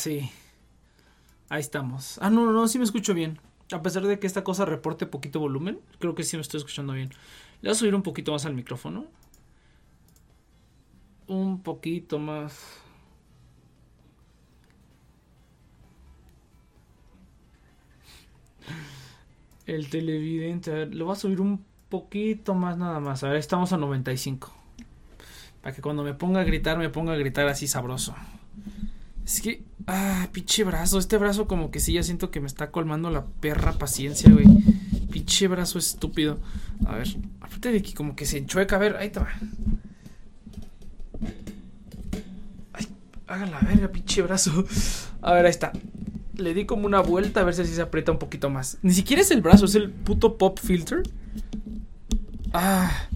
[0.00, 0.30] sí.
[1.48, 2.18] Ahí estamos.
[2.20, 3.38] Ah, no, no, sí me escucho bien.
[3.72, 6.92] A pesar de que esta cosa reporte poquito volumen, creo que sí me estoy escuchando
[6.94, 7.10] bien.
[7.60, 9.06] Le voy a subir un poquito más al micrófono.
[11.26, 12.80] Un poquito más.
[19.66, 23.22] El televidente, a ver, le voy a subir un poquito más nada más.
[23.22, 24.52] A ver, estamos a 95.
[25.62, 28.14] Para que cuando me ponga a gritar, me ponga a gritar así sabroso.
[29.30, 30.98] Es que, ah, pinche brazo.
[30.98, 34.44] Este brazo como que sí, ya siento que me está colmando la perra paciencia, güey.
[35.12, 36.40] Pinche brazo estúpido.
[36.84, 38.74] A ver, aparte de que como que se enchueca.
[38.74, 39.28] A ver, ahí está.
[42.72, 42.88] Ay,
[43.28, 44.64] haga la verga, pinche brazo.
[45.22, 45.70] A ver, ahí está.
[46.36, 48.78] Le di como una vuelta a ver si así se aprieta un poquito más.
[48.82, 51.04] Ni siquiera es el brazo, es el puto pop filter.
[52.52, 53.06] Ah.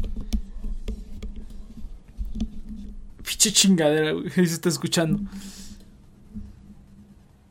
[3.25, 4.31] Pinche chingadera, güey.
[4.31, 5.19] Se está escuchando.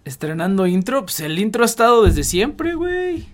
[0.06, 3.26] Estrenando intro, pues el intro ha estado desde siempre, güey.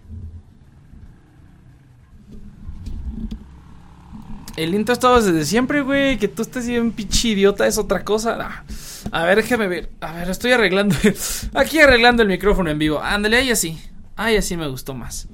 [4.56, 6.18] El intro ha estado desde siempre, güey.
[6.18, 8.66] Que tú estés bien pinche idiota es otra cosa.
[9.12, 9.90] A ver, déjame ver.
[10.02, 10.96] A ver, estoy arreglando.
[11.54, 13.00] Aquí arreglando el micrófono en vivo.
[13.02, 13.80] Ándale, ahí así.
[14.18, 15.30] Ahí así me gustó más.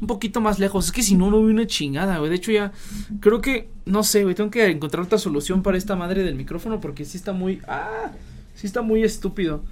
[0.00, 0.86] Un poquito más lejos.
[0.86, 2.30] Es que si no, no vi una chingada, güey.
[2.30, 2.72] De hecho, ya.
[3.20, 3.68] Creo que.
[3.84, 4.34] No sé, güey.
[4.34, 6.80] Tengo que encontrar otra solución para esta madre del micrófono.
[6.80, 7.60] Porque sí está muy.
[7.68, 8.10] Ah.
[8.54, 9.62] Sí está muy estúpido.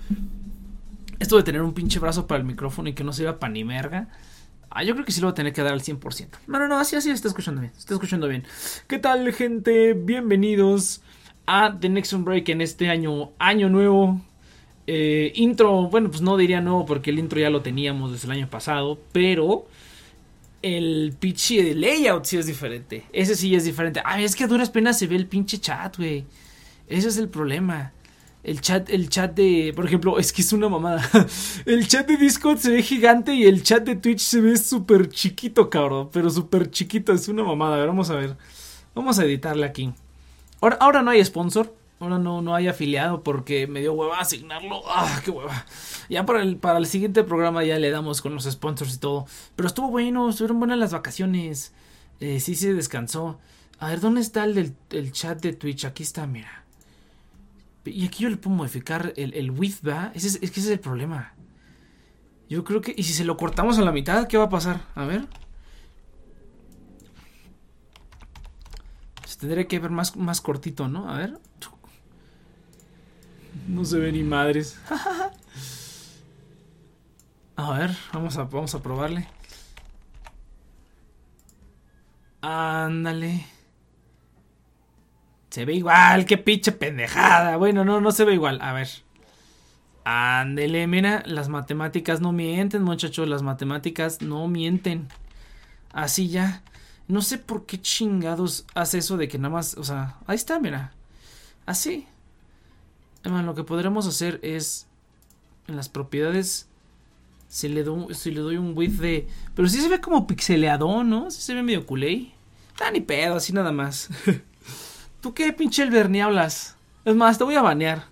[1.20, 3.62] Esto de tener un pinche brazo para el micrófono y que no sirva para ni
[3.62, 4.08] merga.
[4.70, 6.28] Ah, yo creo que sí lo voy a tener que dar al 100%.
[6.46, 7.74] No, no, no, así, así está escuchando bien.
[7.76, 8.44] Está escuchando bien.
[8.86, 9.92] ¿Qué tal, gente?
[9.92, 11.02] Bienvenidos
[11.44, 14.18] a The Next Break en este año, año nuevo.
[14.86, 18.32] Eh, intro, bueno, pues no diría nuevo porque el intro ya lo teníamos desde el
[18.32, 19.68] año pasado, pero
[20.62, 23.04] el pinche layout sí es diferente.
[23.12, 24.00] Ese sí es diferente.
[24.06, 26.24] Ay, es que a duras penas se ve el pinche chat, güey.
[26.88, 27.92] Ese es el problema.
[28.42, 31.06] El chat, el chat de, por ejemplo, es que es una mamada.
[31.66, 35.10] El chat de Discord se ve gigante y el chat de Twitch se ve súper
[35.10, 36.08] chiquito, cabrón.
[36.10, 37.74] Pero súper chiquito, es una mamada.
[37.74, 38.36] A ver, vamos a ver.
[38.94, 39.92] Vamos a editarle aquí.
[40.62, 41.74] Ahora, ahora no hay sponsor.
[42.00, 44.80] Ahora no, no hay afiliado porque me dio hueva asignarlo.
[44.86, 45.66] ¡Ah, qué hueva!
[46.08, 49.26] Ya para el, para el siguiente programa ya le damos con los sponsors y todo.
[49.54, 51.74] Pero estuvo bueno, estuvieron buenas las vacaciones.
[52.20, 53.38] Eh, sí se descansó.
[53.78, 55.84] A ver, ¿dónde está el el chat de Twitch?
[55.84, 56.64] Aquí está, mira.
[57.84, 60.12] Y aquí yo le puedo modificar el, el width, ¿va?
[60.14, 61.34] es que ese es el problema.
[62.48, 62.92] Yo creo que...
[62.96, 64.26] ¿Y si se lo cortamos a la mitad?
[64.26, 64.80] ¿Qué va a pasar?
[64.96, 65.28] A ver.
[69.24, 71.08] Se tendría que ver más, más cortito, ¿no?
[71.08, 71.38] A ver.
[73.68, 74.78] No se ve ni madres.
[77.56, 79.28] a ver, vamos a, vamos a probarle.
[82.42, 83.46] Ándale.
[85.50, 87.56] Se ve igual, qué pinche pendejada.
[87.56, 88.60] Bueno, no, no se ve igual.
[88.62, 88.88] A ver.
[90.04, 93.28] Ándele, mira, las matemáticas no mienten, muchachos.
[93.28, 95.08] Las matemáticas no mienten.
[95.92, 96.62] Así ya.
[97.08, 99.76] No sé por qué chingados hace eso de que nada más.
[99.76, 100.92] O sea, ahí está, mira.
[101.66, 102.06] Así.
[103.24, 104.86] Bueno, lo que podremos hacer es.
[105.66, 106.68] En las propiedades.
[107.48, 109.26] Si le, doy, si le doy un width de.
[109.56, 111.32] Pero sí se ve como pixeleado, ¿no?
[111.32, 112.30] Sí se ve medio culé.
[112.80, 114.08] Ah, ni pedo, así nada más.
[115.20, 116.76] ¿Tú qué pinche el Bernie hablas?
[117.04, 118.04] Es más, te voy a banear.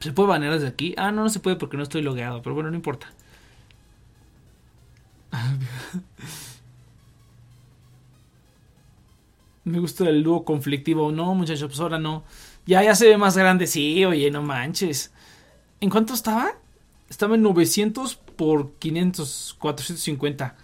[0.00, 0.94] ¿Se puede banear desde aquí?
[0.96, 3.12] Ah, no, no se puede porque no estoy logueado, pero bueno, no importa.
[9.64, 11.12] Me gusta el dúo conflictivo.
[11.12, 12.24] No, muchachos, pues ahora no.
[12.66, 13.66] Ya, ya se ve más grande.
[13.66, 15.12] Sí, oye, no manches.
[15.80, 16.52] ¿En cuánto estaba?
[17.08, 20.56] Estaba en 900 por 500, 450.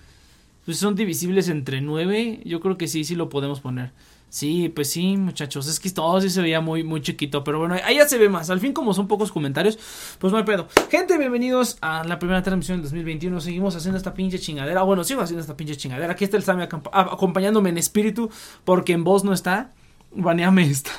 [0.68, 2.42] Pues son divisibles entre 9.
[2.44, 3.92] Yo creo que sí, sí lo podemos poner.
[4.28, 5.66] Sí, pues sí, muchachos.
[5.66, 7.42] Es que todo sí se veía muy, muy chiquito.
[7.42, 8.50] Pero bueno, ahí ya se ve más.
[8.50, 9.78] Al fin, como son pocos comentarios,
[10.18, 10.68] pues no hay pedo.
[10.90, 13.40] Gente, bienvenidos a la primera transmisión del 2021.
[13.40, 14.82] Seguimos haciendo esta pinche chingadera.
[14.82, 16.12] Bueno, sigo haciendo esta pinche chingadera.
[16.12, 18.28] Aquí está el Sammy acompañándome en espíritu.
[18.66, 19.72] Porque en voz no está.
[20.14, 20.90] Baneame está.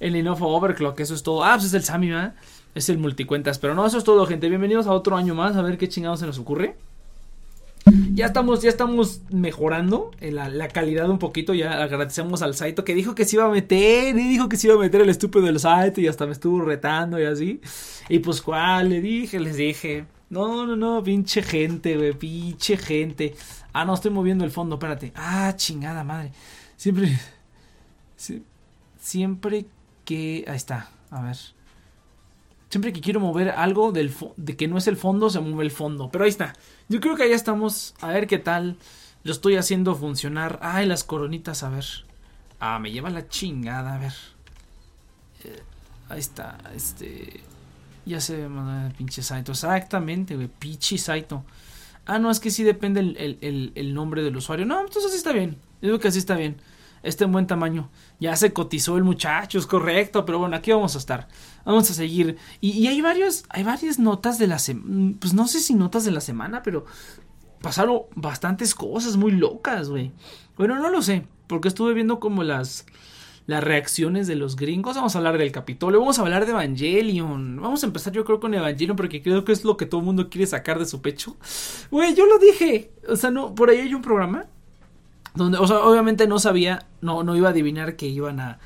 [0.00, 1.44] El Inofo Overclock, eso es todo.
[1.44, 2.34] Ah, pues es el Sammy, ¿verdad?
[2.74, 3.58] Es el multicuentas.
[3.58, 4.50] Pero no, eso es todo, gente.
[4.50, 5.56] Bienvenidos a otro año más.
[5.56, 6.76] A ver qué chingados se nos ocurre.
[8.12, 11.54] Ya estamos, ya estamos mejorando la, la, calidad un poquito.
[11.54, 14.16] Ya agradecemos al Saito que dijo que se iba a meter.
[14.16, 16.00] Y dijo que se iba a meter el estúpido del Saito.
[16.00, 17.60] Y hasta me estuvo retando y así.
[18.08, 18.90] Y pues, ¿cuál?
[18.90, 20.06] Le dije, les dije.
[20.30, 22.12] No, no, no, pinche gente, güey.
[22.12, 23.34] Pinche gente.
[23.72, 25.12] Ah, no, estoy moviendo el fondo, espérate.
[25.14, 26.32] Ah, chingada madre.
[26.76, 27.18] Siempre.
[29.00, 29.66] Siempre
[30.04, 30.44] que.
[30.46, 30.90] Ahí está.
[31.10, 31.36] A ver.
[32.70, 35.70] Siempre que quiero mover algo del de que no es el fondo, se mueve el
[35.70, 36.10] fondo.
[36.10, 36.54] Pero ahí está.
[36.88, 37.94] Yo creo que ya estamos.
[38.00, 38.76] A ver qué tal.
[39.24, 40.58] Lo estoy haciendo funcionar.
[40.62, 41.84] Ay, las coronitas, a ver.
[42.60, 44.12] Ah, me lleva la chingada, a ver.
[45.44, 45.62] Eh,
[46.08, 47.40] ahí está, este.
[48.04, 48.48] Ya se ve,
[48.96, 49.52] pinche Saito.
[49.52, 50.48] Exactamente, güey.
[50.48, 51.44] Pichi Saito.
[52.06, 54.64] Ah, no, es que sí depende el, el, el, nombre del usuario.
[54.64, 55.58] No, entonces así está bien.
[55.82, 56.56] Yo creo que así está bien.
[57.02, 57.90] Este en buen tamaño.
[58.20, 60.24] Ya se cotizó el muchacho, es correcto.
[60.24, 61.28] Pero bueno, aquí vamos a estar.
[61.64, 62.36] Vamos a seguir.
[62.60, 65.14] Y, hay varios, hay varias notas de la semana.
[65.20, 66.84] Pues no sé si notas de la semana, pero
[67.60, 70.12] pasaron bastantes cosas muy locas, güey.
[70.56, 72.86] Bueno, no lo sé, porque estuve viendo como las
[73.48, 74.96] las reacciones de los gringos.
[74.96, 77.58] Vamos a hablar del Capitolio, vamos a hablar de Evangelion.
[77.62, 80.04] Vamos a empezar yo creo con Evangelion porque creo que es lo que todo el
[80.04, 81.34] mundo quiere sacar de su pecho.
[81.90, 82.92] Güey, yo lo dije.
[83.08, 84.48] O sea, no, por ahí hay un programa
[85.38, 88.58] donde, o sea, obviamente no sabía, no, no iba a adivinar que iban a,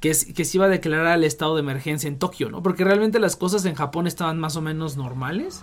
[0.00, 2.62] que, que se iba a declarar el estado de emergencia en Tokio, ¿no?
[2.62, 5.62] Porque realmente las cosas en Japón estaban más o menos normales.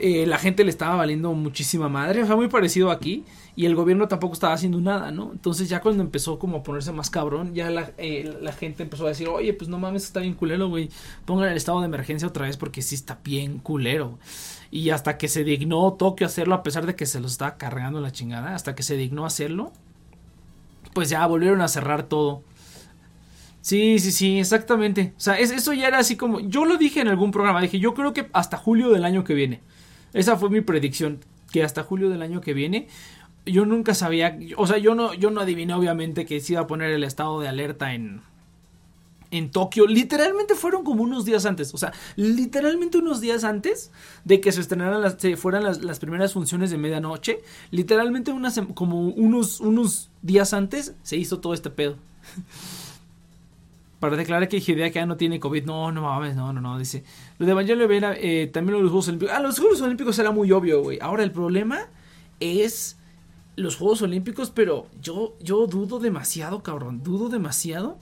[0.00, 3.24] Eh, la gente le estaba valiendo muchísima madre, o sea, muy parecido aquí,
[3.56, 5.32] y el gobierno tampoco estaba haciendo nada, ¿no?
[5.32, 9.06] Entonces ya cuando empezó como a ponerse más cabrón, ya la, eh, la gente empezó
[9.06, 10.88] a decir, oye, pues no mames, está bien culero, güey,
[11.24, 14.18] pongan el estado de emergencia otra vez porque sí está bien culero.
[14.70, 18.00] Y hasta que se dignó Tokio hacerlo, a pesar de que se los estaba cargando
[18.00, 19.72] la chingada, hasta que se dignó hacerlo,
[20.98, 22.42] pues ya volvieron a cerrar todo.
[23.60, 25.12] Sí, sí, sí, exactamente.
[25.16, 26.40] O sea, eso ya era así como.
[26.40, 27.60] Yo lo dije en algún programa.
[27.60, 29.60] Dije, yo creo que hasta julio del año que viene.
[30.12, 31.20] Esa fue mi predicción.
[31.52, 32.88] Que hasta julio del año que viene.
[33.46, 34.36] Yo nunca sabía.
[34.56, 37.38] O sea, yo no, yo no adiviné, obviamente, que se iba a poner el estado
[37.38, 38.20] de alerta en.
[39.30, 43.90] En Tokio, literalmente fueron como unos días antes, o sea, literalmente unos días antes
[44.24, 48.58] de que se estrenaran las, se fueran las, las primeras funciones de medianoche, literalmente unas,
[48.74, 51.96] como unos, unos días antes se hizo todo este pedo.
[54.00, 55.64] para declarar que Hidea ya no tiene COVID.
[55.64, 56.78] No, no mames, no, no, no.
[56.78, 57.04] Dice,
[57.38, 59.34] lo de Evangelio Vera, eh, también los Juegos Olímpicos.
[59.34, 60.98] Ah, los Juegos Olímpicos era muy obvio, güey.
[61.00, 61.88] Ahora el problema
[62.40, 62.96] es
[63.56, 67.02] los Juegos Olímpicos, pero yo, yo dudo demasiado, cabrón.
[67.02, 67.98] Dudo demasiado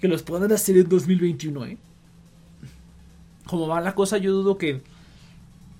[0.00, 1.78] que los puedan hacer en 2021, eh.
[3.46, 4.82] Como va la cosa, yo dudo que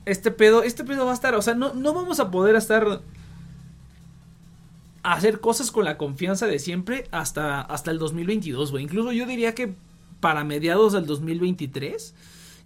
[0.05, 3.01] este pedo, este pedo va a estar, o sea, no, no vamos a poder estar
[5.03, 8.85] hacer cosas con la confianza de siempre hasta, hasta el 2022, güey.
[8.85, 9.75] Incluso yo diría que
[10.21, 12.15] para mediados del 2023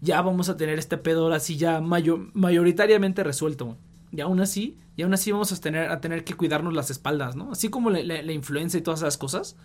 [0.01, 3.77] ya vamos a tener este pedo así ya mayoritariamente resuelto.
[4.13, 7.35] Y aún así, y aún así vamos a tener, a tener que cuidarnos las espaldas,
[7.35, 7.53] ¿no?
[7.53, 9.57] Así como la, la, influenza y todas esas cosas.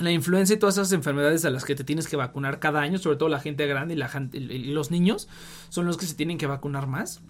[0.00, 2.98] La influenza y todas esas enfermedades a las que te tienes que vacunar cada año,
[2.98, 5.28] sobre todo la gente grande y, los niños,
[5.68, 7.20] son los que se tienen que vacunar más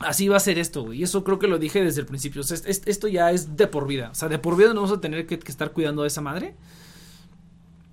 [0.00, 1.00] así va a ser esto, güey.
[1.00, 2.42] Y eso creo que lo dije desde el principio.
[2.42, 4.10] Esto ya es de por vida.
[4.10, 6.54] O sea, de por vida no vamos a tener que, estar cuidando de esa madre.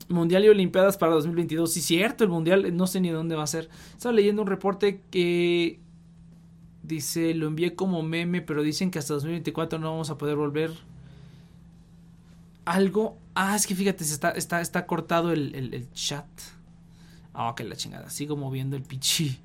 [0.09, 1.71] Mundial y Olimpiadas para 2022.
[1.71, 3.69] Sí, cierto, el Mundial no sé ni dónde va a ser.
[3.93, 5.79] Estaba leyendo un reporte que
[6.83, 10.71] dice, lo envié como meme, pero dicen que hasta 2024 no vamos a poder volver.
[12.65, 13.17] Algo.
[13.36, 16.25] Ah, es que fíjate, está, está, está cortado el, el, chat.
[17.34, 18.10] Ah, que la chingada.
[18.10, 19.39] Sigo moviendo el pichi.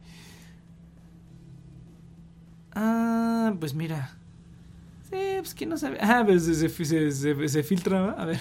[2.74, 4.16] Ah, pues mira.
[5.10, 5.98] Sí, pues que no sabe.
[6.00, 8.12] Ah, pero se, se, filtra.
[8.12, 8.38] A ver.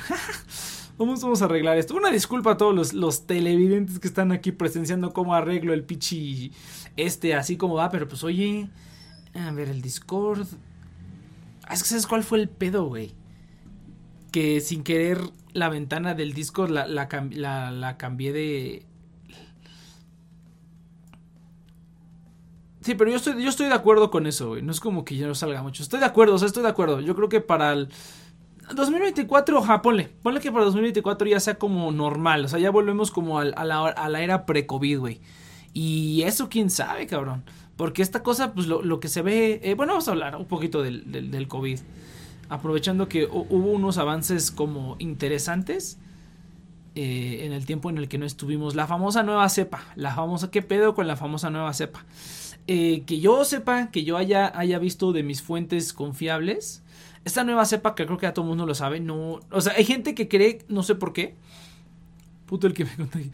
[0.97, 1.95] vamos, vamos a arreglar esto.
[1.95, 6.51] Una disculpa a todos los, televidentes que están aquí presenciando cómo arreglo el pichi
[6.97, 7.89] este así como va.
[7.89, 8.69] Pero pues oye.
[9.33, 10.45] A ver, el Discord.
[11.63, 13.13] Ah, es que ¿sabes cuál fue el pedo, güey?
[14.31, 15.19] Que sin querer
[15.53, 18.85] la ventana del disco la, la, la cambié de...
[22.81, 24.61] Sí, pero yo estoy, yo estoy de acuerdo con eso, güey.
[24.61, 25.83] No es como que ya no salga mucho.
[25.83, 27.01] Estoy de acuerdo, o sea, estoy de acuerdo.
[27.01, 27.89] Yo creo que para el
[28.73, 30.09] 2024, ja, ponle.
[30.21, 32.45] Ponle que para 2024 ya sea como normal.
[32.45, 35.19] O sea, ya volvemos como a, la, era pre-COVID, güey.
[35.73, 37.43] Y eso quién sabe, cabrón.
[37.75, 39.59] Porque esta cosa, pues lo, que se ve...
[39.63, 41.79] Eh, bueno, vamos a hablar un poquito del, del, COVID.
[42.49, 45.99] Aprovechando que hubo unos avances como interesantes.
[46.95, 48.73] Eh, en el tiempo en el que no estuvimos.
[48.75, 49.85] La famosa nueva cepa.
[49.95, 50.49] La famosa...
[50.49, 52.05] ¿Qué pedo con la famosa nueva cepa?
[52.65, 56.83] Eh, que yo sepa, que yo haya, haya visto de mis fuentes confiables
[57.27, 59.41] esta nueva cepa que creo que ya todo el mundo lo sabe, no.
[59.51, 61.35] O sea, hay gente que cree, no sé por qué.
[62.45, 63.29] Puto el que me contagió.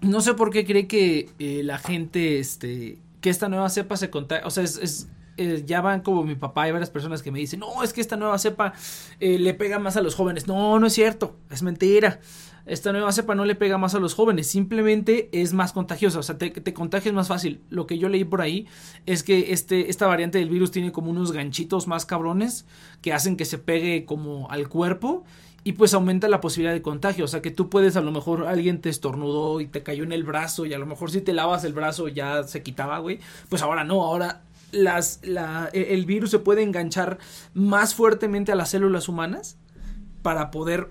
[0.00, 2.98] No sé por qué cree que eh, la gente, este.
[3.20, 4.44] Que esta nueva cepa se contagia.
[4.44, 5.08] O sea, es,
[5.40, 8.00] eh, ya van como mi papá y varias personas que me dicen, no, es que
[8.00, 8.74] esta nueva cepa
[9.18, 10.46] eh, le pega más a los jóvenes.
[10.46, 12.20] No, no es cierto, es mentira
[12.66, 16.22] esta nueva cepa no le pega más a los jóvenes, simplemente es más contagiosa, o
[16.22, 17.60] sea, te, te contagias más fácil.
[17.68, 18.66] Lo que yo leí por ahí
[19.06, 22.66] es que este, esta variante del virus tiene como unos ganchitos más cabrones
[23.02, 25.24] que hacen que se pegue como al cuerpo
[25.64, 27.24] y pues aumenta la posibilidad de contagio.
[27.24, 30.12] O sea que tú puedes, a lo mejor alguien te estornudó y te cayó en
[30.12, 33.18] el brazo y a lo mejor si te lavas el brazo ya se quitaba, güey.
[33.48, 37.18] Pues ahora no, ahora las, la, el virus se puede enganchar
[37.54, 39.56] más fuertemente a las células humanas
[40.22, 40.88] para poder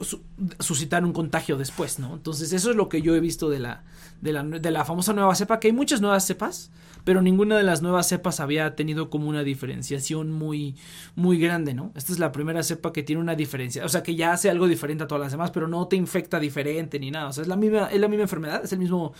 [0.59, 2.13] suscitar un contagio después, ¿no?
[2.15, 3.83] Entonces eso es lo que yo he visto de la,
[4.21, 6.71] de la, de la famosa nueva cepa, que hay muchas nuevas cepas,
[7.03, 10.75] pero ninguna de las nuevas cepas había tenido como una diferenciación muy,
[11.15, 11.91] muy grande, ¿no?
[11.95, 14.67] Esta es la primera cepa que tiene una diferencia, o sea, que ya hace algo
[14.67, 17.47] diferente a todas las demás, pero no te infecta diferente ni nada, o sea, es
[17.47, 19.13] la misma, es la misma enfermedad, es el mismo,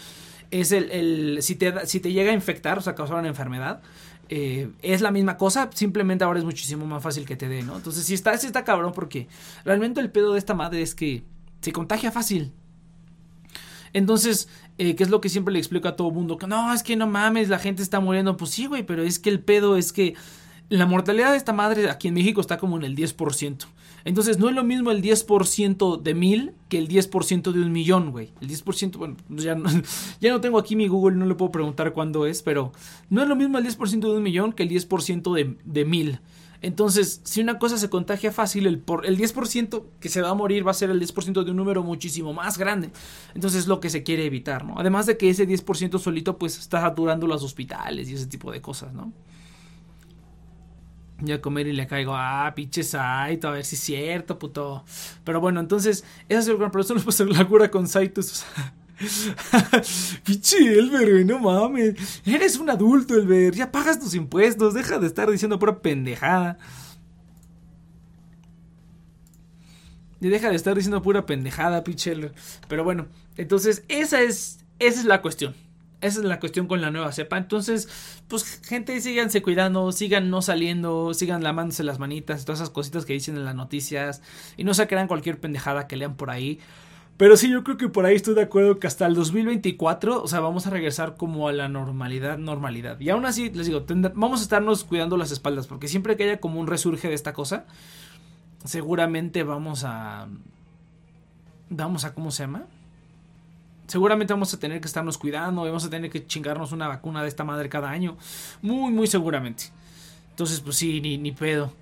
[0.49, 3.81] es el, el si te, si te llega a infectar, o sea, causar una enfermedad,
[4.29, 7.75] eh, es la misma cosa, simplemente ahora es muchísimo más fácil que te dé, ¿no?
[7.75, 9.27] Entonces, si está, si está cabrón, porque
[9.65, 11.23] realmente el pedo de esta madre es que
[11.61, 12.53] se contagia fácil.
[13.91, 16.37] Entonces, eh, ¿qué es lo que siempre le explico a todo mundo?
[16.37, 18.37] Que no, es que no mames, la gente está muriendo.
[18.37, 20.13] Pues sí, güey, pero es que el pedo es que
[20.69, 23.65] la mortalidad de esta madre aquí en México está como en el 10%.
[24.05, 28.11] Entonces no es lo mismo el 10% de mil que el 10% de un millón,
[28.11, 28.31] güey.
[28.41, 29.69] El 10%, bueno, pues ya no,
[30.21, 32.71] ya no tengo aquí mi Google, no le puedo preguntar cuándo es, pero
[33.09, 36.19] no es lo mismo el 10% de un millón que el 10% de, de mil.
[36.61, 40.33] Entonces, si una cosa se contagia fácil, el, por, el 10% que se va a
[40.33, 42.91] morir va a ser el 10% de un número muchísimo más grande.
[43.33, 44.75] Entonces, es lo que se quiere evitar, ¿no?
[44.77, 48.61] Además de que ese 10% solito, pues, está saturando los hospitales y ese tipo de
[48.61, 49.13] cosas, ¿no?
[51.21, 54.85] Ya a comer y le caigo, ah, pinche Saito, a ver si es cierto, puto.
[55.23, 57.01] Pero bueno, entonces, esa es el gran problema.
[57.11, 58.21] Solo la cura con Saito.
[60.23, 62.21] pinche Elber, güey, no mames.
[62.25, 63.53] Eres un adulto, Elber.
[63.53, 64.73] Ya pagas tus impuestos.
[64.73, 66.57] Deja de estar diciendo pura pendejada.
[70.21, 72.33] Y deja de estar diciendo pura pendejada, pinche Elber.
[72.67, 75.55] Pero bueno, entonces, esa es, esa es la cuestión.
[76.01, 77.37] Esa es la cuestión con la nueva cepa.
[77.37, 77.89] Entonces,
[78.27, 83.13] pues, gente, síganse cuidando, sigan no saliendo, sigan lamándose las manitas, todas esas cositas que
[83.13, 84.21] dicen en las noticias.
[84.55, 86.59] Y no se crean cualquier pendejada que lean por ahí.
[87.19, 90.27] Pero sí, yo creo que por ahí estoy de acuerdo que hasta el 2024, o
[90.29, 92.97] sea, vamos a regresar como a la normalidad, normalidad.
[93.01, 93.83] Y aún así, les digo,
[94.15, 97.33] vamos a estarnos cuidando las espaldas, porque siempre que haya como un resurge de esta
[97.33, 97.65] cosa,
[98.63, 100.29] seguramente vamos a...
[101.69, 102.67] Vamos a, ¿cómo se llama?
[103.89, 107.27] Seguramente vamos a tener que estarnos cuidando, vamos a tener que chingarnos una vacuna de
[107.27, 108.17] esta madre cada año.
[108.61, 109.65] Muy, muy seguramente.
[110.29, 111.73] Entonces, pues sí, ni, pedo.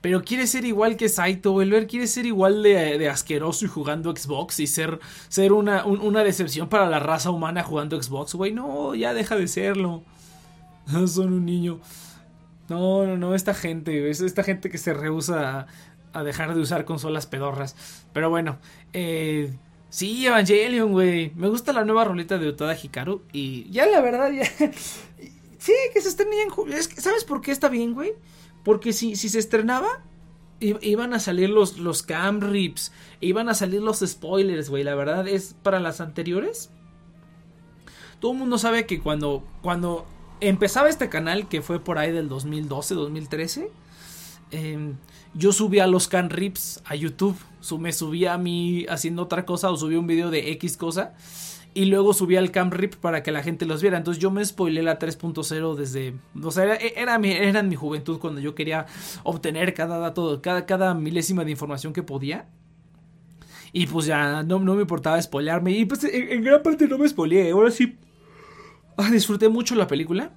[0.00, 4.60] Pero quiere ser igual que Saito, volver, quiere ser igual de, asqueroso y jugando Xbox
[4.60, 8.52] y ser, ser una, una decepción para la raza humana jugando Xbox, güey.
[8.52, 10.02] No, ya deja de serlo.
[11.06, 11.80] Son un niño.
[12.68, 15.66] No, no, no, esta gente, es esta gente que se rehúsa
[16.14, 17.76] a dejar de usar consolas pedorras.
[18.12, 18.58] Pero bueno,
[18.92, 19.52] eh,
[19.90, 21.32] sí, Evangelion, güey.
[21.34, 23.22] Me gusta la nueva roleta de Utada Hikaru.
[23.32, 24.44] Y ya la verdad, ya.
[25.58, 26.48] sí, que se estén bien.
[26.96, 28.14] ¿Sabes por qué está bien, güey?
[28.62, 30.02] Porque si, si se estrenaba,
[30.60, 34.84] iban a salir los, los cam rips, iban a salir los spoilers, güey.
[34.84, 36.70] La verdad es para las anteriores.
[38.20, 40.06] Todo el mundo sabe que cuando, cuando
[40.40, 43.70] empezaba este canal, que fue por ahí del 2012, 2013,
[44.54, 44.94] eh,
[45.34, 47.36] yo subía los can rips a YouTube.
[47.78, 51.14] Me subía a mí haciendo otra cosa o subía un video de X cosa.
[51.76, 53.98] Y luego subía el cam rip para que la gente los viera.
[53.98, 56.14] Entonces yo me spoilé la 3.0 desde...
[56.40, 58.86] O sea, era, mi, era en mi juventud cuando yo quería
[59.24, 62.46] obtener cada dato, cada, cada milésima de información que podía.
[63.72, 65.72] Y pues ya no, no me importaba spoilearme.
[65.72, 67.50] Y pues en, gran parte no me spoileé.
[67.50, 67.98] Ahora sí...
[68.96, 70.30] Ah, disfruté mucho la película.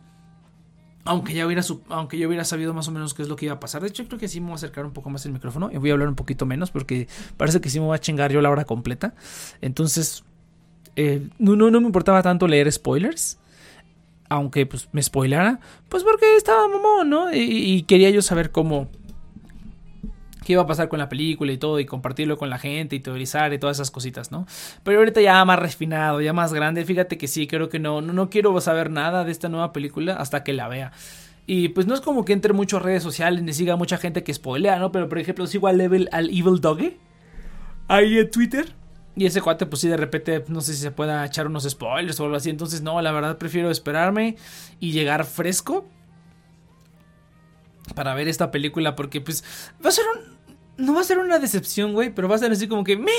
[1.07, 3.55] Aunque ya hubiera, aunque yo hubiera sabido más o menos qué es lo que iba
[3.55, 3.81] a pasar.
[3.81, 5.77] De hecho, creo que sí me voy a acercar un poco más el micrófono y
[5.77, 8.41] voy a hablar un poquito menos porque parece que sí me voy a chingar yo
[8.41, 9.13] la hora completa.
[9.61, 10.23] Entonces,
[10.95, 13.39] eh, no, no, no me importaba tanto leer spoilers
[14.29, 17.33] aunque pues me spoilara, pues porque estaba mamón, ¿no?
[17.33, 18.89] Y, quería yo saber cómo
[20.47, 23.01] qué iba a pasar con la película y todo y compartirlo con la gente y
[23.01, 24.47] teorizar y todas esas cositas, ¿no?
[24.83, 28.13] Pero ahorita ya más refinado, ya más grande, fíjate que sí, creo que no no,
[28.13, 30.93] no quiero saber nada de esta nueva película hasta que la vea.
[31.45, 34.33] Y pues no es como que entre muchas redes sociales ni siga mucha gente que
[34.33, 34.93] spoilea, ¿no?
[34.93, 36.97] Pero por ejemplo, sigo al level al Evil Doggy
[37.89, 38.73] ahí en Twitter
[39.17, 42.19] y ese cuate, pues sí, de repente, no sé si se pueda echar unos spoilers
[42.19, 42.51] o algo así.
[42.51, 44.37] Entonces, no, la verdad prefiero esperarme
[44.79, 45.89] y llegar fresco
[47.95, 48.95] para ver esta película.
[48.95, 49.43] Porque, pues,
[49.83, 50.36] va a ser un.
[50.77, 53.11] No va a ser una decepción, güey, pero va a ser así como que me.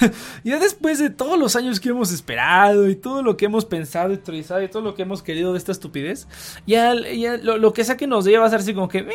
[0.44, 4.12] ya después de todos los años que hemos esperado y todo lo que hemos pensado
[4.12, 6.26] y teorizado y todo lo que hemos querido de esta estupidez,
[6.66, 9.12] ya, lo, que sea que nos dé va a ser así como que me.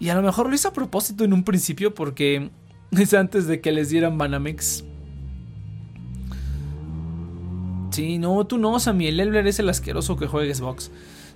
[0.00, 2.50] Y a lo mejor lo hice a propósito en un principio porque
[2.90, 4.84] es antes de que les dieran Banamex
[7.92, 9.08] Sí, no, tú no, Sammy.
[9.08, 10.90] El Elber es el asqueroso que juegue Xbox.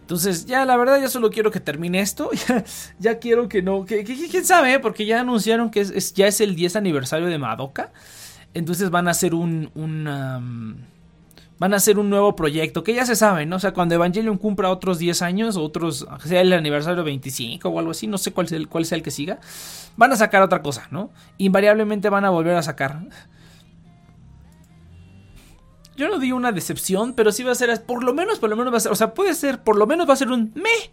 [0.06, 2.30] Entonces, ya la verdad, ya solo quiero que termine esto.
[3.00, 3.84] Ya, quiero que no.
[3.84, 4.74] Que, ¿Quién sabe?
[4.74, 4.78] Eh?
[4.78, 7.90] Porque ya anunciaron que es, ya es el 10 aniversario de Madoka.
[8.54, 9.68] Entonces van a hacer un.
[11.58, 12.84] van a hacer un nuevo proyecto.
[12.84, 13.56] Que ya se sabe, ¿no?
[13.56, 16.06] O sea, cuando Evangelion cumpla otros 10 años, otros.
[16.24, 18.06] sea el aniversario 25 o algo así.
[18.06, 19.40] No sé cuál sea el, cuál sea el que siga.
[19.96, 21.10] Van a sacar otra cosa, ¿no?
[21.38, 23.00] Invariablemente van a volver a sacar
[25.96, 28.56] yo no digo una decepción, pero sí va a ser, por lo menos, por lo
[28.56, 30.52] menos va a ser, o sea, puede ser, por lo menos va a ser un
[30.54, 30.92] me.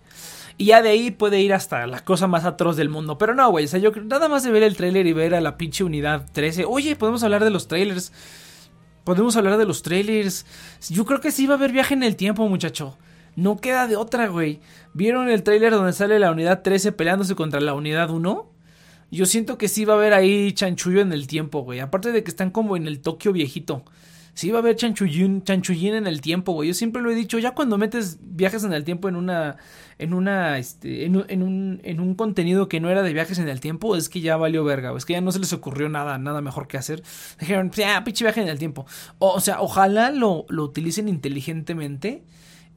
[0.57, 3.17] Y ya de ahí puede ir hasta la cosa más atroz del mundo.
[3.17, 5.41] Pero no, güey, o sea, yo nada más de ver el tráiler y ver a
[5.41, 6.65] la pinche unidad 13.
[6.65, 8.11] Oye, podemos hablar de los trailers.
[9.03, 10.45] Podemos hablar de los trailers.
[10.89, 12.97] Yo creo que sí va a haber viaje en el tiempo, muchacho.
[13.35, 14.61] No queda de otra, güey.
[14.93, 18.49] ¿Vieron el tráiler donde sale la unidad 13 peleándose contra la unidad 1?
[19.11, 21.79] Yo siento que sí va a haber ahí chanchullo en el tiempo, güey.
[21.79, 23.83] Aparte de que están como en el Tokio viejito.
[24.33, 26.69] Sí va a haber chanchullín, chanchullín en el tiempo, güey.
[26.69, 29.57] Yo siempre lo he dicho, ya cuando metes viajes en el tiempo en una,
[29.99, 33.59] en una, este, en, un, en un contenido que no era de viajes en el
[33.59, 34.97] tiempo, es que ya valió verga, güey.
[34.97, 37.03] Es que ya no se les ocurrió nada, nada mejor que hacer.
[37.39, 38.87] Dijeron, ya, pinche viaje en el tiempo.
[39.19, 42.23] O, o sea, ojalá lo, lo utilicen inteligentemente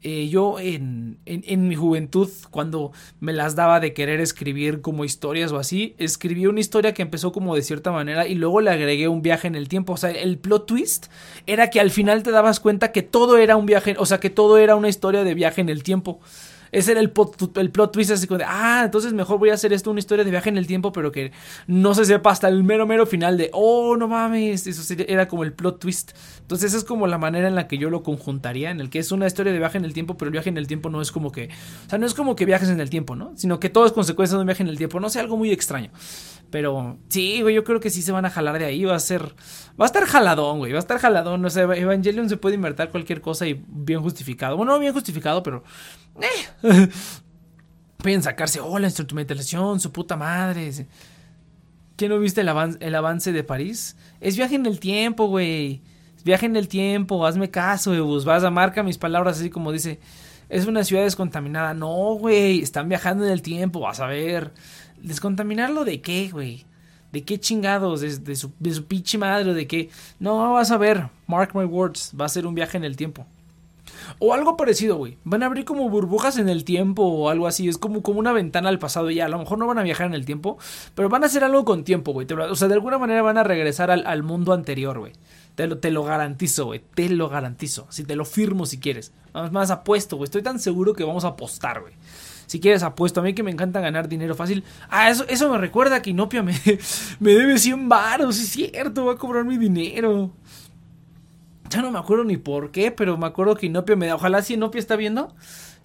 [0.09, 5.51] eh, yo en, en, mi juventud, cuando me las daba de querer escribir como historias
[5.51, 9.09] o así, escribí una historia que empezó como de cierta manera y luego le agregué
[9.09, 9.95] un viaje en el tiempo.
[9.95, 11.07] O sea, el plot twist
[11.49, 14.31] era que al final te dabas cuenta que todo era un viaje, o sea, que
[14.31, 16.21] todo era una historia de viaje en el tiempo.
[16.77, 19.91] Ese era el, plot twist así como de, ah, entonces mejor voy a hacer esto
[19.91, 21.33] una historia de viaje en el tiempo, pero que
[21.67, 25.43] no se sepa hasta el mero mero final de, oh, no mames, eso era como
[25.45, 26.13] el plot twist.
[26.43, 28.99] Entonces esa es como la manera en la que yo lo conjuntaría, en el que
[28.99, 31.01] es una historia de viaje en el tiempo, pero el viaje en el tiempo no
[31.01, 31.49] es como que,
[31.87, 33.33] o sea, no es como que viajes en el tiempo, ¿no?
[33.37, 35.53] Sino que todo es consecuencia de un viaje en el tiempo, no sé, algo muy
[35.53, 35.89] extraño.
[36.51, 39.01] Pero sí, güey, yo creo que sí se van a jalar de ahí, va a
[39.01, 39.35] ser,
[39.81, 42.89] va a estar jaladón, güey, va a estar jaladón, no sé, Evangelion se puede invertir
[42.89, 44.57] cualquier cosa y bien justificado.
[44.57, 45.65] Bueno, no bien justificado, pero
[46.21, 46.89] eh.
[47.99, 50.71] Pueden sacarse, oh, la instrumentalización, su puta madre.
[51.97, 52.49] ¿Quién no viste el,
[52.81, 53.97] el avance de París?
[54.21, 55.83] Es viaje en el tiempo, güey.
[56.25, 58.25] viaje en el tiempo, hazme caso, Ebus.
[58.25, 59.99] Vas a marcar mis palabras así como dice.
[60.49, 61.75] Es una ciudad descontaminada.
[61.75, 62.61] No, güey.
[62.61, 64.53] Están viajando en el tiempo, vas a ver.
[65.03, 66.65] ¿Descontaminarlo de qué, güey?
[67.13, 68.01] ¿De qué chingados?
[68.01, 68.51] ¿De, su,
[68.85, 69.55] pinche madre?
[69.55, 69.91] ¿De qué?
[70.19, 71.09] No, vas a ver.
[71.27, 72.13] Mark my words.
[72.19, 73.27] Va a ser un viaje en el tiempo.
[74.19, 75.17] O algo parecido, güey.
[75.25, 77.69] Van a abrir como burbujas en el tiempo o algo así.
[77.69, 79.27] Es como, como una ventana al pasado ya.
[79.27, 80.59] A lo mejor no van a viajar en el tiempo,
[80.95, 82.27] pero van a hacer algo con tiempo, güey.
[82.31, 85.13] O sea, de alguna manera van a regresar al, mundo anterior, güey.
[85.55, 86.83] Te lo, te lo garantizo, güey.
[86.95, 87.87] Te lo garantizo.
[87.89, 89.13] Si te lo firmo si quieres.
[89.33, 90.25] Más, más apuesto, güey.
[90.25, 91.95] Estoy tan seguro que vamos a apostar, güey.
[92.47, 94.65] Si quieres apuesto, a mí que me encanta ganar dinero fácil.
[94.89, 96.55] Ah, eso, eso me recuerda que Inopia me,
[97.21, 100.33] me debe 100 baros, es cierto, va a cobrar mi dinero.
[101.71, 104.15] Ya no me acuerdo ni por qué, pero me acuerdo que Inopia me da.
[104.15, 105.35] Ojalá si Inopia está viendo.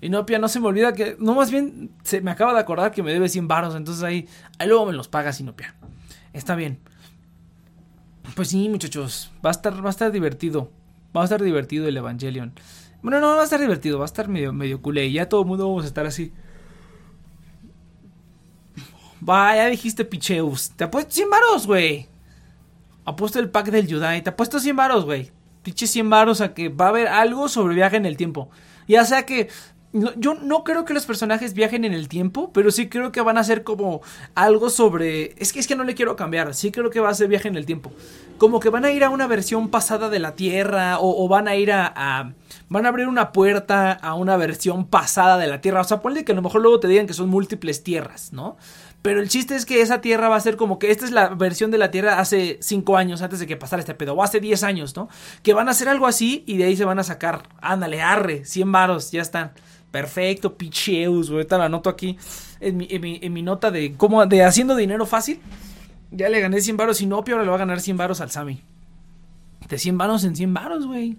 [0.01, 1.15] Inopia no se me olvida que.
[1.19, 3.75] No, más bien se me acaba de acordar que me debe 100 baros.
[3.75, 4.27] Entonces ahí,
[4.59, 5.75] ahí luego me los pagas Inopia.
[6.33, 6.79] Está bien.
[8.35, 9.31] Pues sí, muchachos.
[9.45, 10.71] Va a estar, va a estar divertido.
[11.15, 12.53] Va a estar divertido el Evangelion.
[13.01, 13.97] Bueno, no, va a estar divertido.
[13.97, 15.07] Va a estar medio, medio culé.
[15.07, 16.31] Y ya todo el mundo vamos a estar así.
[19.27, 20.71] Va, ya dijiste picheus.
[20.71, 22.07] Te apuesto 100 baros, güey.
[23.05, 24.23] Apuesto el pack del Yudai.
[24.23, 25.31] Te apuesto 100 baros, güey
[25.63, 28.49] pinche 100 baros a que va a haber algo sobre viaje en el tiempo.
[28.87, 29.49] Ya sea que
[29.93, 33.37] yo no creo que los personajes viajen en el tiempo, pero sí creo que van
[33.37, 34.01] a ser como
[34.35, 35.35] algo sobre...
[35.37, 37.49] Es que es que no le quiero cambiar, sí creo que va a ser viaje
[37.49, 37.91] en el tiempo.
[38.37, 41.55] Como que van a ir a una versión pasada de la Tierra o, van a
[41.55, 42.33] ir a,
[42.69, 45.81] Van a abrir una puerta a una versión pasada de la Tierra.
[45.81, 48.55] O sea, ponle que a lo mejor luego te digan que son múltiples tierras, ¿no?
[49.01, 51.29] Pero el chiste es que esa tierra va a ser como que esta es la
[51.29, 54.39] versión de la tierra hace 5 años antes de que pasara este pedo, o hace
[54.39, 55.09] 10 años, ¿no?
[55.41, 58.45] Que van a hacer algo así y de ahí se van a sacar, ándale, arre,
[58.45, 59.53] 100 varos, ya están.
[59.89, 62.17] Perfecto, picheus, ahorita la anoto aquí
[62.61, 65.41] en mi, en mi, nota de cómo, de haciendo dinero fácil.
[66.11, 68.29] Ya le gané 100 varos y no, ahora le va a ganar 100 varos al
[68.29, 68.61] Sami.
[69.67, 71.17] De 100 varos en 100 varos, güey.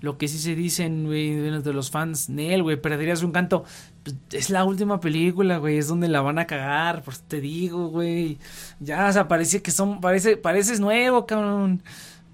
[0.00, 3.64] Lo que sí se dicen, güey, de los fans, Nel, güey, perderías un canto.
[4.02, 7.88] Pues, es la última película, güey, es donde la van a cagar, pues te digo,
[7.88, 8.38] güey.
[8.80, 11.82] Ya, o sea, parece que son, parece, pareces nuevo, cabrón.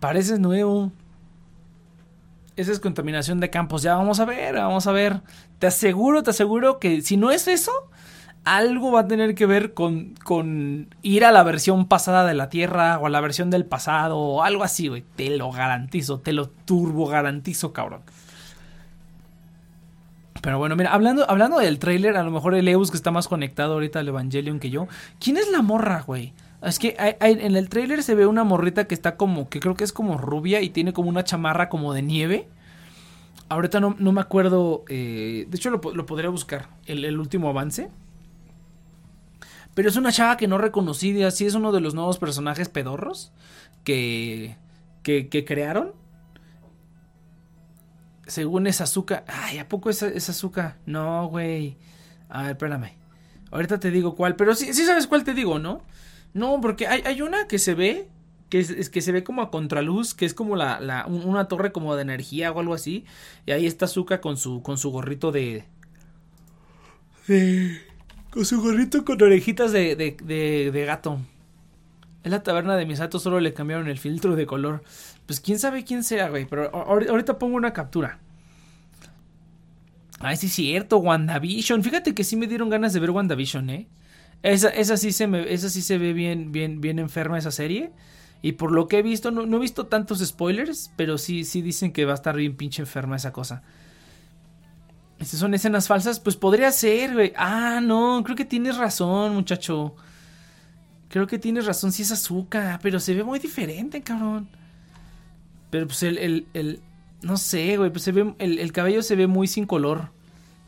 [0.01, 0.93] Pareces nuevo.
[2.57, 3.83] Esa es contaminación de campos.
[3.83, 5.21] Ya vamos a ver, vamos a ver.
[5.59, 7.73] Te aseguro, te aseguro que si no es eso,
[8.45, 12.49] algo va a tener que ver con, con ir a la versión pasada de la
[12.49, 15.05] Tierra o a la versión del pasado o algo así, güey.
[15.17, 18.03] Te lo garantizo, te lo turbo garantizo, cabrón.
[20.47, 23.27] Pero bueno, mira, hablando, hablando del tráiler, a lo mejor el Eus que está más
[23.27, 24.87] conectado ahorita al Evangelion que yo.
[25.19, 26.35] ¿Quién es la morra, güey?
[26.63, 29.83] Es que en el tráiler se ve una morrita que está como, que creo que
[29.83, 32.49] es como rubia y tiene como una chamarra como de nieve.
[33.49, 37.89] Ahorita no, me acuerdo, eh, de hecho lo, podría buscar, el último avance.
[39.75, 43.33] Pero es una chava que no reconocí, así es uno de los nuevos personajes pedorros
[43.83, 44.55] que,
[45.03, 45.91] que, crearon.
[48.27, 49.25] Según es azúcar.
[49.29, 50.79] Ay, ¿a poco es, azúcar?
[50.87, 51.77] No, güey.
[52.29, 52.93] A ver, espérame.
[53.51, 54.37] Ahorita te digo cuál.
[54.37, 55.83] Pero sí, sí sabes cuál te digo, ¿no?
[56.35, 58.09] No, porque hay, hay una que se ve.
[58.49, 60.15] Que, es, que se ve como a contraluz.
[60.15, 63.05] Que es como la, la, una torre como de energía o algo así.
[63.47, 65.65] Y ahí está Azúcar con su, con su gorrito de.
[67.29, 67.81] De
[68.37, 71.19] con su gorrito con orejitas de, de, gato.
[72.23, 74.83] En la taberna de Misato solo le cambiaron el filtro de color.
[75.27, 76.47] Pues quién sabe quién sea, güey.
[76.47, 78.21] Pero ahorita pongo una captura.
[80.21, 81.83] Ay, sí es cierto, WandaVision.
[81.83, 83.89] Fíjate que sí me dieron ganas de ver WandaVision, ¿eh?
[84.43, 87.93] Esa, esa, sí, se esa sí se ve bien, bien, bien enferma esa serie.
[88.43, 91.93] Y por lo que he visto, no, he visto tantos spoilers, pero sí, sí dicen
[91.93, 93.63] que va a estar bien pinche enferma esa cosa.
[95.19, 97.33] Estas son escenas falsas, pues podría ser, güey.
[97.37, 99.97] Ah, no, creo que tienes razón, muchacho.
[101.09, 104.49] Creo que tienes razón, si es azúcar, pero se ve muy diferente, cabrón.
[105.77, 106.81] Pero pues el, el, el
[107.21, 110.09] no sé, güey, pues se ve, el, el, cabello se ve muy sin color.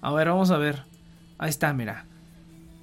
[0.03, 0.85] A ver, vamos a ver.
[1.39, 2.05] Ahí está, mira.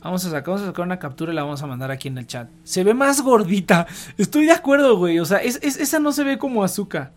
[0.02, 2.18] Vamos a sacar, vamos a sacar una captura y la vamos a mandar aquí en
[2.18, 2.50] el chat.
[2.64, 3.86] Se ve más gordita.
[4.18, 5.20] Estoy de acuerdo, güey.
[5.20, 7.14] O sea, es, esa no se ve como azúcar.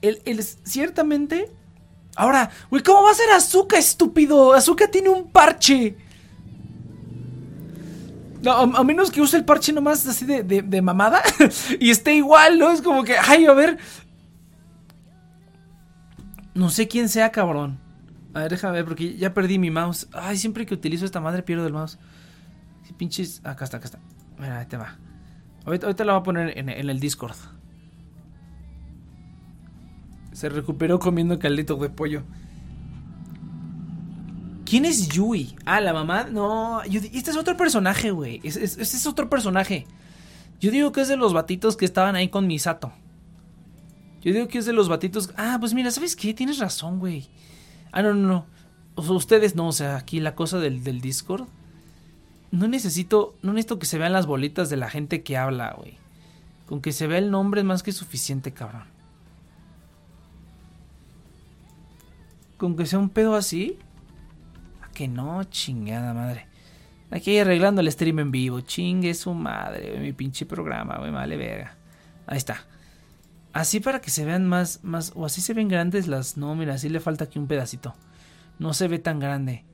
[0.00, 1.50] El, el, ciertamente
[2.16, 4.54] Ahora, güey, ¿cómo va a ser Azúcar, estúpido?
[4.54, 5.98] Azúcar tiene un parche.
[8.44, 11.22] No, a, menos que use el parche nomás así de, de, mamada.
[11.80, 12.70] y esté igual, ¿no?
[12.70, 13.78] Es como que, ay, a ver.
[16.54, 17.78] No sé quién sea, cabrón.
[18.32, 20.08] A ver, déjame ver, porque ya perdí mi mouse.
[20.12, 21.98] Ay, siempre que utilizo esta madre pierdo el mouse.
[22.84, 23.40] Si pinches.
[23.44, 23.98] Acá está, acá está.
[24.38, 24.96] Mira, ahí te va.
[25.64, 27.36] Ahorita, ahorita la voy a poner en el Discord.
[30.32, 32.24] Se recuperó comiendo caldito de pollo.
[34.64, 35.54] ¿Quién es Yui?
[35.64, 36.24] Ah, la mamá.
[36.24, 38.40] No, este es otro personaje, güey.
[38.42, 39.86] Este es, otro personaje.
[40.60, 42.92] Yo digo que es de los batitos que estaban ahí con Misato.
[44.24, 45.30] Yo digo que es de los batitos.
[45.36, 46.34] Ah, pues mira, ¿sabes qué?
[46.34, 47.28] Tienes razón, güey.
[47.92, 48.46] Ah, no, no, no.
[49.14, 51.46] Ustedes no, o sea, aquí la cosa del, del Discord.
[52.50, 55.98] No necesito, no necesito que se vean las bolitas de la gente que habla, güey.
[56.66, 58.94] Con que se vea el nombre es más que suficiente, cabrón.
[62.64, 63.78] con que sea un pedo así.
[64.82, 66.46] ¿A que no, chingada madre?
[67.10, 68.60] Aquí arreglando el stream en vivo.
[68.62, 71.76] Chingue su madre, mi pinche programa, güey, vale verga.
[72.26, 72.64] Ahí está.
[73.54, 76.74] Así para que se vean más, más, o así se ven grandes las, no, mira,
[76.74, 77.94] así le falta aquí un pedacito.
[78.58, 79.64] No se ve tan grande.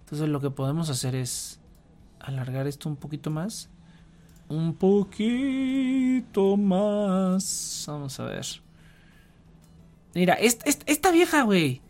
[0.00, 1.58] Entonces lo que podemos hacer es
[2.20, 3.70] alargar esto un poquito más.
[4.50, 7.84] Un poquito más.
[7.88, 8.46] Vamos a ver.
[10.14, 11.80] Mira, esta, esta vieja, güey.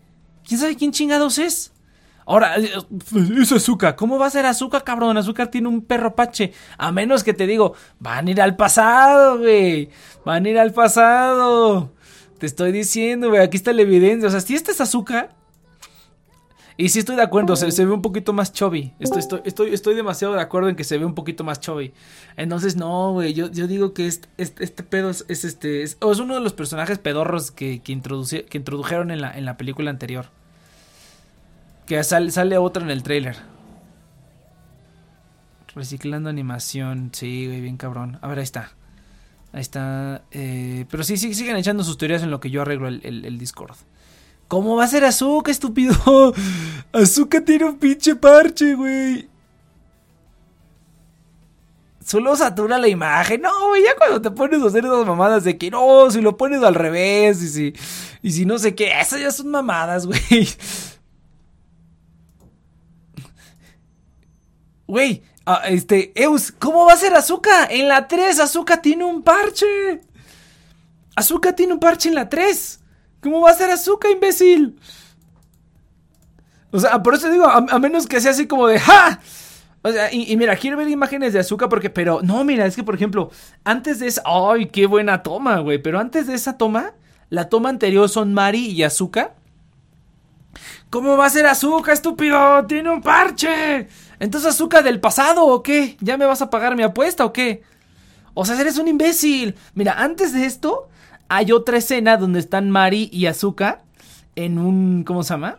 [0.46, 1.72] ¿Quién sabe quién chingados es?
[2.30, 2.70] Ahora, eh,
[3.40, 3.96] es azúcar.
[3.96, 5.16] ¿Cómo va a ser azúcar, cabrón?
[5.16, 6.52] Azúcar tiene un perro pache.
[6.78, 9.90] A menos que te digo, van a ir al pasado, güey.
[10.24, 11.90] Van a ir al pasado.
[12.38, 13.42] Te estoy diciendo, güey.
[13.42, 14.28] Aquí está la evidencia.
[14.28, 15.34] O sea, si este es azúcar.
[16.76, 18.94] Y sí estoy de acuerdo, se, ve un poquito más chubby.
[19.00, 21.92] Estoy, estoy, estoy, demasiado de acuerdo en que se ve un poquito más chubby.
[22.36, 23.34] Entonces, no, güey.
[23.34, 25.82] Yo, digo que este, este, pedo es, este.
[25.82, 29.90] Es, uno de los personajes pedorros que, que, que introdujeron en la, en la película
[29.90, 30.26] anterior.
[31.90, 33.36] Que sale, otra en el trailer.
[35.74, 37.10] Reciclando animación.
[37.12, 38.16] Sí, güey, bien cabrón.
[38.22, 38.70] A ver, ahí está.
[39.52, 40.22] Ahí está.
[40.30, 43.74] Eh, pero sí, sí, siguen echando sus teorías en lo que yo arreglo el, Discord.
[44.46, 45.92] ¿Cómo va a ser Azúcar, estúpido?
[46.92, 49.28] Azúcar tiene un pinche parche, güey.
[52.04, 53.42] Solo satura la imagen.
[53.42, 56.36] No, güey, ya cuando te pones a hacer esas mamadas de que no, si lo
[56.36, 57.74] pones al revés y si,
[58.22, 60.48] y si no sé qué, esas ya son mamadas, güey.
[64.90, 67.68] Güey, ah, este, Eus, ¿cómo va a ser Azúcar?
[67.70, 70.00] En la 3, Azúcar tiene un parche.
[71.14, 72.80] Azúcar tiene un parche en la 3.
[73.20, 74.80] ¿Cómo va a ser azúcar, imbécil?
[76.72, 79.20] O sea, por eso digo, a, menos que sea así como de ¡Ja!
[79.82, 82.82] O sea, y, mira, quiero ver imágenes de azúcar porque, pero, no, mira, es que
[82.82, 83.30] por ejemplo,
[83.62, 85.78] antes de esa, ¡ay, qué buena toma, güey!
[85.80, 86.94] Pero antes de esa toma,
[87.28, 89.36] la toma anterior son Mari y azúcar.
[90.90, 92.66] ¿Cómo va a ser azúcar, estúpido?
[92.66, 93.86] Tiene un parche.
[94.20, 95.96] Entonces, azúcar del pasado o qué?
[96.00, 97.62] ¿Ya me vas a pagar mi apuesta o qué?
[98.34, 99.56] O sea, eres un imbécil.
[99.74, 100.88] Mira, antes de esto,
[101.28, 103.82] hay otra escena donde están Mari y Azuka
[104.36, 105.04] en un.
[105.04, 105.58] ¿Cómo se llama?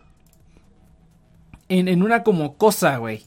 [1.68, 3.26] En, en una como cosa, güey.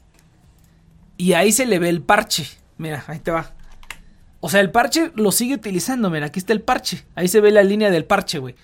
[1.17, 2.47] Y ahí se le ve el parche.
[2.79, 3.53] Mira, ahí te va.
[4.41, 6.11] O sea, el parche lo sigue utilizando.
[6.11, 7.05] Mira, aquí está el parche.
[7.15, 8.55] Ahí se ve la línea del parche, güey.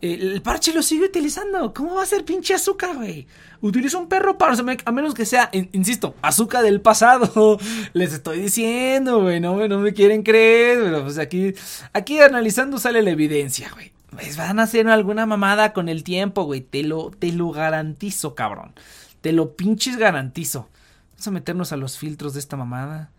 [0.00, 1.74] El parche lo sigue utilizando.
[1.74, 3.26] ¿Cómo va a ser pinche azúcar, güey?
[3.60, 4.54] Utiliza un perro para.
[4.84, 7.58] a menos que sea, insisto, azúcar del pasado.
[7.92, 9.40] Les estoy diciendo, güey.
[9.40, 10.78] No, no me quieren creer.
[10.82, 11.52] Pero pues aquí,
[11.92, 13.92] aquí analizando sale la evidencia, güey.
[14.10, 16.60] Pues van a hacer alguna mamada con el tiempo, güey.
[16.60, 18.74] Te lo, te lo garantizo, cabrón.
[19.20, 20.68] Te lo pinches garantizo.
[21.10, 23.10] Vamos a meternos a los filtros de esta mamada.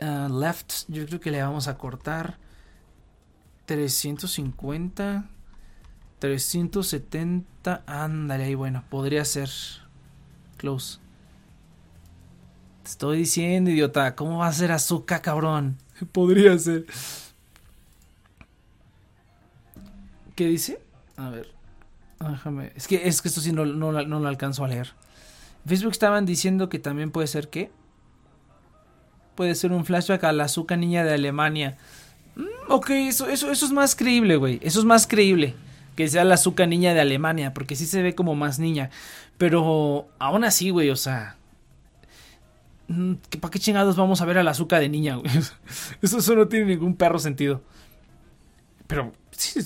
[0.00, 2.38] Ah, left, yo creo que le vamos a cortar
[3.66, 5.26] 350.
[6.18, 7.82] 370.
[7.86, 9.50] Ándale ahí, bueno, podría ser.
[10.56, 10.98] Close.
[12.82, 14.14] Te estoy diciendo, idiota.
[14.14, 15.76] ¿Cómo va a ser azúcar, cabrón?
[16.12, 16.86] Podría ser.
[20.34, 20.80] ¿Qué dice?
[21.16, 21.50] A ver.
[22.20, 22.72] Déjame.
[22.74, 24.94] Es que, es que esto sí no, no, no lo alcanzo a leer.
[25.66, 27.70] Facebook estaban diciendo que también puede ser que.
[29.34, 31.76] Puede ser un flashback a la azúcar niña de Alemania.
[32.36, 34.58] Mm, ok, eso, eso, eso es más creíble, güey.
[34.62, 35.54] Eso es más creíble
[35.96, 38.90] que sea la azúcar niña de Alemania, porque sí se ve como más niña.
[39.38, 41.36] Pero aún así, güey, o sea.
[42.88, 45.30] Mm, ¿Para qué chingados vamos a ver a la azúcar de niña, güey?
[46.02, 47.62] Eso, eso no tiene ningún perro sentido.
[48.86, 49.60] Pero sí,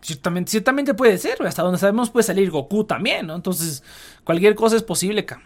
[0.00, 3.34] ciertamente, ciertamente puede ser, Hasta donde sabemos puede salir Goku también, ¿no?
[3.34, 3.82] Entonces,
[4.24, 5.42] cualquier cosa es posible, cam.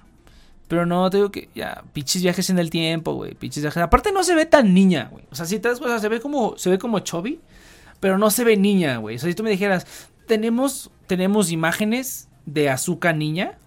[0.68, 3.35] Pero no, te digo que ya, pinches viajes en el tiempo, güey.
[3.35, 3.83] Pinches viajes.
[3.83, 5.25] Aparte no se ve tan niña, güey.
[5.31, 7.40] O sea, si te das cuenta, se ve como, se ve como chubby,
[8.01, 9.16] pero no se ve niña, güey.
[9.16, 9.87] O sea, si tú me dijeras,
[10.27, 13.59] tenemos, tenemos imágenes de azúcar niña.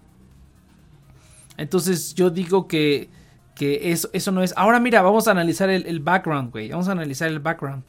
[1.56, 3.10] Entonces yo digo que,
[3.54, 4.54] que eso, eso no es...
[4.56, 6.70] Ahora mira, vamos a analizar el, background, güey.
[6.70, 7.84] Vamos a analizar el background.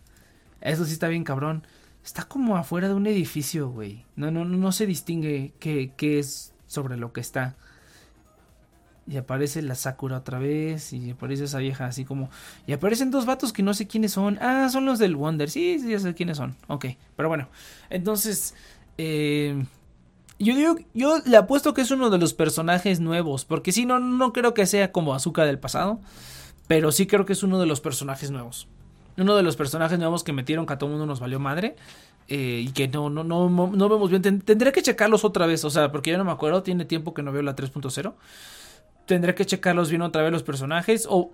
[0.59, 1.65] Eso sí está bien cabrón.
[2.03, 4.05] Está como afuera de un edificio, güey.
[4.15, 7.55] No, no, no se distingue qué, qué es sobre lo que está.
[9.07, 10.93] Y aparece la Sakura otra vez.
[10.93, 12.29] Y aparece esa vieja así como.
[12.67, 14.37] Y aparecen dos vatos que no sé quiénes son.
[14.41, 15.49] Ah, son los del Wonder.
[15.49, 16.55] Sí, sí, ya sé quiénes son.
[16.67, 16.85] Ok.
[17.15, 17.49] Pero bueno.
[17.89, 18.53] Entonces.
[18.97, 19.65] Eh,
[20.39, 20.75] yo digo.
[20.93, 23.43] Yo le apuesto que es uno de los personajes nuevos.
[23.45, 25.99] Porque si no, no creo que sea como Azúcar del pasado.
[26.67, 28.67] Pero sí creo que es uno de los personajes nuevos.
[29.17, 31.75] Uno de los personajes nuevos que metieron que a todo mundo nos valió madre.
[32.27, 34.21] Eh, y que no, no, no, no vemos bien.
[34.21, 35.65] Tendré que checarlos otra vez.
[35.65, 36.61] O sea, porque yo no me acuerdo.
[36.61, 38.13] Tiene tiempo que no veo la 3.0
[39.11, 41.05] tendré que checarlos bien otra vez los personajes.
[41.09, 41.31] O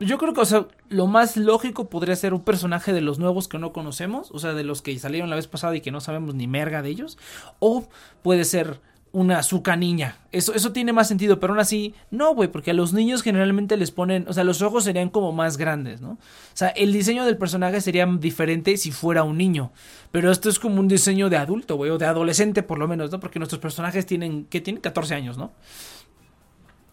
[0.00, 3.48] yo creo que, o sea, lo más lógico podría ser un personaje de los nuevos
[3.48, 4.30] que no conocemos.
[4.30, 6.80] O sea, de los que salieron la vez pasada y que no sabemos ni merga
[6.80, 7.18] de ellos.
[7.58, 7.86] O
[8.22, 8.80] puede ser
[9.12, 10.16] una azúcar niña.
[10.32, 13.76] Eso, eso tiene más sentido, pero aún así, no, güey, porque a los niños generalmente
[13.76, 16.12] les ponen, o sea, los ojos serían como más grandes, ¿no?
[16.12, 16.18] O
[16.54, 19.72] sea, el diseño del personaje sería diferente si fuera un niño,
[20.12, 23.10] pero esto es como un diseño de adulto, güey, o de adolescente por lo menos,
[23.10, 23.18] ¿no?
[23.18, 25.52] Porque nuestros personajes tienen, que tienen 14 años, ¿no?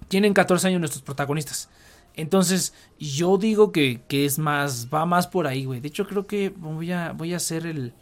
[0.07, 1.69] Tienen 14 años nuestros protagonistas.
[2.15, 5.81] Entonces, yo digo que, es más, va más por ahí, güey.
[5.81, 7.93] De hecho, creo que voy a, voy a hacer el,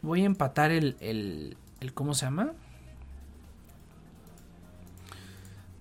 [0.00, 2.52] voy a empatar el, el, el ¿cómo se llama?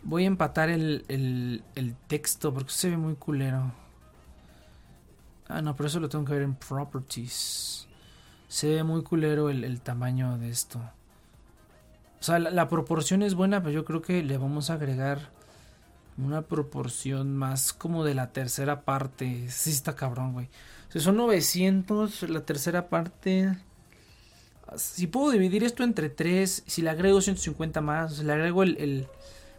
[0.03, 3.71] Voy a empatar el, el, el texto porque se ve muy culero.
[5.47, 7.87] Ah, no, pero eso lo tengo que ver en properties.
[8.47, 10.81] Se ve muy culero el, el tamaño de esto.
[12.21, 15.31] O sea, la, proporción es buena, pero yo creo que le vamos a agregar
[16.19, 19.49] una proporción más como de la tercera parte.
[19.49, 20.45] Sí está cabrón, güey.
[20.87, 23.57] O sea, son 900, la tercera parte...
[24.75, 28.77] si puedo dividir esto entre 3, si le agrego 150 más, si le agrego el...
[28.77, 29.07] el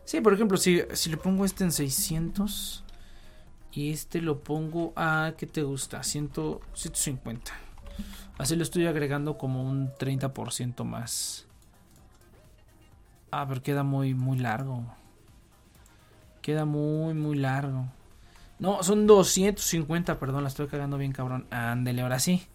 [0.05, 2.85] sí, por ejemplo, si, le pongo este en 600
[3.73, 6.05] y este lo pongo a, ¿qué te gusta?
[6.05, 6.31] 100,
[6.75, 7.53] 150.
[8.39, 11.49] Así lo estoy agregando como un 30% más.
[13.33, 14.85] Ah, pero queda muy, muy largo.
[16.43, 17.87] Queda muy, muy largo.
[18.59, 21.47] No, son 250, perdón, la estoy cagando bien cabrón.
[21.51, 22.47] Ándele, ahora sí.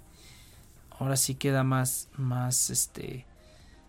[0.99, 3.25] Ahora sí queda más, más, este,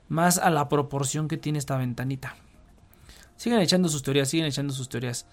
[0.08, 2.36] más a la proporción que tiene esta ventanita.
[3.36, 5.26] Siguen echando sus teorías, siguen echando sus teorías.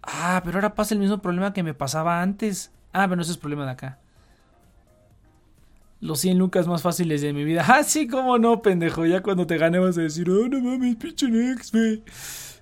[0.00, 2.70] Ah, pero ahora pasa el mismo problema que me pasaba antes.
[2.92, 3.98] Ah, pero ese es problema de acá.
[6.04, 7.64] Los 100 lucas más fáciles de mi vida.
[7.74, 9.06] Ah, sí, cómo no, pendejo.
[9.06, 12.02] Ya cuando te gane vas a decir, oh, no mames, pinche Nex, güey.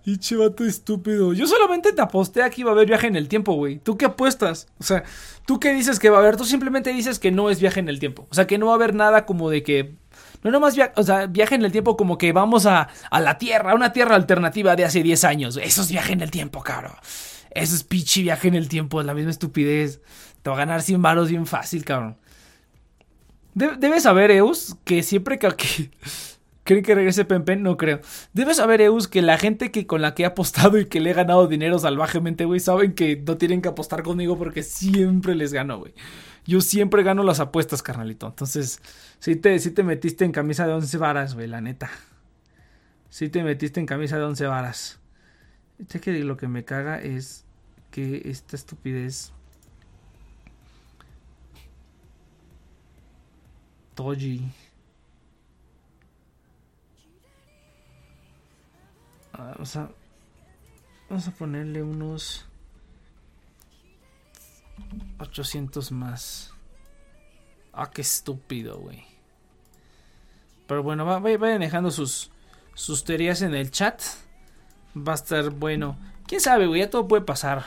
[0.05, 1.33] Y vato estúpido.
[1.33, 3.81] Yo solamente te aposté a que iba a haber viaje en el tiempo, güey.
[3.81, 4.69] ¿Tú qué apuestas?
[4.79, 5.03] O sea,
[5.45, 6.37] ¿tú qué dices que va a haber?
[6.37, 8.29] Tú simplemente dices que no es viaje en el tiempo.
[8.31, 9.97] O sea, que no va a haber nada como de que.
[10.45, 13.39] No nomás viaje, o sea, viaje en el tiempo como que vamos a, a la
[13.39, 15.57] Tierra, a una Tierra alternativa de hace 10 años.
[15.61, 16.95] Eso es viaje en el tiempo, cabrón.
[17.51, 20.01] Eso es pichi viaje en el tiempo, es la misma estupidez.
[20.43, 22.17] Te va a ganar 100 varos bien fácil, cabrón.
[23.55, 25.49] Debes saber, Eus, que siempre que,
[26.65, 27.63] ¿Creen que regrese Pempen?
[27.63, 28.01] No creo.
[28.33, 31.11] Debes saber, Eus, que la gente que con la que he apostado y que le
[31.11, 35.53] he ganado dinero salvajemente, güey, saben que no tienen que apostar conmigo porque siempre les
[35.53, 35.93] gano, güey.
[36.47, 38.29] Yo siempre gano las apuestas, carnalito.
[38.29, 38.81] Entonces,
[39.19, 41.91] sí te, te metiste en camisa de 11 varas, güey, la neta.
[43.11, 45.01] Sí te metiste en camisa de 11 varas.
[45.89, 47.45] Sé que lo que me caga es
[47.91, 49.33] que esta estupidez...
[53.95, 54.53] Toji
[59.39, 59.91] vamos a,
[61.09, 62.47] vamos a ponerle unos
[65.19, 66.53] 800 más.
[67.73, 69.05] Ah, qué estúpido, güey.
[70.67, 72.31] Pero bueno, vayan dejando sus,
[72.75, 74.01] sus teorías en el chat.
[74.97, 75.97] Va a estar bueno.
[76.27, 76.81] ¿Quién sabe, güey?
[76.81, 77.65] Ya todo puede pasar.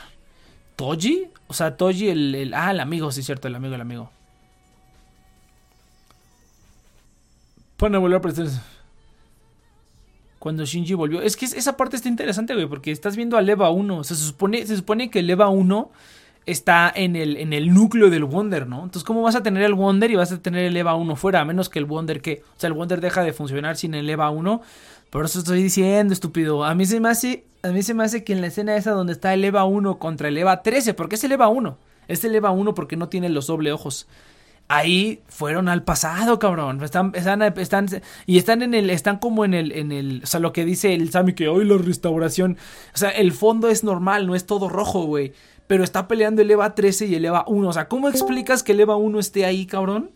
[0.76, 1.30] ¿Toji?
[1.48, 2.54] O sea, Toji, el, el...
[2.54, 4.10] Ah, el amigo, sí, cierto, el amigo, el amigo.
[7.76, 8.46] Pone a volver a prestar
[10.46, 11.22] cuando Shinji volvió.
[11.22, 13.98] Es que esa parte está interesante, güey, porque estás viendo al EVA 1.
[13.98, 15.90] O sea, se supone, se supone que el EVA 1
[16.46, 18.84] está en el, en el núcleo del Wonder, ¿no?
[18.84, 21.40] Entonces, ¿cómo vas a tener el Wonder y vas a tener el EVA 1 fuera?
[21.40, 22.44] A menos que el Wonder que...
[22.56, 24.62] O sea, el Wonder deja de funcionar sin el EVA 1.
[25.10, 26.64] Por eso estoy diciendo, estúpido.
[26.64, 27.44] A mí se me hace...
[27.64, 29.98] A mí se me hace que en la escena esa donde está el EVA 1
[29.98, 31.76] contra el EVA 13, porque es el EVA 1.
[32.06, 34.06] Es el EVA 1 porque no tiene los doble ojos
[34.68, 36.82] ahí fueron al pasado, cabrón.
[36.82, 37.86] Están, están, están,
[38.26, 40.94] y están en el, están como en el, en el, o sea, lo que dice
[40.94, 42.56] el Sammy que hoy la restauración,
[42.94, 45.32] o sea, el fondo es normal, no es todo rojo, güey.
[45.66, 47.68] Pero está peleando el EVA 13 y el EVA 1.
[47.68, 50.10] O sea, ¿cómo explicas que el EVA 1 esté ahí, cabrón?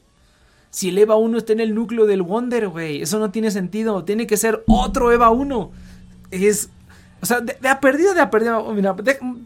[0.70, 3.02] Si el EVA 1 está en el núcleo del Wonder, güey.
[3.02, 4.04] Eso no tiene sentido.
[4.04, 5.72] Tiene que ser otro EVA 1.
[6.30, 6.70] Es.
[7.20, 8.72] O sea, de, a perdido, de a perdido.
[8.72, 8.94] Mira,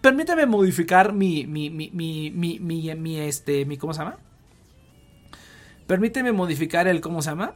[0.03, 4.19] permítame modificar mi, mi, mi, mi, mi, mi, mi, este, mi, ¿cómo se llama?
[5.87, 7.55] Permíteme modificar el, ¿cómo se llama?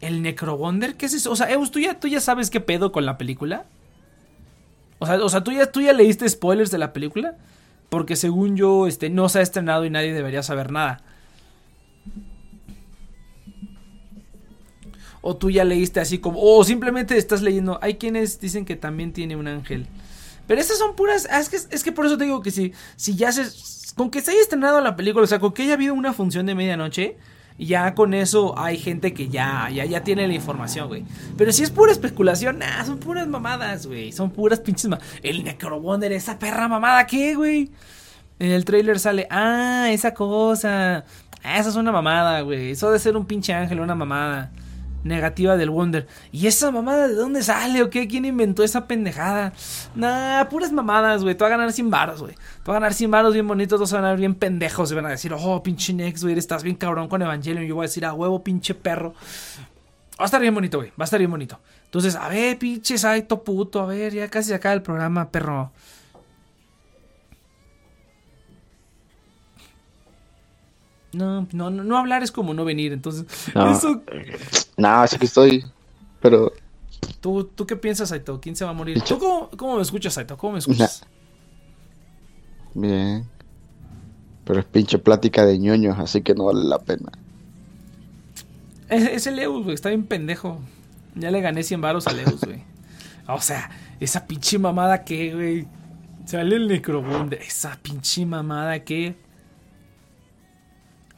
[0.00, 1.30] El Necro Wonder, ¿qué es eso?
[1.30, 3.66] O sea, Eus, ¿tú ya, ¿tú ya sabes qué pedo con la película?
[4.98, 7.36] O sea, o sea ¿tú, ya, ¿tú ya leíste spoilers de la película?
[7.88, 11.02] Porque según yo, este, no se ha estrenado y nadie debería saber nada.
[15.22, 16.40] O tú ya leíste así como...
[16.40, 17.78] O simplemente estás leyendo...
[17.82, 19.86] Hay quienes dicen que también tiene un ángel.
[20.46, 21.28] Pero esas son puras...
[21.30, 23.44] Ah, es que, es que por eso te digo que si, si ya se...
[23.96, 26.46] Con que se haya estrenado la película, o sea, con que haya habido una función
[26.46, 27.18] de medianoche,
[27.66, 31.04] ya con eso hay gente que ya, ya, ya tiene la información, güey.
[31.36, 34.12] Pero si es pura especulación, nah, son puras mamadas, güey.
[34.12, 35.08] Son puras pinches mamadas.
[35.22, 37.70] El Necrowonder, esa perra mamada, ¿qué, güey?
[38.38, 41.04] En el trailer sale, ah, esa cosa.
[41.42, 42.70] Ah, esa es una mamada, güey.
[42.70, 44.50] Eso debe ser un pinche ángel, una mamada
[45.04, 46.06] negativa del Wonder.
[46.32, 48.06] ¿Y esa mamada de dónde sale o qué?
[48.08, 49.52] ¿Quién inventó esa pendejada?
[49.94, 51.34] Nah, puras mamadas, güey.
[51.34, 52.34] Tú vas a ganar sin varos, güey.
[52.34, 54.90] Tú vas a ganar sin varos bien bonitos, tú vas a ganar bien pendejos.
[54.92, 57.64] Y van a decir, oh, pinche Nex, güey, estás bien cabrón con Evangelion.
[57.64, 59.14] Y yo voy a decir, a huevo, pinche perro.
[60.18, 60.90] Va a estar bien bonito, güey.
[60.90, 61.58] Va a estar bien bonito.
[61.86, 63.80] Entonces, a ver, pinche Saito puto.
[63.80, 65.72] A ver, ya casi se acaba el programa, perro.
[71.12, 73.26] No, no, no, hablar es como no venir, entonces.
[73.54, 74.02] No, eso...
[74.76, 75.64] no que estoy.
[76.20, 76.52] Pero.
[77.20, 78.40] ¿Tú, ¿Tú qué piensas, Saito?
[78.40, 79.02] ¿Quién se va a morir?
[79.02, 80.36] ¿Tú cómo, cómo me escuchas, Saito?
[80.36, 81.04] ¿Cómo me escuchas?
[82.74, 83.26] Bien.
[84.44, 87.10] Pero es pinche plática de ñoños, así que no vale la pena.
[88.88, 90.60] Es, el Eus, güey, está bien pendejo.
[91.14, 92.62] Ya le gané 100 varos al Eus, güey.
[93.28, 95.66] O sea, esa pinche mamada que, güey.
[96.24, 97.38] Sale el Necrobunde.
[97.40, 99.14] Esa pinche mamada que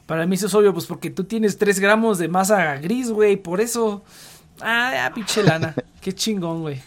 [0.05, 3.37] Para mí eso es obvio, pues porque tú tienes 3 gramos de masa gris, güey,
[3.37, 4.03] por eso.
[4.59, 5.73] Ah, ya, pinche lana.
[6.01, 6.81] Qué chingón, güey.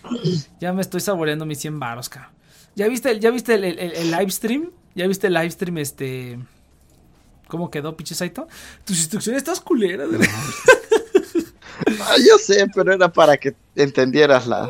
[0.60, 2.32] Ya me estoy saboreando mis 100 baros, cabrón.
[2.74, 4.70] ¿Ya viste, ya viste el, el, el, live stream?
[4.94, 6.38] ¿Ya viste el live stream, este...
[7.48, 8.48] ¿Cómo quedó, pinche Saito?
[8.84, 10.28] Tus instrucciones estás culeras, güey.
[12.02, 14.68] ah, yo sé, pero era para que entendieras la...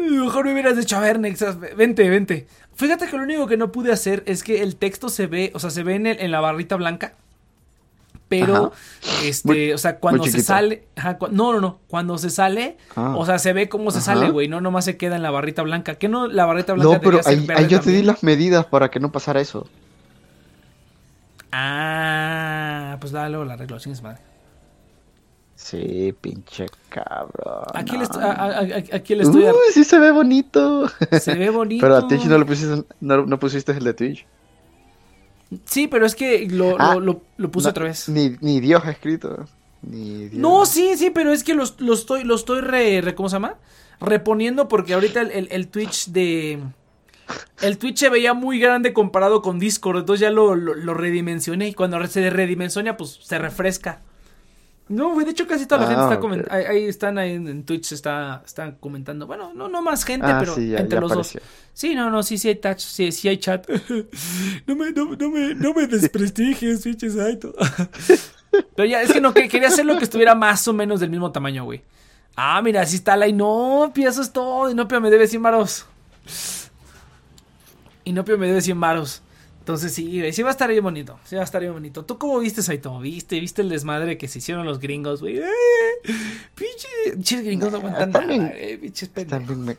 [0.00, 2.46] Mejor me hubieras dicho, a ver, Nexas, vente, vente.
[2.74, 5.58] Fíjate que lo único que no pude hacer es que el texto se ve, o
[5.58, 7.14] sea, se ve en, el, en la barrita blanca.
[8.28, 8.72] Pero,
[9.22, 10.88] este, o sea, cuando se sale,
[11.30, 13.14] no, no, no, cuando se sale, ah.
[13.16, 15.62] o sea, se ve cómo se sale, güey, no nomás se queda en la barrita
[15.62, 15.94] blanca.
[15.94, 16.94] ¿Qué no la barrita blanca?
[16.94, 19.68] No, pero ahí, yo te di las medidas para que no pasara eso.
[21.52, 24.20] Ah, pues dale luego la arreglo, es madre.
[25.56, 27.64] Sí, pinche cabrón.
[27.74, 28.22] Aquí, le, estoy,
[28.92, 29.44] aquí le estoy.
[29.44, 30.86] Uy, sí se ve bonito.
[31.18, 31.80] Se ve bonito.
[31.84, 34.26] Pero a Twitch no, le pusiste, no, pusiste el de Twitch.
[35.64, 38.08] Sí, pero es que lo, ah, lo, puse otra vez.
[38.08, 39.46] Ni, ni Dios ha escrito.
[39.82, 40.34] Ni Dios.
[40.34, 43.54] No, sí, sí, pero es que lo, estoy, lo estoy re, ¿cómo se llama?
[44.00, 46.60] Reponiendo porque ahorita el, el, Twitch de...
[47.60, 51.74] El Twitch se veía muy grande comparado con Discord, entonces ya lo, lo, redimensioné y
[51.74, 54.00] cuando se redimensiona pues se refresca.
[54.88, 56.54] No, güey, de hecho casi toda la gente ah, está comentando.
[56.54, 59.26] Ahí, están ahí en, Twitch, está, están comentando.
[59.26, 61.38] Bueno, no, no más gente, ah, pero entre los dos.
[61.72, 63.68] Sí, no, no, sí, sí hay touch, sí, sí hay chat.
[64.66, 67.16] no me, no, no me, no me desprestigies, pinches
[68.76, 71.10] pero ya, es que no, que quería hacer lo que estuviera más o menos del
[71.10, 71.82] mismo tamaño, güey.
[72.36, 74.70] Ah, mira, así está la Inopia, eso es todo.
[74.70, 75.86] Inopia me debe 100 varos.
[78.04, 79.22] Inopia me debe 100 varos.
[79.66, 81.18] Entonces sí, sí va a estar bien bonito.
[81.24, 82.04] Sí va a estar bien bonito.
[82.04, 83.00] ¿Tú cómo viste, Saito?
[83.00, 83.40] ¿Viste?
[83.40, 85.38] ¿Viste el desmadre que se hicieron los gringos, güey?
[85.38, 85.48] ¡Eh!
[86.54, 89.76] Pinches gringos no aguantan nada, eh, pinches También me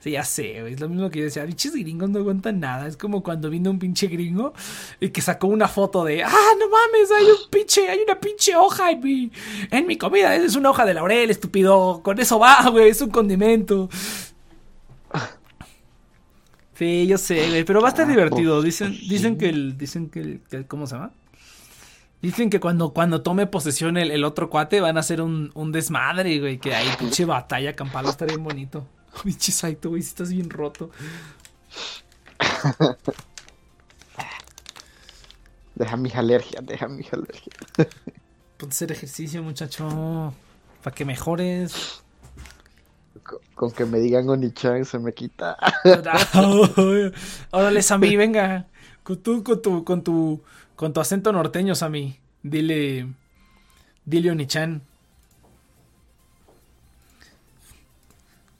[0.00, 0.72] Sí, ya sé, güey.
[0.74, 1.46] Es lo mismo que yo decía.
[1.46, 2.88] Pinches gringos no aguantan nada.
[2.88, 4.54] Es como cuando vino un pinche gringo
[4.98, 6.24] y que sacó una foto de.
[6.24, 7.12] ¡Ah, no mames!
[7.12, 7.88] Hay un pinche.
[7.88, 9.30] Hay una pinche hoja en mi.
[9.70, 10.34] En mi comida.
[10.34, 12.00] Es una hoja de laurel, estúpido.
[12.02, 12.88] Con eso va, güey.
[12.88, 13.88] Es un condimento.
[16.78, 18.62] Sí, yo sé, güey, pero va a estar divertido.
[18.62, 21.10] Dicen, dicen que el, dicen que el, ¿cómo se llama?
[22.22, 26.38] Dicen que cuando, cuando tome posesión el, otro cuate van a hacer un, un desmadre,
[26.38, 28.86] güey, que ahí pinche batalla campal va a estar bien bonito.
[29.24, 30.90] Pinche Saito, güey, si estás bien roto.
[35.74, 37.56] Deja mis alergias, deja mis alergias.
[38.56, 40.32] Ponte hacer ejercicio, muchacho,
[40.82, 42.04] para que mejores
[43.18, 45.56] con, que me digan Onichan se me quita.
[47.50, 48.66] Órale, Sammy, venga.
[49.02, 50.42] Con tu, con tu, con tu,
[50.76, 52.18] con tu acento norteño, Sammy.
[52.42, 53.08] Dile,
[54.04, 54.82] dile Onichan.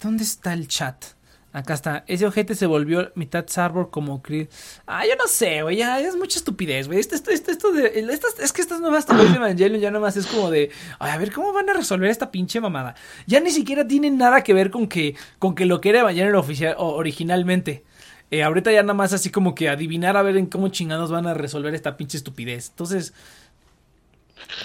[0.01, 1.18] ¿Dónde está el chat?
[1.59, 2.05] Acá está.
[2.07, 4.47] Ese ojete se volvió mitad Sarbor como Creed.
[4.87, 5.77] Ah, yo no sé, güey.
[5.77, 7.01] Ya es mucha estupidez, güey.
[7.01, 8.09] Esto, esto, esto, de,
[8.41, 10.71] es que estas nuevas teorías de Evangelion ya nomás es como de.
[11.01, 12.95] A ver, ¿cómo van a resolver esta pinche mamada?
[13.27, 16.37] Ya ni siquiera tienen nada que ver con que, con que lo que era Evangelion
[16.37, 17.85] oficial, originalmente.
[18.31, 21.27] Eh, ahorita ya nada más así como que adivinar a ver en cómo chingados van
[21.27, 22.69] a resolver esta pinche estupidez.
[22.69, 23.15] Entonces.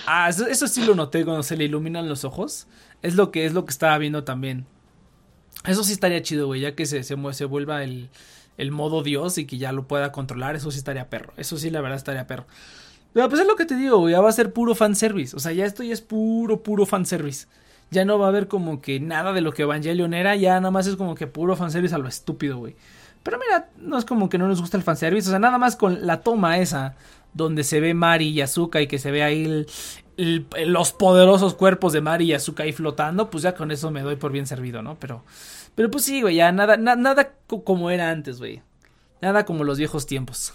[0.05, 2.67] Ah, eso, eso sí lo noté cuando se le iluminan los ojos.
[3.01, 4.67] Es lo que es lo que estaba viendo también.
[5.66, 8.09] Eso sí estaría chido, güey, ya que se, se, vuelva el,
[8.57, 11.34] el, modo Dios y que ya lo pueda controlar, eso sí estaría perro.
[11.38, 12.45] Eso sí, la verdad, estaría perro.
[13.14, 15.36] Pero pues es lo que te digo, güey, ya va a ser puro fanservice.
[15.36, 17.47] O sea, ya esto ya es puro, puro fanservice.
[17.91, 20.72] Ya no va a haber como que nada de lo que Evangelion era, ya nada
[20.72, 22.76] más es como que puro fanservice a lo estúpido, güey.
[23.22, 25.76] Pero mira, no es como que no nos gusta el fanservice, o sea, nada más
[25.76, 26.95] con la toma esa,
[27.34, 29.68] donde se ve Mari y Azuka y que se ve ahí el,
[30.18, 34.16] los poderosos cuerpos de Mari y Azuka ahí flotando, pues ya con eso me doy
[34.16, 34.95] por bien servido, ¿no?
[34.99, 35.24] Pero,
[35.76, 38.61] pero pues sí, güey, ya nada, nada como era antes, güey.
[39.22, 40.53] Nada como los viejos tiempos.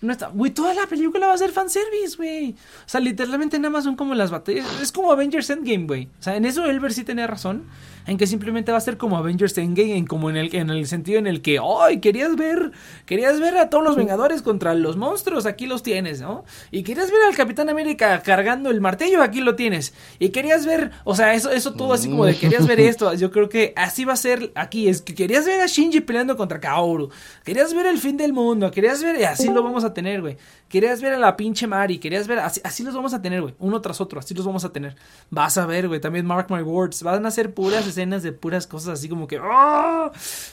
[0.00, 2.52] No está, güey, toda la película va a ser fanservice, güey.
[2.52, 4.66] O sea, literalmente nada más son como las batallas.
[4.80, 6.08] Es como Avengers Endgame, güey.
[6.18, 7.64] O sea, en eso Elber sí tenía razón
[8.08, 10.86] en que simplemente va a ser como Avengers Endgame, en como en el, en el
[10.86, 12.00] sentido en el que, ¡ay!
[12.00, 12.72] querías ver,
[13.04, 16.44] querías ver a todos los Vengadores contra los monstruos, aquí los tienes, ¿no?
[16.70, 19.92] Y querías ver al Capitán América cargando el martillo, aquí lo tienes.
[20.18, 23.30] Y querías ver, o sea, eso, eso todo así como de querías ver esto, yo
[23.30, 26.60] creo que así va a ser aquí, es que querías ver a Shinji peleando contra
[26.60, 27.10] Kaoru,
[27.44, 30.38] querías ver el fin del mundo, querías ver, y así lo vamos a tener, güey.
[30.68, 33.54] Querías ver a la pinche Mari, querías ver, así, así los vamos a tener, güey,
[33.58, 34.96] uno tras otro, así los vamos a tener.
[35.30, 38.66] Vas a ver, güey, también Mark My Words, van a ser puras escenas de puras
[38.66, 40.12] cosas así como que, ¡ah!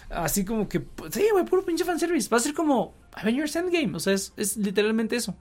[0.09, 3.99] así como que, sí, güey, puro pinche fanservice, va a ser como Avengers Endgame, o
[3.99, 5.35] sea, es, es literalmente eso.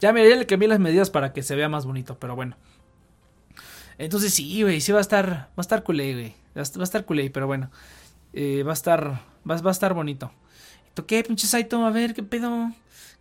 [0.00, 2.56] Ya me le cambié las medidas para que se vea más bonito, pero bueno.
[3.98, 7.04] Entonces sí, güey, sí va a estar, va a estar culé, güey, va a estar
[7.04, 7.70] culé, pero bueno,
[8.32, 10.32] eh, va a estar, va, va a estar bonito.
[11.06, 11.84] ¿Qué, pinche Saito?
[11.84, 12.72] A ver, ¿qué pedo?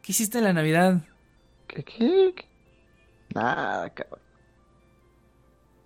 [0.01, 1.01] ¿Qué hiciste en la Navidad?
[1.67, 2.33] ¿Qué, qué?
[3.33, 4.19] Nada, cabrón.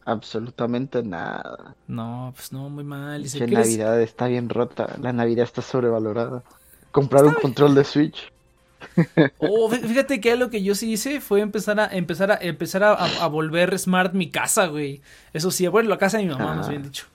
[0.05, 1.75] Absolutamente nada.
[1.87, 3.23] No, pues no, muy mal.
[3.23, 4.95] La ¿quieres- Navidad está bien rota.
[5.01, 6.43] La Navidad está sobrevalorada.
[6.91, 8.31] Comprar un control de Switch.
[9.39, 12.83] Oh, fí- fíjate que lo que yo sí hice fue empezar a empezar a empezar
[12.83, 15.01] a, a- a volver smart mi casa, güey.
[15.33, 16.69] Eso sí, bueno, la casa de mi mamá, más Ah.
[16.69, 17.07] bien dicho.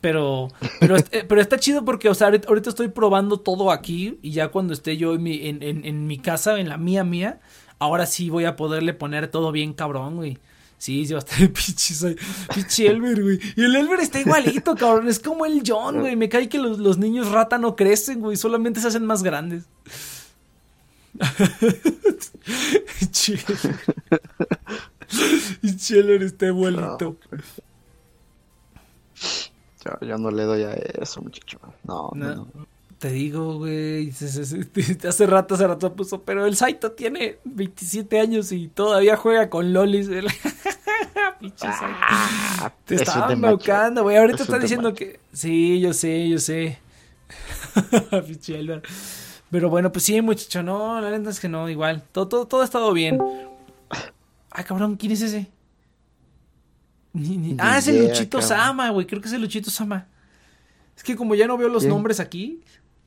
[0.00, 4.30] Pero, pero, eh, pero está chido porque, o sea, ahorita, estoy probando todo aquí y
[4.30, 7.40] ya cuando esté yo en mi, en, en, mi casa, en la mía mía,
[7.80, 10.38] ahora sí voy a poderle poner todo bien cabrón, güey.
[10.78, 12.16] Sí, sí va a estar el pinche, soy-
[12.54, 13.40] pinche Elber, güey.
[13.56, 15.08] Y el Elber está igualito, cabrón.
[15.08, 16.14] Es como el John, güey.
[16.14, 18.36] Me cae que los, los niños rata no crecen, güey.
[18.36, 19.64] Solamente se hacen más grandes.
[25.90, 27.16] Elber está igualito.
[30.00, 31.58] Yo, yo no le doy a eso, muchacho.
[31.84, 32.48] No, no, No.
[32.98, 34.10] Te digo, güey.
[34.10, 36.22] Hace rato, hace rato puso.
[36.22, 40.08] Pero el Saito tiene 27 años y todavía juega con Lolis.
[41.40, 41.96] Pinche Saito.
[42.00, 43.52] Ah, Te eso estaba es de macho.
[43.56, 44.16] mocando, güey.
[44.16, 44.96] Ahorita Eso está es de diciendo macho.
[44.96, 45.20] que.
[45.32, 46.78] Sí, yo sé, yo sé.
[48.26, 48.60] Pinche.
[49.50, 50.64] Pero bueno, pues sí, muchacho.
[50.64, 52.02] No, la neta es que no, igual.
[52.10, 53.18] Todo, todo, todo ha estado bien.
[54.50, 55.46] Ay, cabrón, ¿quién es ese?
[57.12, 58.40] Ni- ni- Ni Ah, es el Luchito.
[58.42, 59.06] Sama, güey.
[59.06, 60.06] Creo que es el Luchito Sama.
[60.96, 61.90] Es que como ya no veo los ¿Quién?
[61.94, 62.60] nombres aquí,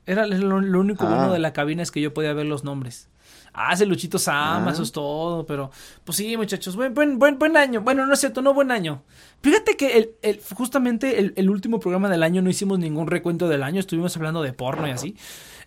[0.06, 1.08] era lo, lo único Ah.
[1.14, 3.08] bueno de la cabina es que yo podía ver los nombres.
[3.54, 4.72] Ah, es el Luchito Sama, Ah.
[4.72, 5.70] eso es todo, pero
[6.04, 7.82] pues sí, muchachos, buen, buen, buen, buen año.
[7.82, 9.02] Bueno, no es cierto, no buen año.
[9.42, 13.48] Fíjate que el, el- justamente el, el último programa del año no hicimos ningún recuento
[13.48, 15.16] del año, estuvimos hablando de porno y así.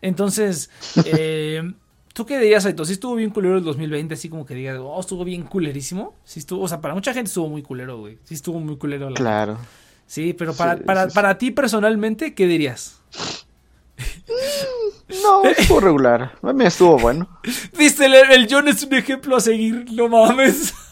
[0.01, 0.71] Entonces,
[1.05, 1.73] eh,
[2.15, 2.85] ¿tú qué dirías, Aito?
[2.85, 4.13] ¿Sí estuvo bien culero el 2020?
[4.13, 6.15] Así como que digas, oh, estuvo bien culerísimo.
[6.23, 8.17] Sí estuvo, o sea, para mucha gente estuvo muy culero, güey.
[8.23, 9.09] Sí estuvo muy culero.
[9.09, 9.15] La...
[9.15, 9.57] Claro.
[10.07, 13.01] Sí, pero para, Sí, para, sí, para ti personalmente, ¿qué dirías?
[15.21, 16.31] No, estuvo regular.
[16.41, 17.27] A mí estuvo bueno.
[17.77, 20.73] Dice el, el John es un ejemplo a seguir, no mames.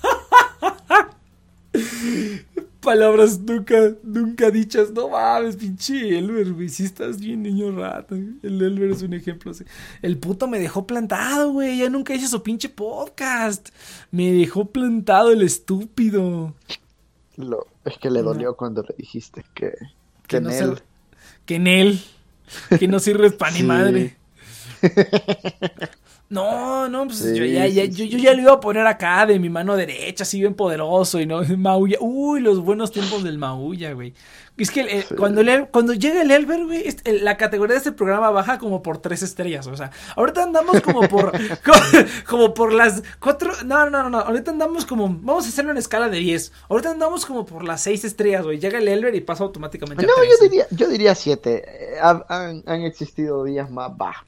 [2.84, 8.62] Palabras nunca, nunca dichas, no mames, pinche Elber, güey, si estás bien niño rata, el
[8.62, 9.64] Elber es un ejemplo así.
[10.02, 13.70] El puto me dejó plantado, güey, ya nunca hice su pinche podcast.
[14.12, 16.54] Me dejó plantado el estúpido.
[17.38, 19.74] Lo, es que le dolió cuando le dijiste que,
[20.28, 20.76] que en no él.
[20.78, 20.84] se-
[21.46, 22.02] que en él,
[22.80, 23.64] que no sirves para ni Sí.
[23.64, 24.18] madre.
[26.30, 29.24] No, no, pues Sí, yo, ya, ya, yo, yo ya lo iba a poner acá
[29.28, 31.97] de mi mano derecha, así bien poderoso y no, Maulla.
[31.99, 34.13] Uy, los buenos tiempos del Maulla, güey.
[34.57, 35.15] Es que Sí.
[35.15, 36.86] cuando, El- cuando llega el Elber, güey,
[37.21, 39.67] la categoría de este programa baja como por tres estrellas.
[39.67, 41.32] O sea, ahorita andamos como por,
[41.63, 41.80] como,
[42.28, 43.51] como por las cuatro.
[43.65, 44.19] No, no, no, no.
[44.19, 45.07] Ahorita andamos como.
[45.09, 46.51] Vamos a hacerlo en escala de 10.
[46.69, 48.59] Ahorita andamos como por las seis estrellas, güey.
[48.59, 50.49] Llega el Elber y pasa automáticamente No, a yo tres.
[50.51, 51.63] diría, yo diría siete.
[51.67, 54.28] Eh, ha- Han, han existido días más bajos.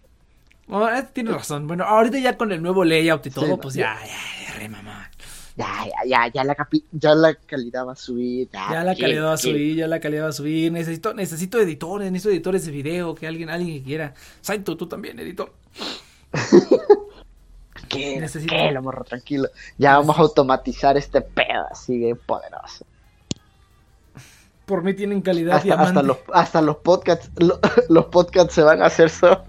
[0.67, 1.67] Oh, tienes razón.
[1.67, 4.69] Bueno, ahorita ya con el nuevo layout y todo, pues ya- ya, ya, ya, re
[4.69, 5.11] mamá.
[5.57, 8.49] Ya, ya, ya, ya la, capi- ya la calidad va a subir.
[8.51, 10.71] Ya, Ya la ¿qué- calidad va a subir, ya la calidad va a subir.
[10.71, 14.13] Necesito, necesito editores, necesito editores de video, que alguien, alguien que quiera.
[14.41, 15.53] Saito, tú también, editor.
[17.89, 18.19] ¿Qué?
[18.19, 18.71] Necesito- ¿Qué?
[18.71, 19.47] La morra, tranquilo.
[19.77, 22.85] Ya vamos a automatizar este pedo así bien poderoso.
[24.65, 25.89] Por mí tienen calidad Hasta, diamante.
[25.89, 27.59] hasta los, hasta los podcasts, lo-
[27.89, 29.43] los podcasts se van a hacer solos.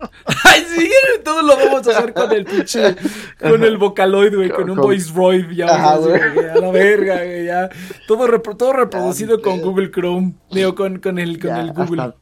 [0.44, 0.90] Ay, sí,
[1.24, 2.94] todo lo vamos a hacer con el pinche,
[3.40, 6.20] con el Vocaloid, güey, con un Con- voice droid, ya Ajá, a güey.
[6.20, 7.68] a la verga, güey, ya.
[8.06, 9.60] Todo, repro- todo reproducido con.
[9.60, 12.02] Google Chrome, digo, con, con el, con Ya, el Google.
[12.02, 12.16] hasta-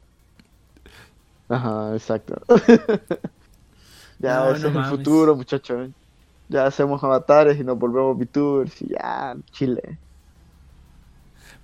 [1.49, 2.41] Ajá, exacto.
[4.19, 4.91] ya, No, ese no es mames.
[4.91, 5.89] el futuro, muchachos.
[6.49, 9.97] Ya hacemos avatares y nos volvemos VTubers y ya, chile.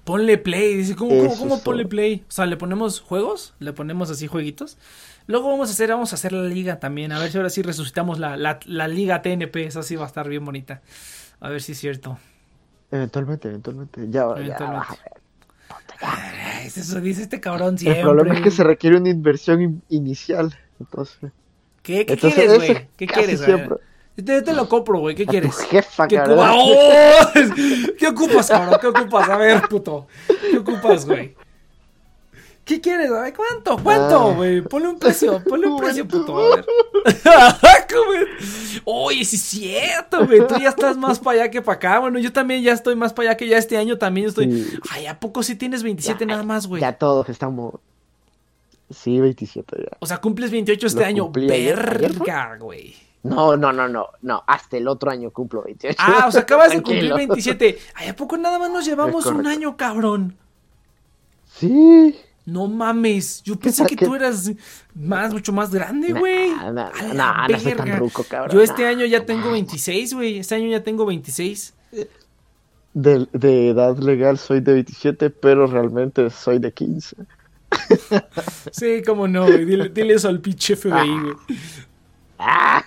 [0.04, 2.24] Ponle play, dice, ¿cómo, cómo, cómo ponle play?
[2.28, 4.78] O sea, le ponemos juegos, le ponemos así jueguitos.
[5.28, 7.62] Luego vamos a hacer, vamos a hacer la liga también, a ver si ahora sí
[7.62, 10.82] resucitamos la, la, la liga TNP, esa sí va a estar bien bonita.
[11.40, 12.18] A ver si es cierto.
[12.92, 14.02] Eventualmente, eventualmente.
[14.10, 14.66] Ya, ya Eventualmente.
[14.88, 15.14] vas a ver.
[16.02, 18.02] Ay, eso dice este cabrón siempre.
[18.02, 20.54] El problema es que se requiere una inversión in- inicial.
[20.80, 21.32] Entonces,
[21.82, 22.88] ¿Qué, qué entonces quieres, güey?
[22.98, 23.56] ¿Qué quieres, güey?
[23.58, 23.78] siempre.
[24.16, 25.16] Yo te, te lo compro, güey.
[25.16, 25.58] ¿Qué quieres?
[25.70, 27.24] jefa, ¿Qué, ¡Oh!
[27.98, 28.78] ¿Qué ocupas, cabrón?
[28.80, 29.30] ¿Qué ocupas?
[29.30, 30.08] A ver, puto.
[30.52, 31.36] ¿Qué ocupas, güey?
[32.66, 33.12] ¿Qué quieres?
[33.12, 33.78] A ver, ¿cuánto?
[33.84, 34.34] ¿Cuánto, Ah.
[34.36, 34.62] güey?
[34.62, 36.38] Ponle un precio, ponle un precio, puto.
[36.38, 36.66] A ver.
[38.86, 40.48] Oye, sí es cierto, güey.
[40.48, 42.00] Tú ya estás más para allá que para acá.
[42.00, 44.66] Bueno, yo también ya estoy más para allá que ya este año también estoy.
[44.90, 46.82] Ay, ¿a poco sí tienes 27 Ya, nada más, güey?
[46.82, 47.76] Ya todos estamos.
[48.90, 49.98] Sí, 27 ya.
[50.00, 51.32] O sea, cumples 28 este Lo año.
[51.32, 52.96] Verga, güey.
[53.24, 54.08] No, no, no, no.
[54.22, 55.98] No, hasta el otro año cumplo 28.
[56.00, 57.18] Ah, o sea, acabas de cumplir Tranquilo.
[57.18, 57.78] 27.
[57.96, 60.38] Ay, ¿a poco nada más nos llevamos un año, cabrón?
[61.56, 62.16] Sí.
[62.46, 64.52] No mames, yo pensé que tú eras
[64.94, 66.52] más, mucho más grande, güey.
[66.52, 68.00] A la nah, no soy tan verga.
[68.00, 68.56] ruco, cabrón.
[68.56, 70.40] Yo este año ya tengo 26, güey.
[70.40, 71.74] Este año ya tengo 26.
[72.94, 77.16] De, de edad legal soy de 27, pero realmente soy de 15.
[78.72, 79.66] Sí, cómo no, güey.
[79.66, 81.36] Dile, dile eso al pinche FBI, güey.
[82.38, 82.84] Ah,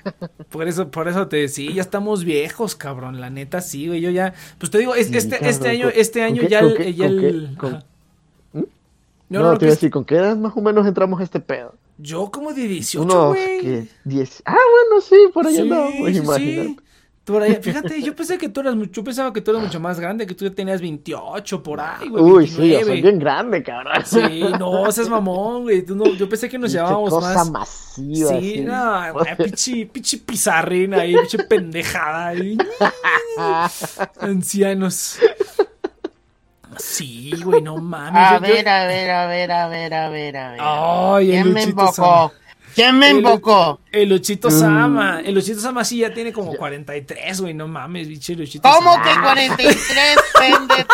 [0.50, 3.20] Por eso, por eso te decía, ya estamos viejos, cabrón.
[3.20, 4.00] La neta, sí, güey.
[4.00, 4.34] Yo ya.
[4.58, 7.56] Pues te digo, es- Sí, este, cabrón, este año, ¿con- este año ya el.
[9.28, 11.20] No, no, no, te iba a pues, decir, ¿con qué edad más o menos entramos
[11.20, 11.74] a este pedo?
[11.98, 13.88] yo como de 18, Unos güey.
[14.04, 14.42] 10.
[14.44, 16.18] Ah, bueno, sí, por ahí Sí, sí.
[16.18, 16.76] imagínate.
[17.24, 19.80] Por ahí- fíjate, yo pensé que tú eras mucho, yo pensaba que tú eras mucho
[19.80, 22.22] más grande, que tú ya tenías 28 por ahí, güey.
[22.22, 22.84] Uy, sí, yo 29.
[22.84, 23.94] soy bien grande, cabrón.
[24.04, 25.84] Sí, no, seas mamón, güey.
[25.88, 27.50] No, yo pensé que nos llevábamos cosa más.
[27.50, 28.28] masiva.
[28.28, 28.60] Sí, así.
[28.60, 32.56] no, güey, pinche, pinche pizarrín ahí, pinche pendejada ahí.
[34.20, 35.18] Ancianos.
[36.78, 38.22] Sí, güey, no mames.
[38.22, 40.60] A yo- yo- ver, a ver, a ver, a ver, a ver, a ver.
[40.62, 41.92] Ay, el ¿Quién me Luchito invocó?
[41.92, 42.32] Sama.
[42.74, 43.80] ¿Quién me invocó?
[43.90, 44.50] El Luchito Mm.
[44.60, 45.20] Sama.
[45.24, 49.02] El Luchito Sama sí ya tiene como 43, güey, no mames, biche Luchito ¿Cómo Sama.
[49.04, 50.86] que 43, pendex?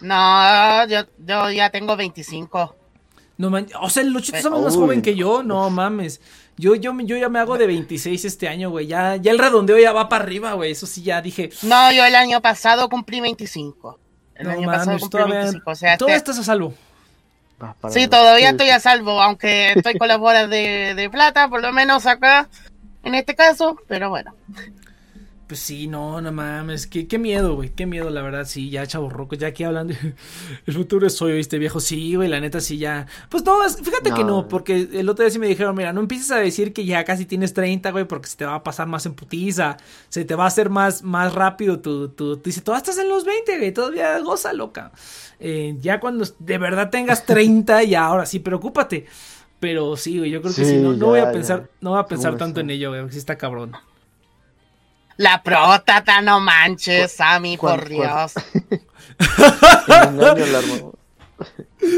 [0.00, 2.76] No, yo, yo ya tengo 25.
[3.38, 4.80] No man- o sea, el Luchito Eh, Sama es más uy.
[4.80, 6.20] joven que yo, no mames.
[6.62, 8.86] Yo, yo, yo ya me hago de 26 este año, güey.
[8.86, 10.70] Ya, ya el redondeo ya va para arriba, güey.
[10.70, 11.50] Eso sí, ya dije.
[11.62, 13.98] No, yo el año pasado cumplí 25.
[14.36, 15.70] El No año pasado mames, cumplí todavía, 25.
[15.70, 16.72] O sea, todavía este- estás a salvo.
[17.58, 21.62] Ah, sí, todavía estoy a salvo, aunque estoy con las bolas de, de plata, por
[21.62, 22.48] lo menos acá,
[23.02, 24.32] en este caso, pero bueno.
[25.52, 26.86] Pues sí, no, no mames.
[26.86, 27.68] Qué, qué miedo, güey.
[27.68, 28.46] Qué miedo, la verdad.
[28.46, 29.34] Sí, ya, chavorroco.
[29.36, 29.92] Ya aquí hablando.
[30.66, 31.78] El futuro es hoy, ¿viste, viejo?
[31.78, 33.06] Sí, güey, la neta, sí, ya.
[33.28, 34.48] Pues no, fíjate que No.
[34.48, 37.26] porque el otro día sí me dijeron, mira, no empieces a decir que ya casi
[37.26, 39.76] tienes 30, güey, porque se te va a pasar más en putiza.
[40.08, 43.10] Se te va a hacer más, más rápido tu, tu, tu- Dice, todavía estás en
[43.10, 44.90] los 20, güey, todavía goza, loca.
[45.38, 49.04] Eh, ya cuando de verdad tengas 30, ya ahora sí, preocúpate.
[49.60, 52.00] Pero sí, güey, yo creo que sí, no, no voy a ya, pensar, no voy
[52.00, 53.72] a pensar ¿Cómo tanto en ello, güey, sí está cabrón.
[55.16, 57.88] La próstata, no manches, Sammy, cuál- por?
[57.88, 58.32] Dios.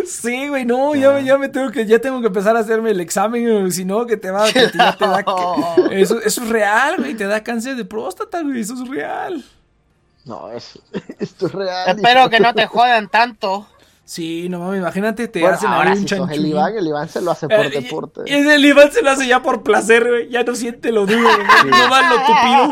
[0.07, 3.01] Sí, güey, no, ya, ya me tengo que, ya tengo que empezar a hacerme el
[3.01, 5.19] examen, güey, si no, que te va, que te- ya te da,
[5.91, 9.45] eso, eso es real, güey, te da cáncer de próstata, güey, eso es real.
[10.25, 10.79] No, es,
[11.19, 11.97] esto es real.
[11.99, 13.69] Espero que no te jodan tanto.
[14.07, 16.47] Sí, no mames, imagínate, te Bueno, hacen ahora ahí un si sos el.
[16.47, 18.21] Iván, el Iván se lo hace por Eh, y- deporte.
[18.27, 21.21] Y, el Iván se lo hace ya por placer, güey, ya no siente lo duro,
[21.23, 22.69] güey, no va lo tupido.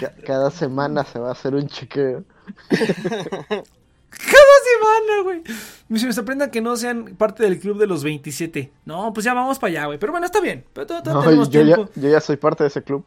[0.00, 2.24] Ca- Cada semana se va a hacer un chequeo.
[2.70, 5.42] Cada semana, güey.
[5.88, 8.70] Me me sorprenda que no sean parte del club de los 27.
[8.84, 9.98] No, pues ya vamos para allá, güey.
[9.98, 10.64] Pero bueno, está bien.
[10.72, 11.92] Pero No, tenemos yo, ya, tiempo.
[11.96, 13.04] yo ya soy parte de ese club.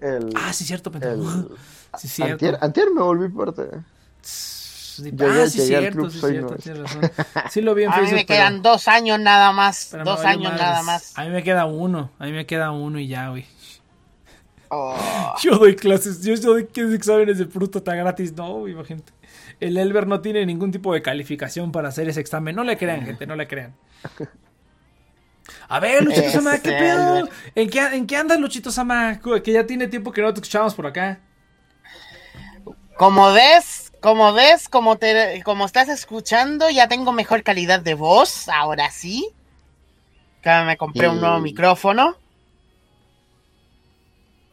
[0.00, 1.14] El, Ah, sí, cierto, pendejo.
[1.14, 1.48] el-
[1.98, 2.32] Sí, cierto.
[2.34, 3.62] antier, antier me volví parte.
[5.04, 7.10] Yo ah, ya sí, cierto, club, sí, soy cierto, tienes razón.
[7.50, 9.96] Sí lo vi en A mí Facebook, me quedan pero- dos años nada más.
[10.04, 10.60] dos años madres.
[10.60, 11.18] nada más.
[11.18, 13.46] A mí me queda uno, a mí me queda uno y ya, güey.
[14.68, 15.34] Oh.
[15.42, 19.12] Yo doy clases, yo, yo doy exámenes de fruta gratis, no, güey, imagínate.
[19.58, 22.54] El Elber no tiene ningún tipo de calificación para hacer ese examen.
[22.54, 23.74] No le crean, gente, no le crean.
[25.68, 27.16] A ver, Luchito Sama, ¿qué pedo?
[27.18, 27.32] Elber.
[27.56, 29.20] ¿En qué, ¿En qué andas, Luchito Sama?
[29.42, 31.20] Que ya tiene tiempo que no te escuchamos por acá.
[32.96, 38.48] Como ves, como ves, como te, como estás escuchando, ya tengo mejor calidad de voz,
[38.48, 39.28] ahora sí.
[40.42, 42.16] Que me compré un nuevo micrófono.